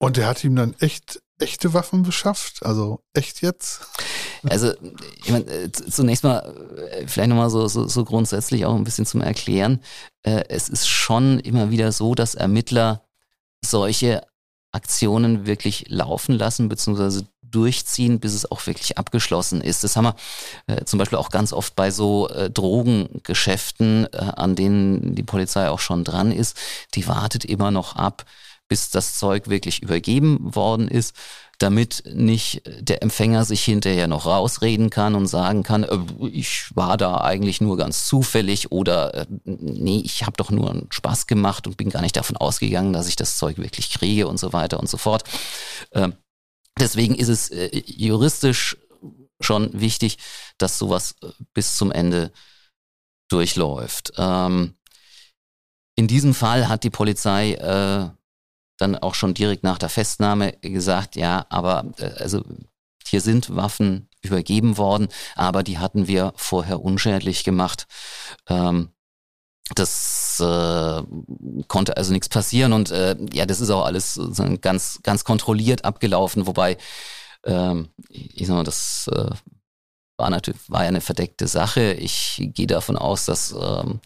Und 0.00 0.16
der 0.16 0.26
hat 0.26 0.44
ihm 0.44 0.56
dann 0.56 0.74
echt 0.80 1.22
echte 1.38 1.74
Waffen 1.74 2.02
beschafft? 2.02 2.64
Also 2.64 3.04
echt 3.14 3.42
jetzt? 3.42 3.86
Also, 4.48 4.72
ich 5.24 5.30
meine, 5.30 5.44
äh, 5.46 5.72
zunächst 5.72 6.24
mal, 6.24 6.40
äh, 6.90 7.06
vielleicht 7.06 7.28
nochmal 7.28 7.50
so, 7.50 7.66
so, 7.68 7.86
so 7.88 8.04
grundsätzlich 8.04 8.64
auch 8.66 8.74
ein 8.74 8.84
bisschen 8.84 9.06
zum 9.06 9.20
Erklären. 9.20 9.80
Äh, 10.22 10.44
es 10.48 10.68
ist 10.68 10.88
schon 10.88 11.38
immer 11.40 11.70
wieder 11.70 11.92
so, 11.92 12.14
dass 12.14 12.34
Ermittler 12.34 13.02
solche 13.64 14.22
Aktionen 14.72 15.46
wirklich 15.46 15.86
laufen 15.88 16.34
lassen, 16.34 16.68
beziehungsweise 16.68 17.26
durchziehen, 17.50 18.20
bis 18.20 18.34
es 18.34 18.50
auch 18.50 18.66
wirklich 18.66 18.98
abgeschlossen 18.98 19.60
ist. 19.60 19.84
Das 19.84 19.96
haben 19.96 20.04
wir 20.04 20.14
äh, 20.66 20.84
zum 20.84 20.98
Beispiel 20.98 21.18
auch 21.18 21.30
ganz 21.30 21.52
oft 21.52 21.74
bei 21.76 21.90
so 21.90 22.28
äh, 22.28 22.50
Drogengeschäften, 22.50 24.06
äh, 24.12 24.16
an 24.16 24.54
denen 24.54 25.14
die 25.14 25.22
Polizei 25.22 25.68
auch 25.68 25.80
schon 25.80 26.04
dran 26.04 26.32
ist. 26.32 26.56
Die 26.94 27.06
wartet 27.08 27.44
immer 27.44 27.70
noch 27.70 27.96
ab, 27.96 28.24
bis 28.68 28.90
das 28.90 29.18
Zeug 29.18 29.48
wirklich 29.48 29.82
übergeben 29.82 30.54
worden 30.54 30.88
ist, 30.88 31.14
damit 31.58 32.04
nicht 32.06 32.62
der 32.66 33.02
Empfänger 33.02 33.44
sich 33.44 33.64
hinterher 33.64 34.06
noch 34.06 34.26
rausreden 34.26 34.90
kann 34.90 35.16
und 35.16 35.26
sagen 35.26 35.64
kann, 35.64 35.82
äh, 35.82 35.98
ich 36.28 36.74
war 36.74 36.96
da 36.96 37.20
eigentlich 37.20 37.60
nur 37.60 37.76
ganz 37.76 38.06
zufällig 38.06 38.70
oder 38.70 39.14
äh, 39.14 39.26
nee, 39.44 40.00
ich 40.04 40.24
habe 40.24 40.36
doch 40.36 40.50
nur 40.50 40.70
einen 40.70 40.86
Spaß 40.90 41.26
gemacht 41.26 41.66
und 41.66 41.76
bin 41.76 41.90
gar 41.90 42.02
nicht 42.02 42.16
davon 42.16 42.36
ausgegangen, 42.36 42.92
dass 42.92 43.08
ich 43.08 43.16
das 43.16 43.38
Zeug 43.38 43.58
wirklich 43.58 43.90
kriege 43.90 44.28
und 44.28 44.38
so 44.38 44.52
weiter 44.52 44.78
und 44.78 44.88
so 44.88 44.96
fort. 44.96 45.24
Ähm, 45.92 46.14
deswegen 46.78 47.16
ist 47.16 47.28
es 47.28 47.50
äh, 47.50 47.70
juristisch 47.86 48.76
schon 49.40 49.80
wichtig, 49.80 50.18
dass 50.58 50.78
sowas 50.78 51.16
bis 51.54 51.76
zum 51.76 51.90
Ende 51.92 52.32
durchläuft. 53.28 54.12
Ähm, 54.16 54.74
in 55.96 56.06
diesem 56.06 56.34
Fall 56.34 56.68
hat 56.68 56.84
die 56.84 56.90
Polizei 56.90 57.54
dann 58.78 58.96
auch 58.96 59.14
schon 59.14 59.34
direkt 59.34 59.64
nach 59.64 59.78
der 59.78 59.88
Festnahme 59.88 60.52
gesagt, 60.62 61.16
ja, 61.16 61.46
aber 61.50 61.92
äh, 61.98 62.10
also 62.18 62.42
hier 63.06 63.20
sind 63.20 63.54
Waffen 63.54 64.08
übergeben 64.22 64.76
worden, 64.78 65.08
aber 65.34 65.62
die 65.62 65.78
hatten 65.78 66.06
wir 66.08 66.32
vorher 66.36 66.82
unschädlich 66.82 67.44
gemacht. 67.44 67.86
Ähm, 68.48 68.90
das 69.74 70.40
äh, 70.40 71.02
konnte 71.68 71.96
also 71.96 72.12
nichts 72.12 72.28
passieren 72.28 72.72
und 72.72 72.90
äh, 72.90 73.16
ja, 73.32 73.44
das 73.44 73.60
ist 73.60 73.70
auch 73.70 73.84
alles 73.84 74.18
ganz, 74.62 75.00
ganz 75.02 75.24
kontrolliert 75.24 75.84
abgelaufen, 75.84 76.46
wobei 76.46 76.78
ähm, 77.44 77.88
ich 78.08 78.46
sag 78.46 78.56
mal, 78.56 78.64
das 78.64 79.10
äh, 79.12 79.30
war 80.16 80.30
natürlich 80.30 80.60
war 80.68 80.82
ja 80.82 80.88
eine 80.88 81.00
verdeckte 81.00 81.46
Sache. 81.46 81.92
Ich 81.92 82.42
gehe 82.54 82.66
davon 82.66 82.96
aus, 82.96 83.26
dass 83.26 83.52
ähm, 83.52 84.00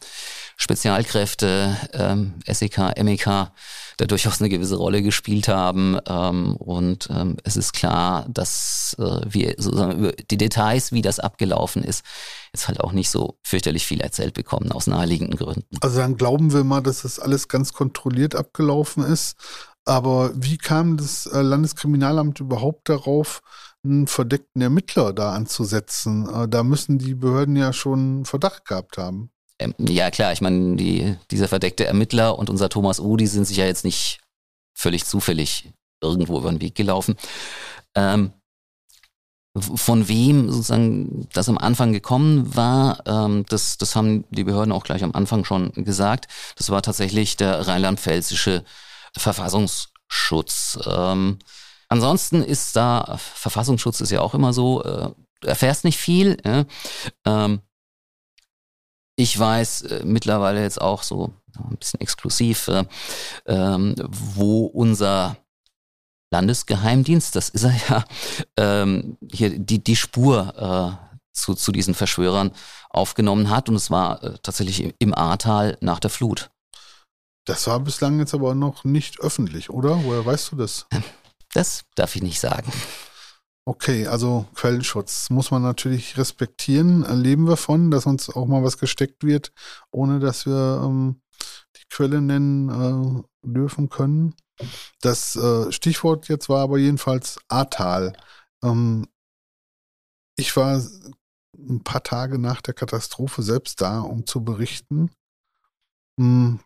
Spezialkräfte, 0.56 1.76
ähm, 1.94 2.34
SEK, 2.46 2.96
MEK, 3.02 3.50
da 3.96 4.06
durchaus 4.06 4.40
eine 4.40 4.48
gewisse 4.48 4.76
Rolle 4.76 5.02
gespielt 5.02 5.48
haben. 5.48 5.98
Ähm, 6.06 6.56
und 6.56 7.08
ähm, 7.10 7.36
es 7.44 7.56
ist 7.56 7.72
klar, 7.72 8.26
dass 8.28 8.96
äh, 8.98 9.20
wir 9.26 9.54
sozusagen 9.58 9.98
über 9.98 10.12
die 10.12 10.36
Details, 10.36 10.92
wie 10.92 11.02
das 11.02 11.18
abgelaufen 11.18 11.82
ist, 11.82 12.04
jetzt 12.52 12.68
halt 12.68 12.80
auch 12.80 12.92
nicht 12.92 13.10
so 13.10 13.38
fürchterlich 13.42 13.86
viel 13.86 14.00
erzählt 14.00 14.34
bekommen, 14.34 14.72
aus 14.72 14.86
naheliegenden 14.86 15.38
Gründen. 15.38 15.76
Also 15.80 15.98
dann 15.98 16.16
glauben 16.16 16.52
wir 16.52 16.64
mal, 16.64 16.80
dass 16.80 17.02
das 17.02 17.18
alles 17.18 17.48
ganz 17.48 17.72
kontrolliert 17.72 18.34
abgelaufen 18.34 19.04
ist. 19.04 19.36
Aber 19.84 20.30
wie 20.34 20.58
kam 20.58 20.96
das 20.96 21.26
äh, 21.26 21.42
Landeskriminalamt 21.42 22.38
überhaupt 22.40 22.88
darauf, 22.88 23.42
einen 23.84 24.06
verdeckten 24.06 24.62
Ermittler 24.62 25.12
da 25.12 25.32
anzusetzen? 25.32 26.28
Äh, 26.28 26.48
da 26.48 26.62
müssen 26.62 26.98
die 26.98 27.14
Behörden 27.14 27.56
ja 27.56 27.72
schon 27.72 28.24
Verdacht 28.24 28.64
gehabt 28.64 28.96
haben. 28.96 29.31
Ähm, 29.58 29.74
ja, 29.78 30.10
klar, 30.10 30.32
ich 30.32 30.40
meine, 30.40 30.76
die, 30.76 31.16
dieser 31.30 31.48
verdeckte 31.48 31.86
Ermittler 31.86 32.38
und 32.38 32.50
unser 32.50 32.68
Thomas 32.68 33.00
U, 33.00 33.16
die 33.16 33.26
sind 33.26 33.44
sich 33.44 33.56
ja 33.56 33.66
jetzt 33.66 33.84
nicht 33.84 34.20
völlig 34.74 35.04
zufällig 35.04 35.70
irgendwo 36.00 36.38
über 36.38 36.50
den 36.50 36.60
Weg 36.60 36.74
gelaufen. 36.74 37.16
Ähm, 37.94 38.32
von 39.54 40.08
wem 40.08 40.50
sozusagen 40.50 41.28
das 41.34 41.48
am 41.48 41.58
Anfang 41.58 41.92
gekommen 41.92 42.56
war, 42.56 43.02
ähm, 43.06 43.44
das, 43.48 43.76
das 43.76 43.94
haben 43.94 44.24
die 44.30 44.44
Behörden 44.44 44.72
auch 44.72 44.84
gleich 44.84 45.04
am 45.04 45.12
Anfang 45.12 45.44
schon 45.44 45.72
gesagt. 45.72 46.26
Das 46.56 46.70
war 46.70 46.80
tatsächlich 46.80 47.36
der 47.36 47.66
rheinland-pfälzische 47.68 48.64
Verfassungsschutz. 49.14 50.78
Ähm, 50.86 51.38
ansonsten 51.88 52.42
ist 52.42 52.76
da, 52.76 53.18
Verfassungsschutz 53.18 54.00
ist 54.00 54.10
ja 54.10 54.22
auch 54.22 54.34
immer 54.34 54.54
so, 54.54 54.82
äh, 54.84 55.10
du 55.40 55.48
erfährst 55.48 55.84
nicht 55.84 55.98
viel. 55.98 56.38
Ja? 56.44 56.64
Ähm, 57.26 57.60
ich 59.16 59.38
weiß 59.38 59.82
äh, 59.82 60.02
mittlerweile 60.04 60.62
jetzt 60.62 60.80
auch 60.80 61.02
so 61.02 61.32
ein 61.58 61.76
bisschen 61.76 62.00
exklusiv, 62.00 62.68
äh, 62.68 62.84
ähm, 63.46 63.94
wo 64.08 64.66
unser 64.66 65.36
Landesgeheimdienst, 66.32 67.36
das 67.36 67.50
ist 67.50 67.64
er 67.64 67.74
ja, 67.88 68.04
ähm, 68.56 69.18
hier 69.30 69.58
die, 69.58 69.84
die 69.84 69.96
Spur 69.96 70.98
äh, 70.98 71.12
zu, 71.32 71.54
zu 71.54 71.72
diesen 71.72 71.94
Verschwörern 71.94 72.52
aufgenommen 72.90 73.50
hat. 73.50 73.68
Und 73.68 73.76
es 73.76 73.90
war 73.90 74.22
äh, 74.22 74.38
tatsächlich 74.42 74.94
im 74.98 75.14
Ahrtal 75.14 75.76
nach 75.80 76.00
der 76.00 76.10
Flut. 76.10 76.50
Das 77.44 77.66
war 77.66 77.80
bislang 77.80 78.18
jetzt 78.18 78.34
aber 78.34 78.54
noch 78.54 78.84
nicht 78.84 79.20
öffentlich, 79.20 79.68
oder? 79.68 80.04
Woher 80.04 80.24
weißt 80.24 80.52
du 80.52 80.56
das? 80.56 80.86
Das 81.54 81.84
darf 81.96 82.16
ich 82.16 82.22
nicht 82.22 82.40
sagen. 82.40 82.70
Okay, 83.64 84.08
also 84.08 84.46
Quellenschutz 84.54 85.30
muss 85.30 85.52
man 85.52 85.62
natürlich 85.62 86.18
respektieren. 86.18 87.04
Leben 87.22 87.46
wir 87.46 87.56
von, 87.56 87.92
dass 87.92 88.06
uns 88.06 88.28
auch 88.28 88.46
mal 88.46 88.64
was 88.64 88.76
gesteckt 88.76 89.22
wird, 89.22 89.52
ohne 89.92 90.18
dass 90.18 90.46
wir 90.46 90.82
ähm, 90.84 91.22
die 91.76 91.84
Quelle 91.88 92.20
nennen 92.20 92.68
äh, 92.68 93.22
dürfen 93.46 93.88
können. 93.88 94.34
Das 95.00 95.36
äh, 95.36 95.70
Stichwort 95.70 96.28
jetzt 96.28 96.48
war 96.48 96.60
aber 96.60 96.78
jedenfalls 96.78 97.38
Ahrtal. 97.48 98.14
Ähm, 98.64 99.06
ich 100.36 100.56
war 100.56 100.82
ein 101.56 101.84
paar 101.84 102.02
Tage 102.02 102.38
nach 102.38 102.62
der 102.62 102.74
Katastrophe 102.74 103.42
selbst 103.42 103.80
da, 103.80 104.00
um 104.00 104.26
zu 104.26 104.42
berichten. 104.44 105.10
Hm, 106.18 106.58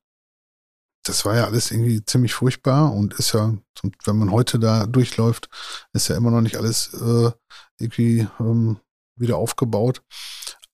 das 1.09 1.25
war 1.25 1.37
ja 1.37 1.45
alles 1.45 1.71
irgendwie 1.71 2.05
ziemlich 2.05 2.35
furchtbar 2.35 2.93
und 2.93 3.15
ist 3.15 3.33
ja, 3.33 3.55
wenn 4.05 4.19
man 4.19 4.31
heute 4.31 4.59
da 4.59 4.87
durchläuft, 4.87 5.49
ist 5.93 6.09
ja 6.09 6.17
immer 6.17 6.31
noch 6.31 6.41
nicht 6.41 6.57
alles 6.57 6.93
äh, 6.95 7.31
irgendwie 7.79 8.27
ähm, 8.41 8.79
wieder 9.17 9.37
aufgebaut. 9.37 10.03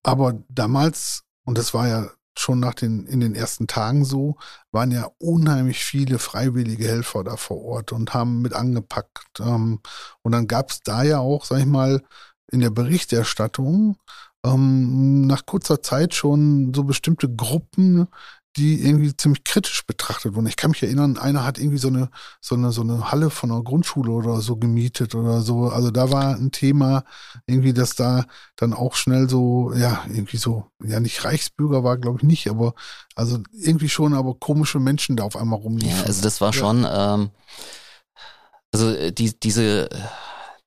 Aber 0.02 0.42
damals, 0.48 1.24
und 1.44 1.58
das 1.58 1.74
war 1.74 1.88
ja 1.88 2.10
schon 2.38 2.60
nach 2.60 2.74
den, 2.74 3.06
in 3.06 3.20
den 3.20 3.34
ersten 3.34 3.66
Tagen 3.66 4.04
so, 4.04 4.36
waren 4.70 4.90
ja 4.90 5.10
unheimlich 5.18 5.84
viele 5.84 6.18
freiwillige 6.18 6.88
Helfer 6.88 7.24
da 7.24 7.36
vor 7.36 7.62
Ort 7.62 7.92
und 7.92 8.14
haben 8.14 8.40
mit 8.42 8.54
angepackt. 8.54 9.40
Ähm, 9.40 9.80
und 10.22 10.32
dann 10.32 10.46
gab 10.46 10.70
es 10.70 10.80
da 10.82 11.02
ja 11.02 11.18
auch, 11.18 11.44
sag 11.44 11.60
ich 11.60 11.66
mal, 11.66 12.02
in 12.50 12.60
der 12.60 12.70
Berichterstattung 12.70 13.96
ähm, 14.44 15.26
nach 15.26 15.46
kurzer 15.46 15.82
Zeit 15.82 16.14
schon 16.14 16.72
so 16.74 16.84
bestimmte 16.84 17.28
Gruppen, 17.28 18.08
die 18.56 18.84
irgendwie 18.84 19.16
ziemlich 19.16 19.44
kritisch 19.44 19.86
betrachtet 19.86 20.34
wurden. 20.34 20.46
Ich 20.46 20.56
kann 20.56 20.72
mich 20.72 20.82
erinnern, 20.82 21.16
einer 21.16 21.44
hat 21.44 21.58
irgendwie 21.58 21.78
so 21.78 21.88
eine, 21.88 22.10
so 22.40 22.54
eine, 22.54 22.70
so 22.70 22.82
eine 22.82 23.10
Halle 23.10 23.30
von 23.30 23.50
einer 23.50 23.62
Grundschule 23.62 24.10
oder 24.10 24.40
so 24.40 24.56
gemietet 24.56 25.14
oder 25.14 25.40
so. 25.40 25.68
Also 25.68 25.90
da 25.90 26.10
war 26.10 26.34
ein 26.36 26.50
Thema 26.50 27.04
irgendwie, 27.46 27.72
dass 27.72 27.94
da 27.94 28.26
dann 28.56 28.74
auch 28.74 28.94
schnell 28.94 29.28
so, 29.28 29.72
ja, 29.74 30.04
irgendwie 30.08 30.36
so, 30.36 30.66
ja, 30.84 31.00
nicht 31.00 31.24
Reichsbürger 31.24 31.82
war, 31.82 31.96
glaube 31.96 32.18
ich 32.18 32.24
nicht, 32.24 32.48
aber 32.48 32.74
also 33.14 33.38
irgendwie 33.52 33.88
schon, 33.88 34.12
aber 34.12 34.34
komische 34.34 34.80
Menschen 34.80 35.16
da 35.16 35.24
auf 35.24 35.36
einmal 35.36 35.58
rumliefen. 35.58 35.96
Ja, 35.96 36.04
also 36.04 36.22
das 36.22 36.40
war 36.42 36.52
ja. 36.52 36.58
schon, 36.58 36.86
ähm, 36.88 37.30
also 38.70 38.90
äh, 38.90 39.12
die, 39.12 39.38
diese, 39.38 39.88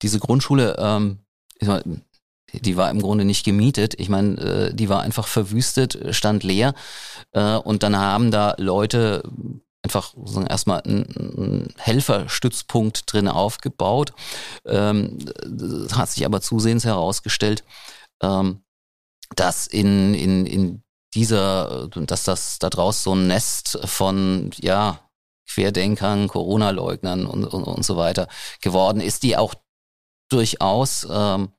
diese 0.02 0.20
Grundschule, 0.20 0.76
ähm, 0.80 1.20
die 2.54 2.78
war 2.78 2.90
im 2.90 3.02
Grunde 3.02 3.26
nicht 3.26 3.44
gemietet. 3.44 3.96
Ich 4.00 4.10
meine, 4.10 4.38
äh, 4.38 4.74
die 4.74 4.90
war 4.90 5.02
einfach 5.02 5.28
verwüstet, 5.28 5.98
stand 6.16 6.44
leer. 6.44 6.74
Äh, 7.32 7.56
und 7.56 7.84
dann 7.84 7.98
haben 7.98 8.32
da 8.32 8.56
Leute 8.58 9.24
einfach 9.82 10.16
erstmal 10.50 10.82
einen 10.82 11.74
Helferstützpunkt 11.78 13.04
drin 13.12 13.28
aufgebaut. 13.28 14.14
Ähm, 14.66 15.20
das 15.46 15.96
hat 15.96 16.10
sich 16.10 16.26
aber 16.26 16.42
zusehends 16.42 16.86
herausgestellt, 16.86 17.64
ähm, 18.22 18.64
dass 19.36 19.68
in, 19.68 20.14
in, 20.16 20.46
in 20.46 20.84
dieser, 21.14 21.88
dass 21.88 22.24
das 22.24 22.60
da 22.60 22.70
draußen 22.70 23.04
so 23.04 23.16
ein 23.16 23.28
Nest 23.28 23.80
von, 23.86 24.52
ja, 24.60 25.00
Querdenkern, 25.48 26.28
Corona-Leugnern 26.28 27.26
und, 27.26 27.46
und, 27.46 27.64
und 27.64 27.86
so 27.86 27.96
weiter 27.96 28.28
geworden 28.62 29.00
ist, 29.00 29.24
die 29.24 29.38
auch 29.38 29.54
durchaus 30.30 31.08
ähm, 31.10 31.50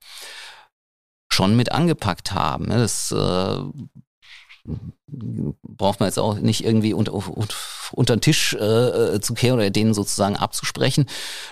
schon 1.36 1.54
mit 1.54 1.70
angepackt 1.70 2.32
haben. 2.32 2.66
Ne? 2.66 2.78
Das 2.78 3.12
äh, 3.12 3.58
braucht 5.62 6.00
man 6.00 6.08
jetzt 6.08 6.18
auch 6.18 6.34
nicht 6.38 6.64
irgendwie 6.64 6.92
unter, 6.92 7.12
unter 7.14 8.16
den 8.16 8.20
Tisch 8.20 8.54
äh, 8.54 9.20
zu 9.20 9.34
kehren 9.34 9.58
oder 9.58 9.70
denen 9.70 9.94
sozusagen 9.94 10.36
abzusprechen. 10.36 11.06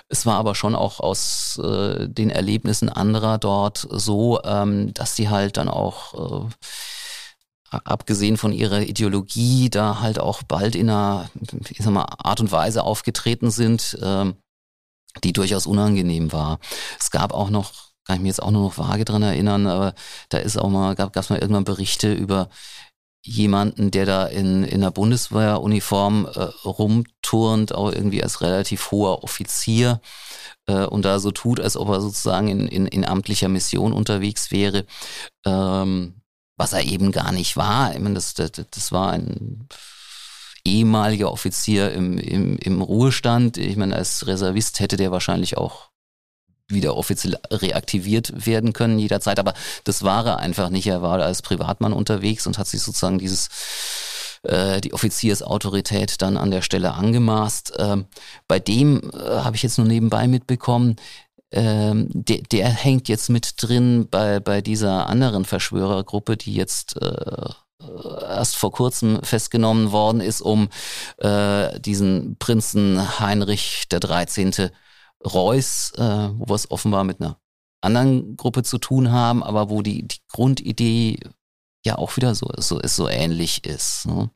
Es 0.09 0.26
war 0.26 0.37
aber 0.37 0.55
schon 0.55 0.74
auch 0.74 1.01
aus 1.01 1.61
äh, 1.62 2.09
den 2.09 2.30
Erlebnissen 2.30 2.89
anderer 2.89 3.39
dort 3.39 3.87
so, 3.91 4.43
ähm, 4.43 4.93
dass 4.95 5.14
sie 5.14 5.28
halt 5.28 5.59
dann 5.59 5.68
auch 5.68 6.49
äh, 6.51 7.78
abgesehen 7.85 8.37
von 8.37 8.53
ihrer 8.53 8.80
Ideologie 8.80 9.68
da 9.70 10.01
halt 10.01 10.18
auch 10.18 10.43
bald 10.43 10.74
in 10.74 10.91
einer 10.91 11.30
ich 11.68 11.78
sag 11.78 11.93
mal, 11.93 12.07
Art 12.18 12.41
und 12.41 12.53
Weise 12.53 12.82
aufgetreten 12.85 13.51
sind, 13.51 13.99
äh, 14.01 14.32
die 15.22 15.32
durchaus 15.32 15.66
unangenehm 15.66 16.32
war. 16.32 16.59
Es 16.99 17.11
gab 17.11 17.32
auch 17.32 17.51
noch 17.51 17.84
kann 18.05 18.17
ich 18.17 18.23
mir 18.23 18.29
jetzt 18.29 18.43
auch 18.43 18.51
nur 18.51 18.63
noch 18.63 18.79
vage 18.79 19.05
dran 19.05 19.23
erinnern, 19.23 19.67
aber 19.67 19.95
da 20.29 20.39
ist 20.39 20.59
auch 20.59 20.69
mal, 20.69 20.95
gab 20.95 21.17
es 21.17 21.31
mal 21.31 21.39
irgendwann 21.39 21.65
Berichte 21.65 22.13
über 22.13 22.49
jemanden, 23.25 23.91
der 23.91 24.05
da 24.05 24.27
in, 24.27 24.65
in 24.65 24.83
der 24.83 24.91
Bundeswehruniform 24.91 26.27
äh, 26.27 26.41
rumturnt, 26.65 27.75
auch 27.75 27.91
irgendwie 27.91 28.23
als 28.23 28.43
relativ 28.43 28.91
hoher 28.91 29.25
Offizier 29.25 30.01
äh, 30.67 30.85
und 30.85 31.07
da 31.07 31.19
so 31.19 31.31
tut, 31.31 31.59
als 31.59 31.77
ob 31.77 31.89
er 31.89 32.03
sozusagen 32.03 32.49
in, 32.49 32.69
in, 32.69 32.87
in 32.87 33.07
amtlicher 33.07 33.49
Mission 33.49 33.95
unterwegs 33.95 34.51
wäre, 34.51 34.85
ähm, 35.47 36.21
was 36.59 36.75
er 36.75 36.85
eben 36.85 37.13
gar 37.13 37.33
nicht 37.33 37.57
war. 37.57 37.95
Ich 37.95 38.01
meine, 38.01 38.15
das, 38.15 38.35
das, 38.35 38.53
das 38.53 38.93
war 38.93 39.13
ein 39.13 39.69
ehemaliger 40.67 41.33
Offizier 41.33 41.93
im, 41.93 42.19
im, 42.19 42.59
im 42.59 42.83
Ruhestand. 42.83 43.57
Ich 43.57 43.77
meine, 43.77 43.97
als 43.97 44.27
Reservist 44.27 44.81
hätte 44.81 44.97
der 44.97 45.11
wahrscheinlich 45.11 45.57
auch 45.57 45.91
wieder 46.69 46.97
offiziell 46.97 47.37
reaktiviert 47.51 48.47
werden 48.47 48.73
können 48.73 48.99
jederzeit. 48.99 49.39
Aber 49.39 49.55
das 49.85 50.03
war 50.03 50.27
er 50.27 50.39
einfach 50.39 50.71
nicht. 50.71 50.87
Er 50.87 51.03
war 51.03 51.21
als 51.21 51.43
Privatmann 51.43 51.93
unterwegs 51.93 52.47
und 52.47 52.59
hat 52.59 52.67
sich 52.67 52.81
sozusagen 52.83 53.19
dieses 53.19 53.49
äh, 54.45 54.81
die 54.81 54.93
Offiziersautorität 54.93 56.21
dann 56.23 56.37
an 56.37 56.51
der 56.51 56.62
Stelle 56.62 56.95
angemaßt. 56.95 57.75
Ähm, 57.79 58.07
bei 58.49 58.59
dem 58.59 59.11
äh, 59.12 59.19
habe 59.19 59.57
ich 59.57 59.62
jetzt 59.62 59.79
nur 59.79 59.87
nebenbei 59.87 60.29
mitbekommen, 60.29 60.97
ähm, 61.51 62.09
der, 62.12 62.39
der 62.39 62.69
hängt 62.69 63.09
jetzt 63.09 63.31
mit 63.31 63.55
drin 63.62 64.09
bei, 64.11 64.41
bei 64.41 64.61
dieser 64.61 65.07
anderen 65.07 65.45
Verschwörergruppe, 65.45 66.37
die 66.37 66.55
jetzt 66.55 67.01
äh, 67.01 67.51
erst 68.23 68.57
vor 68.57 68.73
kurzem 68.73 69.23
festgenommen 69.23 69.93
worden 69.93 70.21
ist, 70.21 70.41
um 70.41 70.69
äh, 71.19 71.79
diesen 71.81 72.37
Prinzen 72.39 73.21
Heinrich 73.21 73.85
der 73.91 74.01
13. 74.01 74.71
Reuß, 75.25 75.93
äh, 75.97 76.29
wo 76.35 76.49
wir 76.49 76.55
es 76.55 76.70
offenbar 76.70 77.05
mit 77.05 77.20
einer 77.20 77.39
anderen 77.81 78.37
Gruppe 78.37 78.62
zu 78.62 78.79
tun 78.79 79.12
haben, 79.12 79.43
aber 79.43 79.70
wo 79.70 79.83
die, 79.83 80.07
die 80.09 80.18
Grundidee 80.29 81.18
ja 81.85 81.97
auch 81.99 82.16
wieder 82.16 82.35
so, 82.35 82.51
so, 82.57 82.81
so 82.83 83.09
ähnlich 83.09 83.66
ist. 83.66 84.07
Ne? 84.07 84.31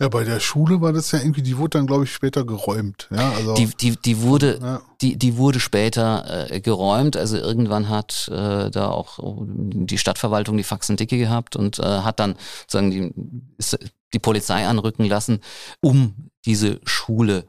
Ja, 0.00 0.08
bei 0.08 0.22
der 0.22 0.38
Schule 0.38 0.80
war 0.80 0.92
das 0.92 1.10
ja 1.10 1.18
irgendwie, 1.18 1.42
die 1.42 1.58
wurde 1.58 1.70
dann, 1.70 1.88
glaube 1.88 2.04
ich, 2.04 2.12
später 2.12 2.44
geräumt. 2.44 3.08
Ja, 3.10 3.32
also, 3.32 3.54
die, 3.54 3.66
die, 3.66 3.96
die, 3.96 4.22
wurde, 4.22 4.58
ja. 4.62 4.80
die, 5.00 5.16
die 5.16 5.36
wurde 5.36 5.58
später 5.58 6.50
äh, 6.52 6.60
geräumt. 6.60 7.16
Also 7.16 7.36
irgendwann 7.36 7.88
hat 7.88 8.28
äh, 8.28 8.70
da 8.70 8.90
auch 8.90 9.18
die 9.18 9.98
Stadtverwaltung 9.98 10.56
die 10.56 10.62
Faxen 10.62 10.96
dicke 10.96 11.18
gehabt 11.18 11.56
und 11.56 11.80
äh, 11.80 11.82
hat 11.82 12.20
dann 12.20 12.36
sozusagen 12.68 12.90
die, 12.92 13.78
die 14.12 14.18
Polizei 14.20 14.68
anrücken 14.68 15.04
lassen, 15.04 15.40
um 15.80 16.30
diese 16.44 16.80
Schule 16.84 17.48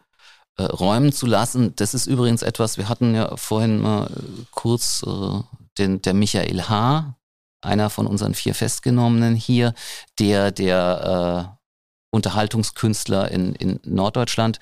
äh, 0.60 0.64
räumen 0.64 1.14
zu 1.14 1.26
lassen. 1.26 1.74
Das 1.78 1.94
ist 1.94 2.06
übrigens 2.06 2.42
etwas, 2.42 2.78
wir 2.78 2.90
hatten 2.90 3.16
ja 3.16 3.38
vorhin 3.38 3.80
mal 3.80 4.10
kurz 4.52 5.04
äh, 5.08 5.40
den, 5.78 6.02
der 6.02 6.14
Michael 6.14 6.64
H., 6.64 7.16
einer 7.62 7.90
von 7.90 8.08
unseren 8.08 8.34
vier 8.34 8.54
Festgenommenen 8.54 9.36
hier, 9.36 9.74
der 10.20 10.52
der 10.52 11.56
äh, 11.56 11.60
Unterhaltungskünstler 12.12 13.32
in, 13.32 13.56
in 13.56 13.80
Norddeutschland 13.86 14.60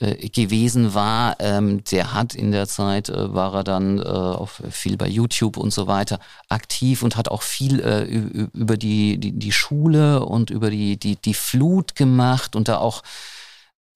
äh, 0.00 0.28
gewesen 0.28 0.92
war. 0.92 1.36
Ähm, 1.38 1.82
der 1.84 2.12
hat 2.12 2.34
in 2.34 2.52
der 2.52 2.68
Zeit, 2.68 3.08
äh, 3.08 3.32
war 3.32 3.54
er 3.54 3.64
dann 3.64 4.00
äh, 4.00 4.02
auch 4.02 4.50
viel 4.70 4.98
bei 4.98 5.08
YouTube 5.08 5.56
und 5.56 5.72
so 5.72 5.86
weiter 5.86 6.20
aktiv 6.50 7.02
und 7.02 7.16
hat 7.16 7.28
auch 7.28 7.42
viel 7.42 7.80
äh, 7.80 8.04
über 8.04 8.76
die, 8.76 9.18
die, 9.18 9.32
die 9.32 9.52
Schule 9.52 10.24
und 10.26 10.50
über 10.50 10.70
die, 10.70 10.98
die, 10.98 11.16
die 11.16 11.34
Flut 11.34 11.94
gemacht 11.94 12.54
und 12.54 12.68
da 12.68 12.78
auch 12.78 13.02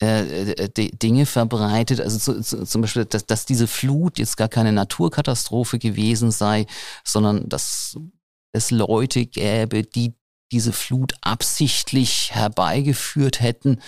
äh, 0.02 0.52
äh, 0.52 0.68
Dinge 0.68 1.24
verbreitet, 1.24 2.00
also 2.00 2.18
zu, 2.18 2.42
zu, 2.42 2.64
zum 2.64 2.82
Beispiel, 2.82 3.04
dass, 3.04 3.26
dass 3.26 3.46
diese 3.46 3.66
Flut 3.66 4.18
jetzt 4.18 4.36
gar 4.36 4.48
keine 4.48 4.72
Naturkatastrophe 4.72 5.78
gewesen 5.78 6.30
sei, 6.30 6.66
sondern 7.04 7.48
dass 7.48 7.96
es 8.52 8.70
Leute 8.70 9.26
gäbe, 9.26 9.84
die 9.84 10.14
diese 10.52 10.72
Flut 10.72 11.14
absichtlich 11.20 12.32
herbeigeführt 12.32 13.40
hätten, 13.40 13.80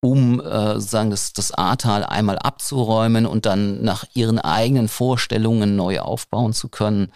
um 0.00 0.40
äh, 0.40 0.74
sozusagen 0.74 1.10
das, 1.10 1.32
das 1.32 1.52
Ahrtal 1.52 2.04
einmal 2.04 2.38
abzuräumen 2.38 3.26
und 3.26 3.46
dann 3.46 3.82
nach 3.82 4.04
ihren 4.14 4.38
eigenen 4.38 4.88
Vorstellungen 4.88 5.76
neu 5.76 6.00
aufbauen 6.00 6.52
zu 6.52 6.68
können. 6.68 7.12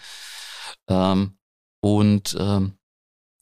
Ähm, 0.89 1.39
und 1.81 2.37
ähm, 2.39 2.78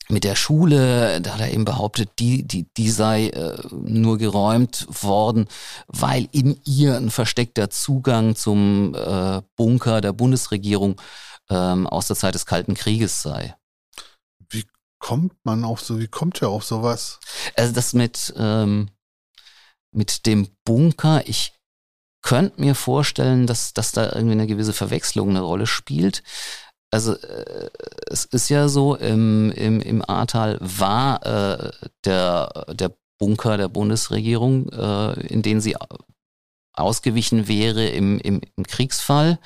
mit 0.09 0.25
der 0.25 0.37
Schule, 0.37 1.21
da 1.21 1.35
hat 1.35 1.41
er 1.41 1.53
eben 1.53 1.65
behauptet, 1.65 2.11
die, 2.19 2.45
die, 2.45 2.67
die 2.77 2.91
sei 2.91 3.29
äh, 3.29 3.57
nur 3.73 4.19
geräumt 4.19 4.87
worden, 5.03 5.49
weil 5.89 6.29
in 6.33 6.61
ihr 6.65 6.97
ein 6.97 7.11
versteckter 7.11 7.71
Zugang 7.71 8.37
zum 8.37 8.95
äh, 8.95 9.43
Bunker 9.57 10.01
der 10.01 10.13
Bundesregierung 10.13 11.01
ähm, 11.51 11.87
aus 11.87 12.07
der 12.07 12.17
Zeit 12.17 12.35
des 12.35 12.47
Kalten 12.47 12.75
Krieges 12.75 13.23
sei 13.23 13.55
kommt 14.99 15.35
man 15.45 15.65
auf 15.65 15.81
so, 15.81 16.01
wie 16.01 16.09
kommt 16.09 16.43
er 16.43 16.49
auf 16.49 16.65
sowas? 16.65 17.21
Also 17.55 17.73
das 17.73 17.93
mit, 17.93 18.35
ähm, 18.37 18.89
mit 19.93 20.27
dem 20.27 20.49
Bunker, 20.65 21.23
ich 21.27 21.53
könnte 22.23 22.61
mir 22.61 22.75
vorstellen, 22.75 23.47
dass, 23.47 23.73
dass 23.73 23.93
da 23.93 24.13
irgendwie 24.13 24.33
eine 24.33 24.49
gewisse 24.49 24.73
Verwechslung 24.73 25.31
eine 25.31 25.43
Rolle 25.43 25.69
spielt. 25.69 26.25
Also 26.91 27.15
äh, 27.15 27.71
es 28.09 28.25
ist 28.27 28.49
ja 28.49 28.69
so, 28.69 28.95
im, 28.95 29.51
im, 29.53 29.81
im 29.81 30.09
Ahrtal 30.09 30.59
war 30.61 31.25
äh, 31.27 31.71
der, 32.05 32.67
der 32.73 32.93
Bunker 33.19 33.57
der 33.57 33.69
Bundesregierung, 33.69 34.69
äh, 34.69 35.21
in 35.27 35.43
den 35.43 35.61
sie 35.61 35.77
ausgewichen 36.75 37.49
wäre 37.49 37.87
im, 37.87 38.19
im, 38.21 38.41
im 38.57 38.65
Kriegsfall. 38.65 39.39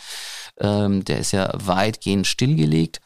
Ähm, 0.58 1.04
der 1.04 1.18
ist 1.18 1.32
ja 1.32 1.52
weitgehend 1.54 2.26
stillgelegt. 2.26 3.00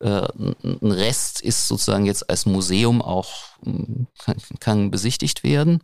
Äh, 0.00 0.26
ein 0.38 0.92
Rest 0.92 1.40
ist 1.40 1.68
sozusagen 1.68 2.06
jetzt 2.06 2.28
als 2.30 2.46
Museum 2.46 3.02
auch, 3.02 3.30
kann, 4.18 4.36
kann 4.60 4.90
besichtigt 4.90 5.44
werden. 5.44 5.82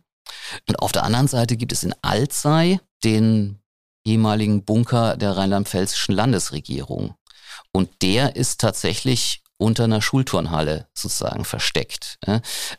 Und 0.67 0.79
auf 0.79 0.91
der 0.91 1.03
anderen 1.03 1.27
Seite 1.27 1.55
gibt 1.55 1.71
es 1.71 1.83
in 1.83 1.93
Alzey 2.01 2.79
den 3.03 3.59
ehemaligen 4.05 4.63
Bunker 4.63 5.17
der 5.17 5.37
rheinland-pfälzischen 5.37 6.13
Landesregierung. 6.15 7.15
Und 7.75 8.01
der 8.01 8.37
ist 8.37 8.61
tatsächlich 8.61 9.43
unter 9.57 9.83
einer 9.83 10.01
Schulturnhalle 10.01 10.87
sozusagen 10.93 11.43
versteckt. 11.43 12.17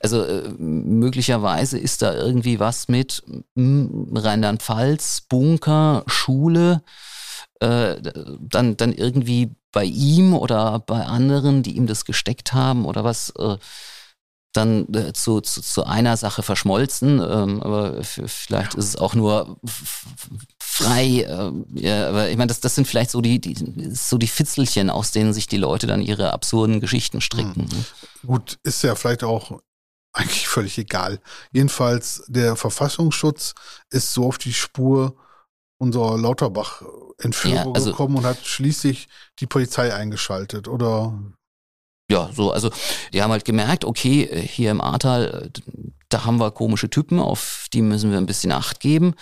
Also 0.01 0.25
äh, 0.25 0.49
möglicherweise 0.59 1.79
ist 1.79 2.01
da 2.01 2.15
irgendwie 2.15 2.61
was 2.61 2.89
mit 2.89 3.23
hm, 3.57 4.11
Rheinland-Pfalz, 4.15 5.23
Bunker, 5.29 6.03
Schule, 6.07 6.83
äh, 7.61 7.97
dann, 8.41 8.79
dann 8.79 8.95
irgendwie 8.95 9.55
bei 9.71 9.85
ihm 9.85 10.33
oder 10.33 10.79
bei 10.79 11.05
anderen, 11.05 11.63
die 11.63 11.77
ihm 11.77 11.87
das 11.87 12.07
gesteckt 12.07 12.55
haben 12.55 12.87
oder 12.87 13.05
was, 13.05 13.31
äh, 13.39 13.59
dann 14.55 14.87
zu, 15.13 15.43
zu, 15.43 15.61
zu, 15.61 15.85
einer 15.85 16.17
Sache 16.17 16.43
verschmolzen. 16.43 17.21
Ähm, 17.21 17.63
aber 17.63 18.03
vielleicht 18.03 18.75
ist 18.75 18.87
es 18.87 18.97
auch 18.97 19.15
nur 19.15 19.59
frei. 20.77 21.23
Äh, 21.23 21.53
ja, 21.75 22.09
aber 22.09 22.29
ich 22.29 22.37
meine, 22.37 22.49
das, 22.49 22.61
das 22.61 22.75
sind 22.75 22.87
vielleicht 22.87 23.11
so 23.11 23.21
die, 23.21 23.41
die, 23.41 23.57
so 23.95 24.19
die 24.19 24.27
Fitzelchen, 24.27 24.91
aus 24.91 25.13
denen 25.13 25.33
sich 25.33 25.47
die 25.47 25.57
Leute 25.57 25.87
dann 25.87 26.03
ihre 26.03 26.33
absurden 26.33 26.81
Geschichten 26.81 27.21
stricken. 27.21 27.69
Hm. 27.71 27.85
Gut, 28.27 28.59
ist 28.63 28.83
ja 28.83 28.95
vielleicht 28.95 29.25
auch 29.25 29.61
eigentlich 30.13 30.49
völlig 30.49 30.79
egal. 30.79 31.21
Jedenfalls, 31.53 32.25
der 32.29 32.57
Verfassungsschutz 32.57 33.55
ist 33.91 34.13
so 34.13 34.27
auf 34.27 34.39
die 34.39 34.53
Spur 34.53 35.17
unserer 35.79 36.17
Lauterbach-Entführung 36.17 37.57
ja, 37.57 37.73
also, 37.73 37.91
gekommen 37.91 38.17
und 38.17 38.25
hat 38.25 38.45
schließlich 38.45 39.09
die 39.41 39.47
Polizei 39.47 39.95
eingeschaltet, 39.95 40.69
oder? 40.69 41.19
Ja, 42.11 42.31
so, 42.33 42.53
also 42.53 42.71
die 43.13 43.23
haben 43.23 43.33
halt 43.33 43.45
gemerkt, 43.45 43.85
okay, 43.85 44.47
hier 44.47 44.71
im 44.71 44.81
Ahrtal, 44.81 45.51
da 46.09 46.25
haben 46.25 46.39
wir 46.39 46.51
komische 46.51 46.89
Typen, 46.91 47.19
auf 47.19 47.67
die 47.73 47.83
müssen 47.83 48.11
wir 48.11 48.19
ein 48.19 48.27
bisschen 48.27 48.53
Acht 48.53 48.81
geben. 48.81 49.15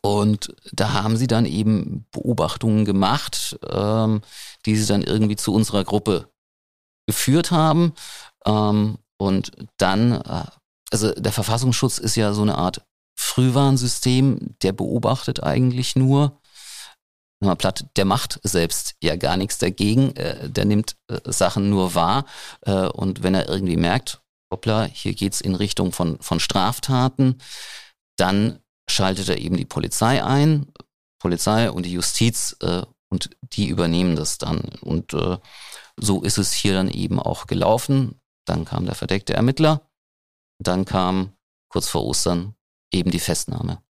Und 0.00 0.54
da 0.72 0.92
haben 0.92 1.16
sie 1.16 1.26
dann 1.26 1.46
eben 1.46 2.06
Beobachtungen 2.10 2.84
gemacht, 2.84 3.58
ähm, 3.70 4.22
die 4.66 4.76
sie 4.76 4.86
dann 4.86 5.02
irgendwie 5.02 5.36
zu 5.36 5.54
unserer 5.54 5.84
Gruppe 5.84 6.28
geführt 7.06 7.50
haben. 7.50 7.92
Ähm, 8.44 8.98
und 9.18 9.52
dann, 9.76 10.12
äh, 10.12 10.44
also 10.90 11.12
der 11.12 11.32
Verfassungsschutz 11.32 11.98
ist 11.98 12.16
ja 12.16 12.32
so 12.32 12.42
eine 12.42 12.58
Art 12.58 12.82
Frühwarnsystem, 13.16 14.56
der 14.62 14.72
beobachtet 14.72 15.42
eigentlich 15.42 15.96
nur, 15.96 16.40
mal 17.40 17.56
platt, 17.56 17.86
der 17.96 18.04
macht 18.04 18.40
selbst 18.42 18.94
ja 19.02 19.16
gar 19.16 19.36
nichts 19.36 19.58
dagegen, 19.58 20.14
äh, 20.16 20.48
der 20.48 20.64
nimmt 20.64 20.96
äh, 21.08 21.18
Sachen 21.26 21.70
nur 21.70 21.94
wahr 21.94 22.24
äh, 22.62 22.86
und 22.86 23.22
wenn 23.22 23.34
er 23.34 23.48
irgendwie 23.48 23.76
merkt, 23.76 24.21
hoppla, 24.52 24.84
hier 24.84 25.14
geht's 25.14 25.40
in 25.40 25.56
Richtung 25.56 25.90
von, 25.90 26.20
von 26.20 26.38
Straftaten, 26.38 27.38
dann 28.16 28.60
schaltet 28.88 29.28
er 29.28 29.38
eben 29.38 29.56
die 29.56 29.64
Polizei 29.64 30.22
ein, 30.22 30.72
Polizei 31.18 31.70
und 31.70 31.86
die 31.86 31.92
Justiz 31.92 32.56
äh, 32.60 32.82
und 33.08 33.30
die 33.42 33.68
übernehmen 33.68 34.16
das 34.16 34.38
dann. 34.38 34.60
Und 34.80 35.14
äh, 35.14 35.38
so 35.96 36.22
ist 36.22 36.38
es 36.38 36.52
hier 36.52 36.74
dann 36.74 36.88
eben 36.88 37.18
auch 37.18 37.46
gelaufen. 37.46 38.20
Dann 38.44 38.64
kam 38.64 38.86
der 38.86 38.94
verdeckte 38.94 39.34
Ermittler, 39.34 39.88
dann 40.58 40.84
kam 40.84 41.32
kurz 41.68 41.88
vor 41.88 42.04
Ostern 42.04 42.54
eben 42.92 43.10
die 43.10 43.20
Festnahme. 43.20 43.82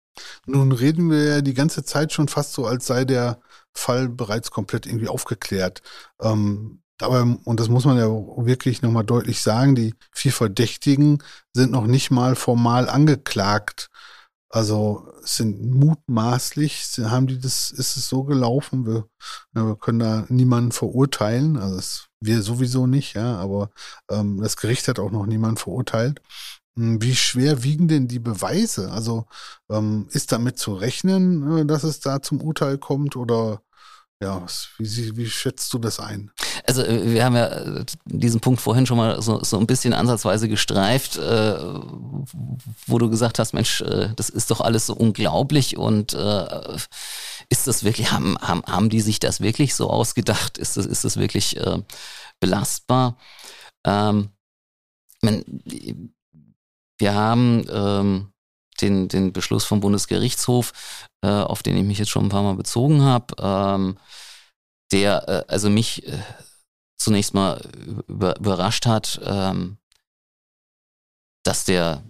Nun 0.47 0.73
reden 0.73 1.11
wir 1.11 1.25
ja 1.25 1.41
die 1.41 1.55
ganze 1.55 1.85
Zeit 1.85 2.13
schon 2.13 2.29
fast 2.29 2.53
so, 2.53 2.67
als 2.67 2.87
sei 2.87 3.05
der 3.05 3.41
Fall 3.73 4.09
bereits 4.09 4.51
komplett 4.51 4.87
irgendwie 4.87 5.09
aufgeklärt. 5.09 5.83
Ähm, 6.21 6.83
aber, 7.03 7.39
und 7.45 7.61
das 7.61 7.69
muss 7.69 7.85
man 7.85 7.97
ja 7.97 8.07
wirklich 8.09 8.83
nochmal 8.83 9.05
deutlich 9.05 9.41
sagen, 9.43 9.75
die 9.75 9.95
vier 10.13 10.33
Verdächtigen 10.33 11.23
sind 11.53 11.73
noch 11.73 11.87
nicht 11.87 12.11
mal 12.11 12.37
formal 12.37 12.89
angeklagt. 12.89 13.91
Also 14.53 15.07
sind 15.23 15.63
mutmaßlich, 15.71 16.99
haben 17.05 17.29
die 17.29 17.39
das, 17.39 17.71
ist 17.71 17.97
es 17.97 18.09
so 18.09 18.25
gelaufen, 18.25 18.85
wir, 18.85 19.05
wir 19.53 19.77
können 19.77 20.01
da 20.01 20.25
niemanden 20.29 20.73
verurteilen, 20.73 21.57
also 21.57 21.77
es, 21.77 22.09
wir 22.21 22.43
sowieso 22.43 22.89
nicht, 22.89 23.15
ja, 23.15 23.37
aber 23.37 23.71
ähm, 24.11 24.41
das 24.43 24.57
Gericht 24.57 24.89
hat 24.89 24.99
auch 24.99 25.13
noch 25.13 25.27
niemanden 25.27 25.57
verurteilt. 25.57 26.21
Hm, 26.77 27.01
wie 27.03 27.15
schwer 27.15 27.63
wiegen 27.63 27.89
denn 27.89 28.09
die 28.09 28.19
Beweise? 28.19 28.91
Also 28.91 29.27
ähm, 29.71 30.09
ist 30.11 30.33
damit 30.33 30.59
zu 30.59 30.75
rechnen, 30.75 31.59
äh, 31.59 31.67
dass 31.67 31.85
es 31.85 32.01
da 32.01 32.23
zum 32.23 32.41
Urteil 32.41 32.79
kommt 32.79 33.17
oder 33.17 33.63
ja, 34.23 34.45
wie, 34.79 35.17
wie 35.17 35.31
schätzt 35.31 35.73
du 35.73 35.79
das 35.79 35.99
ein? 35.99 36.31
Also 36.67 36.83
äh, 36.83 37.13
wir 37.13 37.25
haben 37.25 37.37
ja 37.37 37.47
äh, 37.47 37.85
diesen 38.05 38.41
Punkt 38.41 38.61
vorhin 38.61 38.87
schon 38.87 38.99
mal 38.99 39.21
so, 39.23 39.43
so 39.43 39.59
ein 39.59 39.67
bisschen 39.67 39.95
ansatzweise 39.95 40.49
gestreift, 40.49 41.17
äh, 41.17 41.59
wo 42.87 42.99
du 42.99 43.09
gesagt 43.09 43.39
hast, 43.39 43.55
Mensch, 43.55 43.81
äh, 43.81 44.13
das 44.17 44.29
ist 44.29 44.51
doch 44.51 44.61
alles 44.61 44.87
so 44.87 44.95
unglaublich 44.95 45.79
und 45.79 46.13
äh, 46.13 46.77
ist 47.49 47.67
das 47.67 47.83
wirklich, 47.83 48.13
haben, 48.13 48.37
haben, 48.39 48.63
haben 48.67 48.91
die 48.91 49.01
sich 49.01 49.21
das 49.21 49.41
wirklich 49.41 49.75
so 49.75 49.89
ausgedacht? 49.89 50.59
Ist 50.59 50.77
das, 50.77 50.85
ist 50.85 51.05
das 51.05 51.17
wirklich 51.17 51.57
äh, 51.57 51.83
belastbar? 52.41 53.17
Ähm, 53.85 54.31
ich 55.15 55.23
mein, 55.23 56.13
wir 56.99 57.15
haben 57.15 57.65
ähm, 57.73 58.33
den, 58.83 59.09
den 59.09 59.33
Beschluss 59.33 59.65
vom 59.65 59.81
Bundesgerichtshof, 59.81 60.73
äh, 61.23 61.29
auf 61.29 61.63
den 61.63 61.77
ich 61.77 61.85
mich 61.85 61.99
jetzt 61.99 62.11
schon 62.11 62.27
ein 62.27 62.31
paar 62.31 62.43
Mal 62.43 62.55
bezogen 62.55 63.03
habe, 63.03 63.35
ähm, 63.39 63.99
der 64.93 65.29
äh, 65.29 65.45
also 65.49 65.71
mich 65.71 66.07
äh, 66.07 66.19
zunächst 66.99 67.35
mal 67.35 67.61
über, 68.09 68.37
überrascht 68.39 68.87
hat, 68.87 69.21
ähm, 69.25 69.79
dass 71.45 71.65
der, 71.65 72.03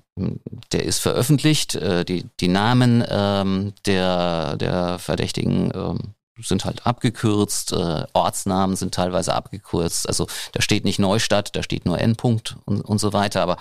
der 0.72 0.84
ist 0.84 0.98
veröffentlicht, 0.98 1.76
äh, 1.76 2.04
die, 2.04 2.26
die 2.40 2.48
Namen 2.48 3.04
ähm, 3.08 3.72
der, 3.86 4.56
der 4.56 4.98
Verdächtigen 4.98 5.70
ähm, 5.74 6.14
sind 6.42 6.64
halt 6.64 6.86
abgekürzt, 6.86 7.72
äh, 7.72 8.04
Ortsnamen 8.12 8.76
sind 8.76 8.94
teilweise 8.94 9.34
abgekürzt. 9.34 10.08
Also 10.08 10.26
da 10.52 10.62
steht 10.62 10.84
nicht 10.84 10.98
Neustadt, 10.98 11.54
da 11.56 11.62
steht 11.62 11.86
nur 11.86 12.00
Endpunkt 12.00 12.56
und, 12.64 12.80
und 12.80 12.98
so 12.98 13.12
weiter. 13.12 13.42
Aber 13.42 13.58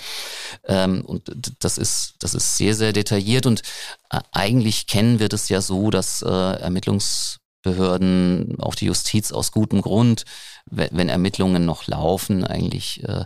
ähm, 0.66 1.04
und 1.06 1.32
das 1.60 1.78
ist 1.78 2.16
das 2.20 2.34
ist 2.34 2.58
sehr 2.58 2.74
sehr 2.76 2.94
detailliert 2.94 3.46
und 3.46 3.62
äh, 4.12 4.20
eigentlich 4.32 4.88
kennen 4.88 5.20
wir 5.20 5.30
das 5.30 5.50
ja 5.50 5.62
so, 5.62 5.92
dass 5.92 6.22
äh, 6.22 6.28
Ermittlungsbehörden, 6.28 8.60
auch 8.60 8.76
die 8.76 8.86
Justiz 8.86 9.32
aus 9.32 9.52
gutem 9.52 9.82
Grund, 9.82 10.26
wenn, 10.66 11.10
Ermittlungen 11.10 11.66
noch 11.66 11.88
laufen, 11.88 12.44
eigentlich 12.44 13.04
äh, 13.04 13.26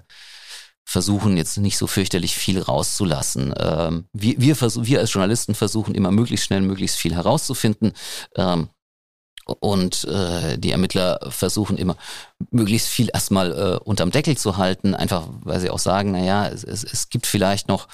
versuchen 0.85 1.37
jetzt 1.37 1.57
nicht 1.57 1.77
so 1.77 1.87
fürchterlich 1.87 2.35
viel 2.35 2.61
rauszulassen. 2.61 3.53
Ähm, 3.57 4.05
wir, 4.13 4.39
wir, 4.39 4.55
wir 4.59 4.99
als 4.99 5.13
Journalisten 5.13 5.55
versuchen 5.55 5.95
immer 5.95 6.11
möglichst 6.11 6.45
schnell 6.45 6.61
möglichst 6.61 6.97
viel 6.97 7.15
herauszufinden. 7.15 7.93
Ähm, 8.35 8.69
und 9.45 10.05
äh, 10.05 10.57
die 10.57 10.71
Ermittler 10.71 11.19
versuchen 11.29 11.77
immer 11.77 11.97
möglichst 12.51 12.87
viel 12.87 13.09
erstmal 13.13 13.51
äh, 13.51 13.83
unterm 13.83 14.11
Deckel 14.11 14.37
zu 14.37 14.57
halten, 14.57 14.95
einfach 14.95 15.27
weil 15.41 15.59
sie 15.59 15.69
auch 15.69 15.79
sagen, 15.79 16.11
naja, 16.11 16.47
es, 16.47 16.63
es, 16.63 16.83
es 16.83 17.09
gibt 17.09 17.25
vielleicht 17.25 17.67
noch 17.67 17.87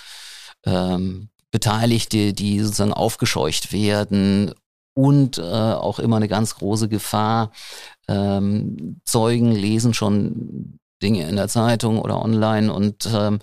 ähm, 0.66 1.30
Beteiligte, 1.52 2.34
die 2.34 2.60
sozusagen 2.60 2.93
aufgescheucht 2.93 3.74
werden 3.74 4.54
und 4.93 5.38
äh, 5.38 5.41
auch 5.41 6.00
immer 6.00 6.18
eine 6.18 6.28
ganz 6.28 6.56
große 6.56 6.89
Gefahr. 6.89 7.52
Ähm, 8.08 9.02
Zeugen 9.06 9.52
lesen 9.52 9.93
schon 9.93 10.78
Dinge 11.02 11.28
in 11.28 11.36
der 11.36 11.47
Zeitung 11.47 12.00
oder 12.00 12.22
online 12.22 12.72
und 12.74 13.08
ähm, 13.14 13.39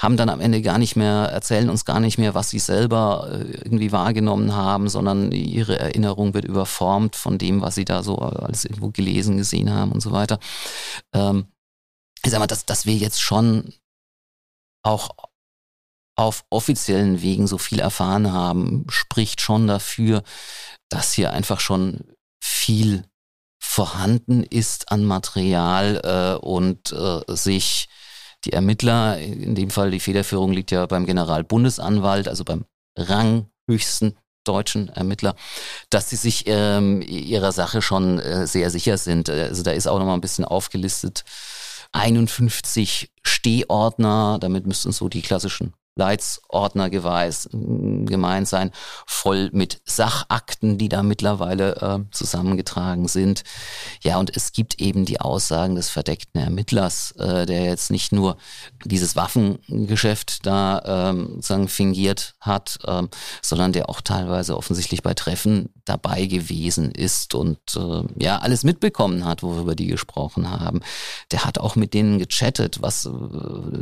haben 0.00 0.16
dann 0.16 0.28
am 0.28 0.40
Ende 0.40 0.60
gar 0.60 0.78
nicht 0.78 0.96
mehr, 0.96 1.30
erzählen 1.32 1.70
uns 1.70 1.84
gar 1.84 2.00
nicht 2.00 2.18
mehr, 2.18 2.34
was 2.34 2.50
sie 2.50 2.58
selber 2.58 3.28
äh, 3.30 3.52
irgendwie 3.64 3.92
wahrgenommen 3.92 4.54
haben, 4.54 4.88
sondern 4.88 5.32
ihre 5.32 5.78
Erinnerung 5.78 6.34
wird 6.34 6.44
überformt 6.44 7.16
von 7.16 7.38
dem, 7.38 7.62
was 7.62 7.74
sie 7.74 7.84
da 7.84 8.02
so 8.02 8.18
alles 8.18 8.64
irgendwo 8.64 8.90
gelesen, 8.90 9.36
gesehen 9.38 9.72
haben 9.72 9.92
und 9.92 10.00
so 10.00 10.12
weiter. 10.12 10.38
Ähm, 11.14 11.46
ich 12.22 12.30
sag 12.30 12.38
mal, 12.38 12.46
dass, 12.46 12.66
dass 12.66 12.86
wir 12.86 12.94
jetzt 12.94 13.20
schon 13.20 13.72
auch 14.82 15.10
auf 16.16 16.44
offiziellen 16.50 17.22
Wegen 17.22 17.46
so 17.46 17.58
viel 17.58 17.80
erfahren 17.80 18.32
haben, 18.32 18.86
spricht 18.88 19.40
schon 19.40 19.66
dafür, 19.66 20.22
dass 20.88 21.12
hier 21.12 21.32
einfach 21.32 21.60
schon 21.60 22.04
viel 22.42 23.04
vorhanden 23.74 24.44
ist 24.44 24.92
an 24.92 25.04
Material 25.04 26.00
äh, 26.04 26.46
und 26.46 26.92
äh, 26.92 27.22
sich 27.34 27.88
die 28.44 28.52
Ermittler, 28.52 29.18
in 29.18 29.56
dem 29.56 29.70
Fall 29.70 29.90
die 29.90 29.98
Federführung 29.98 30.52
liegt 30.52 30.70
ja 30.70 30.86
beim 30.86 31.06
Generalbundesanwalt, 31.06 32.28
also 32.28 32.44
beim 32.44 32.66
ranghöchsten 32.96 34.16
deutschen 34.44 34.90
Ermittler, 34.90 35.34
dass 35.90 36.08
sie 36.08 36.14
sich 36.14 36.44
ähm, 36.46 37.02
ihrer 37.02 37.50
Sache 37.50 37.82
schon 37.82 38.20
äh, 38.20 38.46
sehr 38.46 38.70
sicher 38.70 38.96
sind. 38.96 39.28
Also 39.28 39.64
da 39.64 39.72
ist 39.72 39.88
auch 39.88 39.98
nochmal 39.98 40.18
ein 40.18 40.20
bisschen 40.20 40.44
aufgelistet. 40.44 41.24
51 41.90 43.10
Stehordner, 43.24 44.38
damit 44.40 44.68
müssten 44.68 44.92
so 44.92 45.08
die 45.08 45.22
klassischen 45.22 45.74
Leitsordner 45.96 46.90
geweiß, 46.90 47.50
gemeint 47.52 48.48
sein, 48.48 48.70
voll 49.06 49.50
mit 49.52 49.80
Sachakten, 49.84 50.78
die 50.78 50.88
da 50.88 51.02
mittlerweile 51.02 51.76
äh, 51.76 52.12
zusammengetragen 52.12 53.08
sind. 53.08 53.44
Ja, 54.02 54.18
und 54.18 54.36
es 54.36 54.52
gibt 54.52 54.80
eben 54.80 55.04
die 55.04 55.20
Aussagen 55.20 55.74
des 55.74 55.90
verdeckten 55.90 56.40
Ermittlers, 56.40 57.12
äh, 57.12 57.46
der 57.46 57.64
jetzt 57.64 57.90
nicht 57.90 58.12
nur 58.12 58.36
dieses 58.84 59.16
Waffengeschäft 59.16 60.46
da 60.46 61.10
ähm, 61.10 61.34
sozusagen 61.34 61.68
fingiert 61.68 62.34
hat, 62.40 62.78
ähm, 62.86 63.08
sondern 63.42 63.72
der 63.72 63.88
auch 63.88 64.00
teilweise 64.00 64.56
offensichtlich 64.56 65.02
bei 65.02 65.14
Treffen 65.14 65.73
dabei 65.84 66.26
gewesen 66.26 66.90
ist 66.90 67.34
und 67.34 67.58
äh, 67.76 68.02
ja 68.22 68.38
alles 68.38 68.64
mitbekommen 68.64 69.24
hat, 69.24 69.42
worüber 69.42 69.74
die 69.74 69.86
gesprochen 69.86 70.50
haben. 70.50 70.80
Der 71.30 71.44
hat 71.44 71.58
auch 71.58 71.76
mit 71.76 71.94
denen 71.94 72.18
gechattet, 72.18 72.80
was 72.80 73.06
äh, 73.06 73.10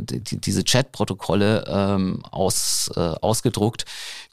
die, 0.01 0.39
diese 0.39 0.63
Chatprotokolle 0.63 1.65
ähm, 1.67 2.23
aus, 2.29 2.91
äh, 2.95 2.99
ausgedruckt, 2.99 3.85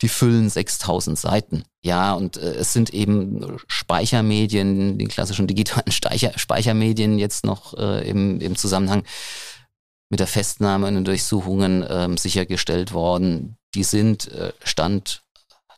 die 0.03 0.09
füllen 0.09 0.49
6000 0.49 1.19
Seiten. 1.19 1.65
Ja, 1.83 2.15
und 2.15 2.37
äh, 2.37 2.55
es 2.55 2.73
sind 2.73 2.91
eben 2.93 3.59
Speichermedien, 3.67 4.99
die 4.99 5.07
klassischen 5.07 5.47
digitalen 5.47 5.91
Speicher, 5.93 6.33
Speichermedien 6.37 7.19
jetzt 7.19 7.45
noch 7.45 7.75
äh, 7.75 8.09
im, 8.09 8.41
im 8.41 8.57
Zusammenhang 8.57 9.05
mit 10.11 10.21
der 10.21 10.27
Festnahme 10.27 10.89
und 10.89 10.95
den 10.95 11.05
Durchsuchungen 11.05 11.85
ähm, 11.89 12.17
sichergestellt 12.17 12.93
worden. 12.93 13.57
Die 13.75 13.85
sind 13.85 14.29
äh, 14.33 14.53
Stand 14.65 15.23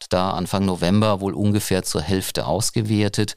da 0.09 0.33
Anfang 0.33 0.65
November 0.65 1.21
wohl 1.21 1.35
ungefähr 1.35 1.83
zur 1.83 2.03
Hälfte 2.03 2.47
ausgewertet. 2.47 3.35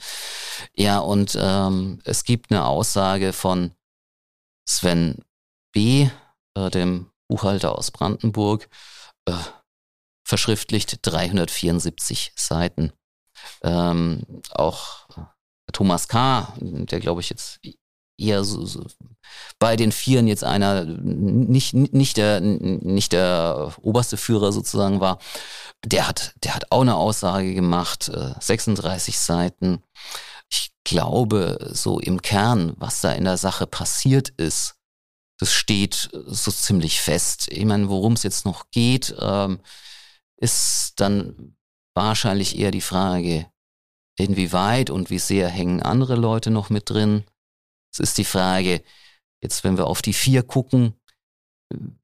Ja, 0.76 1.00
und 1.00 1.38
ähm, 1.40 2.02
es 2.04 2.24
gibt 2.24 2.52
eine 2.52 2.66
Aussage 2.66 3.34
von 3.34 3.72
Sven 4.68 5.24
B., 5.72 6.10
äh, 6.56 6.70
dem 6.70 7.12
Buchhalter 7.28 7.78
aus 7.78 7.92
Brandenburg, 7.92 8.70
äh, 9.26 9.34
verschriftlicht 10.24 11.00
374 11.02 12.34
Seiten. 12.36 12.92
Ähm, 13.64 14.24
auch 14.52 15.08
Thomas 15.72 16.08
K., 16.08 16.54
der 16.60 17.00
glaube 17.00 17.22
ich 17.22 17.30
jetzt 17.30 17.60
eher 18.18 18.44
so, 18.44 18.66
so 18.66 18.86
bei 19.60 19.76
den 19.76 19.92
Vieren 19.92 20.28
jetzt 20.28 20.44
einer 20.44 20.86
nicht, 20.86 21.74
nicht, 21.74 22.18
der, 22.18 22.40
nicht 22.42 23.12
der 23.12 23.74
oberste 23.82 24.18
Führer 24.18 24.52
sozusagen 24.52 25.00
war, 25.00 25.20
der 25.84 26.08
hat, 26.08 26.34
der 26.44 26.56
hat 26.56 26.72
auch 26.72 26.82
eine 26.82 26.96
Aussage 26.96 27.54
gemacht, 27.54 28.12
36 28.40 29.14
äh, 29.14 29.18
Seiten. 29.18 29.84
Ich 30.50 30.72
glaube, 30.84 31.72
so 31.72 32.00
im 32.00 32.22
Kern, 32.22 32.74
was 32.78 33.02
da 33.02 33.12
in 33.12 33.24
der 33.24 33.38
Sache 33.38 33.68
passiert 33.68 34.30
ist, 34.30 34.76
das 35.38 35.52
steht 35.52 36.10
so 36.28 36.52
ziemlich 36.52 37.02
fest. 37.02 37.48
Ich 37.50 37.66
meine, 37.66 37.90
worum 37.90 38.14
es 38.14 38.24
jetzt 38.24 38.46
noch 38.46 38.72
geht, 38.72 39.16
ähm, 39.20 39.60
ist 40.38 40.94
dann 40.98 41.56
wahrscheinlich 41.94 42.58
eher 42.58 42.72
die 42.72 42.82
Frage, 42.82 43.48
inwieweit 44.18 44.90
und 44.90 45.10
wie 45.10 45.20
sehr 45.20 45.50
hängen 45.50 45.82
andere 45.82 46.16
Leute 46.16 46.52
noch 46.52 46.70
mit 46.70 46.90
drin. 46.90 47.26
Es 47.96 48.10
ist 48.10 48.18
die 48.18 48.26
Frage, 48.26 48.82
jetzt 49.42 49.64
wenn 49.64 49.78
wir 49.78 49.88
auf 49.88 50.02
die 50.02 50.14
vier 50.14 50.44
gucken, 50.44 50.96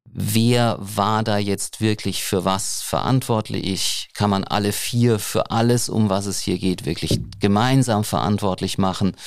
wer 0.05 0.77
war 0.79 1.21
da 1.23 1.37
jetzt 1.37 1.81
wirklich 1.81 2.23
für 2.23 2.45
was 2.45 2.81
verantwortlich? 2.81 4.09
Kann 4.13 4.29
man 4.29 4.45
alle 4.45 4.71
vier 4.71 5.19
für 5.19 5.51
alles, 5.51 5.89
um 5.89 6.09
was 6.09 6.27
es 6.27 6.39
hier 6.39 6.57
geht, 6.57 6.85
wirklich 6.85 7.19
gemeinsam 7.39 8.05
verantwortlich 8.05 8.77
machen? 8.77 9.17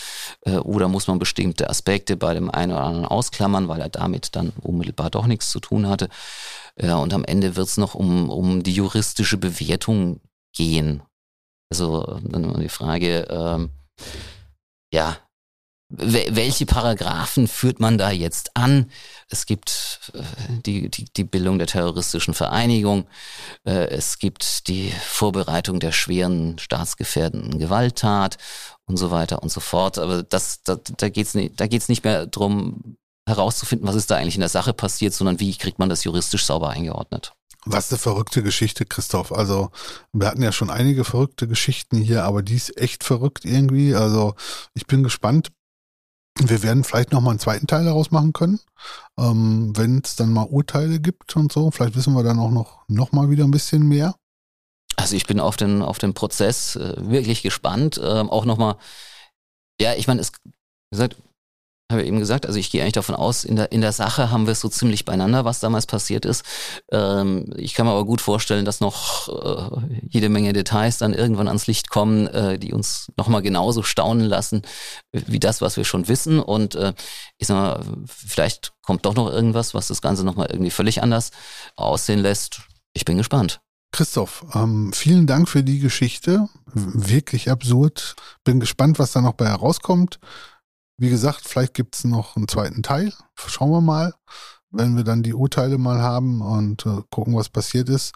Äh, 0.42 0.56
oder 0.56 0.88
muss 0.88 1.06
man 1.06 1.18
bestimmte 1.18 1.68
Aspekte 1.68 2.16
bei 2.16 2.32
dem 2.32 2.50
einen 2.50 2.72
oder 2.72 2.84
anderen 2.84 3.06
ausklammern, 3.06 3.68
weil 3.68 3.82
er 3.82 3.90
damit 3.90 4.34
dann 4.34 4.54
unmittelbar 4.62 5.10
doch 5.10 5.26
nichts 5.26 5.50
zu 5.50 5.60
tun 5.60 5.86
hatte? 5.86 6.08
Ja, 6.80 6.96
und 6.96 7.12
am 7.12 7.24
Ende 7.24 7.56
wird 7.56 7.68
es 7.68 7.76
noch 7.76 7.94
um, 7.94 8.30
um 8.30 8.62
die 8.62 8.72
juristische 8.72 9.36
Bewertung 9.36 10.20
gehen. 10.54 11.02
Also 11.70 12.20
dann 12.22 12.58
die 12.58 12.68
Frage, 12.70 13.26
ähm, 13.30 13.70
ja, 14.92 15.18
welche 15.96 16.66
Paragraphen 16.66 17.48
führt 17.48 17.80
man 17.80 17.98
da 17.98 18.10
jetzt 18.10 18.56
an? 18.56 18.90
Es 19.28 19.46
gibt 19.46 20.12
äh, 20.14 20.22
die, 20.64 20.90
die, 20.90 21.04
die 21.04 21.24
Bildung 21.24 21.58
der 21.58 21.66
terroristischen 21.66 22.34
Vereinigung, 22.34 23.06
äh, 23.64 23.88
es 23.88 24.18
gibt 24.18 24.68
die 24.68 24.92
Vorbereitung 25.06 25.80
der 25.80 25.92
schweren 25.92 26.58
staatsgefährdenden 26.58 27.58
Gewalttat 27.58 28.38
und 28.86 28.96
so 28.96 29.10
weiter 29.10 29.42
und 29.42 29.50
so 29.50 29.60
fort. 29.60 29.98
Aber 29.98 30.22
das, 30.22 30.62
da, 30.62 30.76
da 30.76 31.08
geht 31.08 31.26
es 31.26 31.34
nicht, 31.34 31.60
da 31.60 31.66
geht's 31.66 31.88
nicht 31.88 32.04
mehr 32.04 32.26
drum 32.26 32.96
herauszufinden, 33.26 33.88
was 33.88 33.94
ist 33.94 34.10
da 34.10 34.16
eigentlich 34.16 34.34
in 34.34 34.40
der 34.40 34.48
Sache 34.48 34.72
passiert, 34.72 35.14
sondern 35.14 35.40
wie 35.40 35.56
kriegt 35.56 35.78
man 35.78 35.88
das 35.88 36.04
juristisch 36.04 36.44
sauber 36.44 36.70
eingeordnet. 36.70 37.32
Was 37.66 37.90
eine 37.90 37.98
verrückte 37.98 38.42
Geschichte, 38.42 38.84
Christoph. 38.84 39.32
Also, 39.32 39.70
wir 40.12 40.26
hatten 40.26 40.42
ja 40.42 40.52
schon 40.52 40.68
einige 40.68 41.04
verrückte 41.04 41.48
Geschichten 41.48 41.96
hier, 41.96 42.24
aber 42.24 42.42
die 42.42 42.56
ist 42.56 42.76
echt 42.76 43.04
verrückt 43.04 43.46
irgendwie. 43.46 43.94
Also, 43.94 44.34
ich 44.74 44.86
bin 44.86 45.02
gespannt. 45.02 45.50
Wir 46.38 46.62
werden 46.62 46.82
vielleicht 46.82 47.12
nochmal 47.12 47.30
einen 47.30 47.38
zweiten 47.38 47.66
Teil 47.66 47.84
daraus 47.84 48.10
machen 48.10 48.32
können, 48.32 48.60
ähm, 49.18 49.72
wenn 49.76 50.00
es 50.04 50.16
dann 50.16 50.32
mal 50.32 50.44
Urteile 50.44 50.98
gibt 50.98 51.36
und 51.36 51.52
so. 51.52 51.70
Vielleicht 51.70 51.94
wissen 51.94 52.14
wir 52.14 52.24
dann 52.24 52.40
auch 52.40 52.50
noch, 52.50 52.88
noch 52.88 53.12
mal 53.12 53.30
wieder 53.30 53.44
ein 53.44 53.52
bisschen 53.52 53.86
mehr. 53.88 54.16
Also 54.96 55.14
ich 55.16 55.26
bin 55.26 55.38
auf 55.38 55.56
den, 55.56 55.82
auf 55.82 55.98
den 55.98 56.14
Prozess 56.14 56.76
äh, 56.76 56.94
wirklich 56.98 57.42
gespannt. 57.42 58.00
Ähm, 58.02 58.30
auch 58.30 58.44
nochmal, 58.44 58.76
ja, 59.80 59.94
ich 59.94 60.08
meine, 60.08 60.20
es, 60.20 60.32
wie 60.44 60.50
gesagt, 60.90 61.16
habe 61.90 62.02
ich 62.02 62.08
eben 62.08 62.18
gesagt, 62.18 62.46
also 62.46 62.58
ich 62.58 62.70
gehe 62.70 62.80
eigentlich 62.82 62.94
davon 62.94 63.14
aus, 63.14 63.44
in 63.44 63.56
der, 63.56 63.70
in 63.70 63.82
der 63.82 63.92
Sache 63.92 64.30
haben 64.30 64.46
wir 64.46 64.52
es 64.52 64.60
so 64.60 64.68
ziemlich 64.68 65.04
beieinander, 65.04 65.44
was 65.44 65.60
damals 65.60 65.84
passiert 65.86 66.24
ist. 66.24 66.42
Ähm, 66.90 67.52
ich 67.56 67.74
kann 67.74 67.86
mir 67.86 67.92
aber 67.92 68.06
gut 68.06 68.22
vorstellen, 68.22 68.64
dass 68.64 68.80
noch 68.80 69.28
äh, 69.28 69.98
jede 70.08 70.30
Menge 70.30 70.54
Details 70.54 70.96
dann 70.96 71.12
irgendwann 71.12 71.48
ans 71.48 71.66
Licht 71.66 71.90
kommen, 71.90 72.26
äh, 72.28 72.58
die 72.58 72.72
uns 72.72 73.12
nochmal 73.18 73.42
genauso 73.42 73.82
staunen 73.82 74.26
lassen, 74.26 74.62
wie 75.12 75.40
das, 75.40 75.60
was 75.60 75.76
wir 75.76 75.84
schon 75.84 76.08
wissen. 76.08 76.40
Und 76.40 76.74
äh, 76.74 76.94
ich 77.36 77.48
sag 77.48 77.56
mal, 77.56 77.80
vielleicht 78.06 78.72
kommt 78.82 79.04
doch 79.04 79.14
noch 79.14 79.30
irgendwas, 79.30 79.74
was 79.74 79.88
das 79.88 80.00
Ganze 80.00 80.24
nochmal 80.24 80.48
irgendwie 80.50 80.70
völlig 80.70 81.02
anders 81.02 81.32
aussehen 81.76 82.20
lässt. 82.20 82.62
Ich 82.94 83.04
bin 83.04 83.18
gespannt. 83.18 83.60
Christoph, 83.92 84.44
ähm, 84.54 84.92
vielen 84.92 85.28
Dank 85.28 85.48
für 85.48 85.62
die 85.62 85.78
Geschichte. 85.78 86.48
Wirklich 86.72 87.50
absurd. 87.50 88.16
Bin 88.42 88.58
gespannt, 88.58 88.98
was 88.98 89.12
da 89.12 89.20
noch 89.20 89.34
bei 89.34 89.46
herauskommt. 89.46 90.18
Wie 90.96 91.10
gesagt, 91.10 91.42
vielleicht 91.44 91.74
gibt 91.74 91.96
es 91.96 92.04
noch 92.04 92.36
einen 92.36 92.48
zweiten 92.48 92.82
Teil. 92.82 93.12
Schauen 93.34 93.70
wir 93.70 93.80
mal, 93.80 94.14
wenn 94.70 94.96
wir 94.96 95.04
dann 95.04 95.22
die 95.22 95.34
Urteile 95.34 95.78
mal 95.78 96.00
haben 96.00 96.40
und 96.40 96.86
äh, 96.86 97.02
gucken, 97.10 97.34
was 97.34 97.48
passiert 97.48 97.88
ist. 97.88 98.12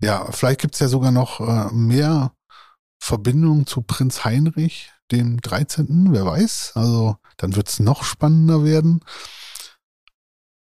Ja, 0.00 0.30
vielleicht 0.30 0.60
gibt 0.60 0.74
es 0.74 0.80
ja 0.80 0.88
sogar 0.88 1.10
noch 1.10 1.40
äh, 1.40 1.72
mehr 1.72 2.32
Verbindungen 3.00 3.66
zu 3.66 3.82
Prinz 3.82 4.24
Heinrich, 4.24 4.92
dem 5.10 5.40
13., 5.40 6.08
wer 6.10 6.24
weiß. 6.24 6.72
Also 6.74 7.16
dann 7.36 7.56
wird 7.56 7.68
es 7.68 7.80
noch 7.80 8.04
spannender 8.04 8.64
werden. 8.64 9.00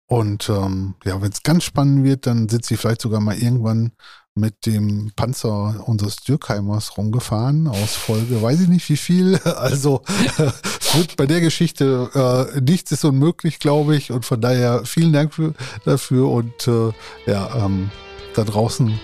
Und 0.07 0.49
ähm, 0.49 0.95
ja, 1.05 1.20
wenn 1.22 1.32
es 1.32 1.43
ganz 1.43 1.64
spannend 1.64 2.05
wird, 2.05 2.26
dann 2.26 2.49
sitze 2.49 2.74
ich 2.74 2.80
vielleicht 2.80 3.01
sogar 3.01 3.20
mal 3.20 3.36
irgendwann 3.36 3.93
mit 4.35 4.66
dem 4.66 5.12
Panzer 5.14 5.83
unseres 5.87 6.16
Dürkheimers 6.16 6.97
rumgefahren, 6.97 7.68
aus 7.68 7.95
Folge, 7.95 8.41
weiß 8.41 8.61
ich 8.62 8.68
nicht 8.68 8.89
wie 8.89 8.97
viel. 8.97 9.39
Also 9.62 10.03
wird 10.95 11.16
bei 11.16 11.26
der 11.26 11.41
Geschichte 11.41 12.11
äh, 12.55 12.61
nichts 12.61 12.91
ist 12.91 13.05
unmöglich, 13.05 13.59
glaube 13.59 13.97
ich. 13.97 14.11
Und 14.11 14.24
von 14.24 14.41
daher 14.41 14.85
vielen 14.85 15.12
Dank 15.12 15.35
für, 15.35 15.55
dafür 15.85 16.30
und 16.30 16.66
äh, 16.66 16.93
ja, 17.26 17.64
ähm, 17.64 17.91
da 18.35 18.45
draußen 18.45 18.99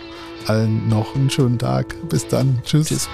allen 0.47 0.89
noch 0.89 1.14
einen 1.14 1.31
schönen 1.31 1.59
Tag. 1.59 1.95
Bis 2.09 2.26
dann. 2.26 2.61
Tschüss. 2.64 2.89
Tschüss. 2.89 3.09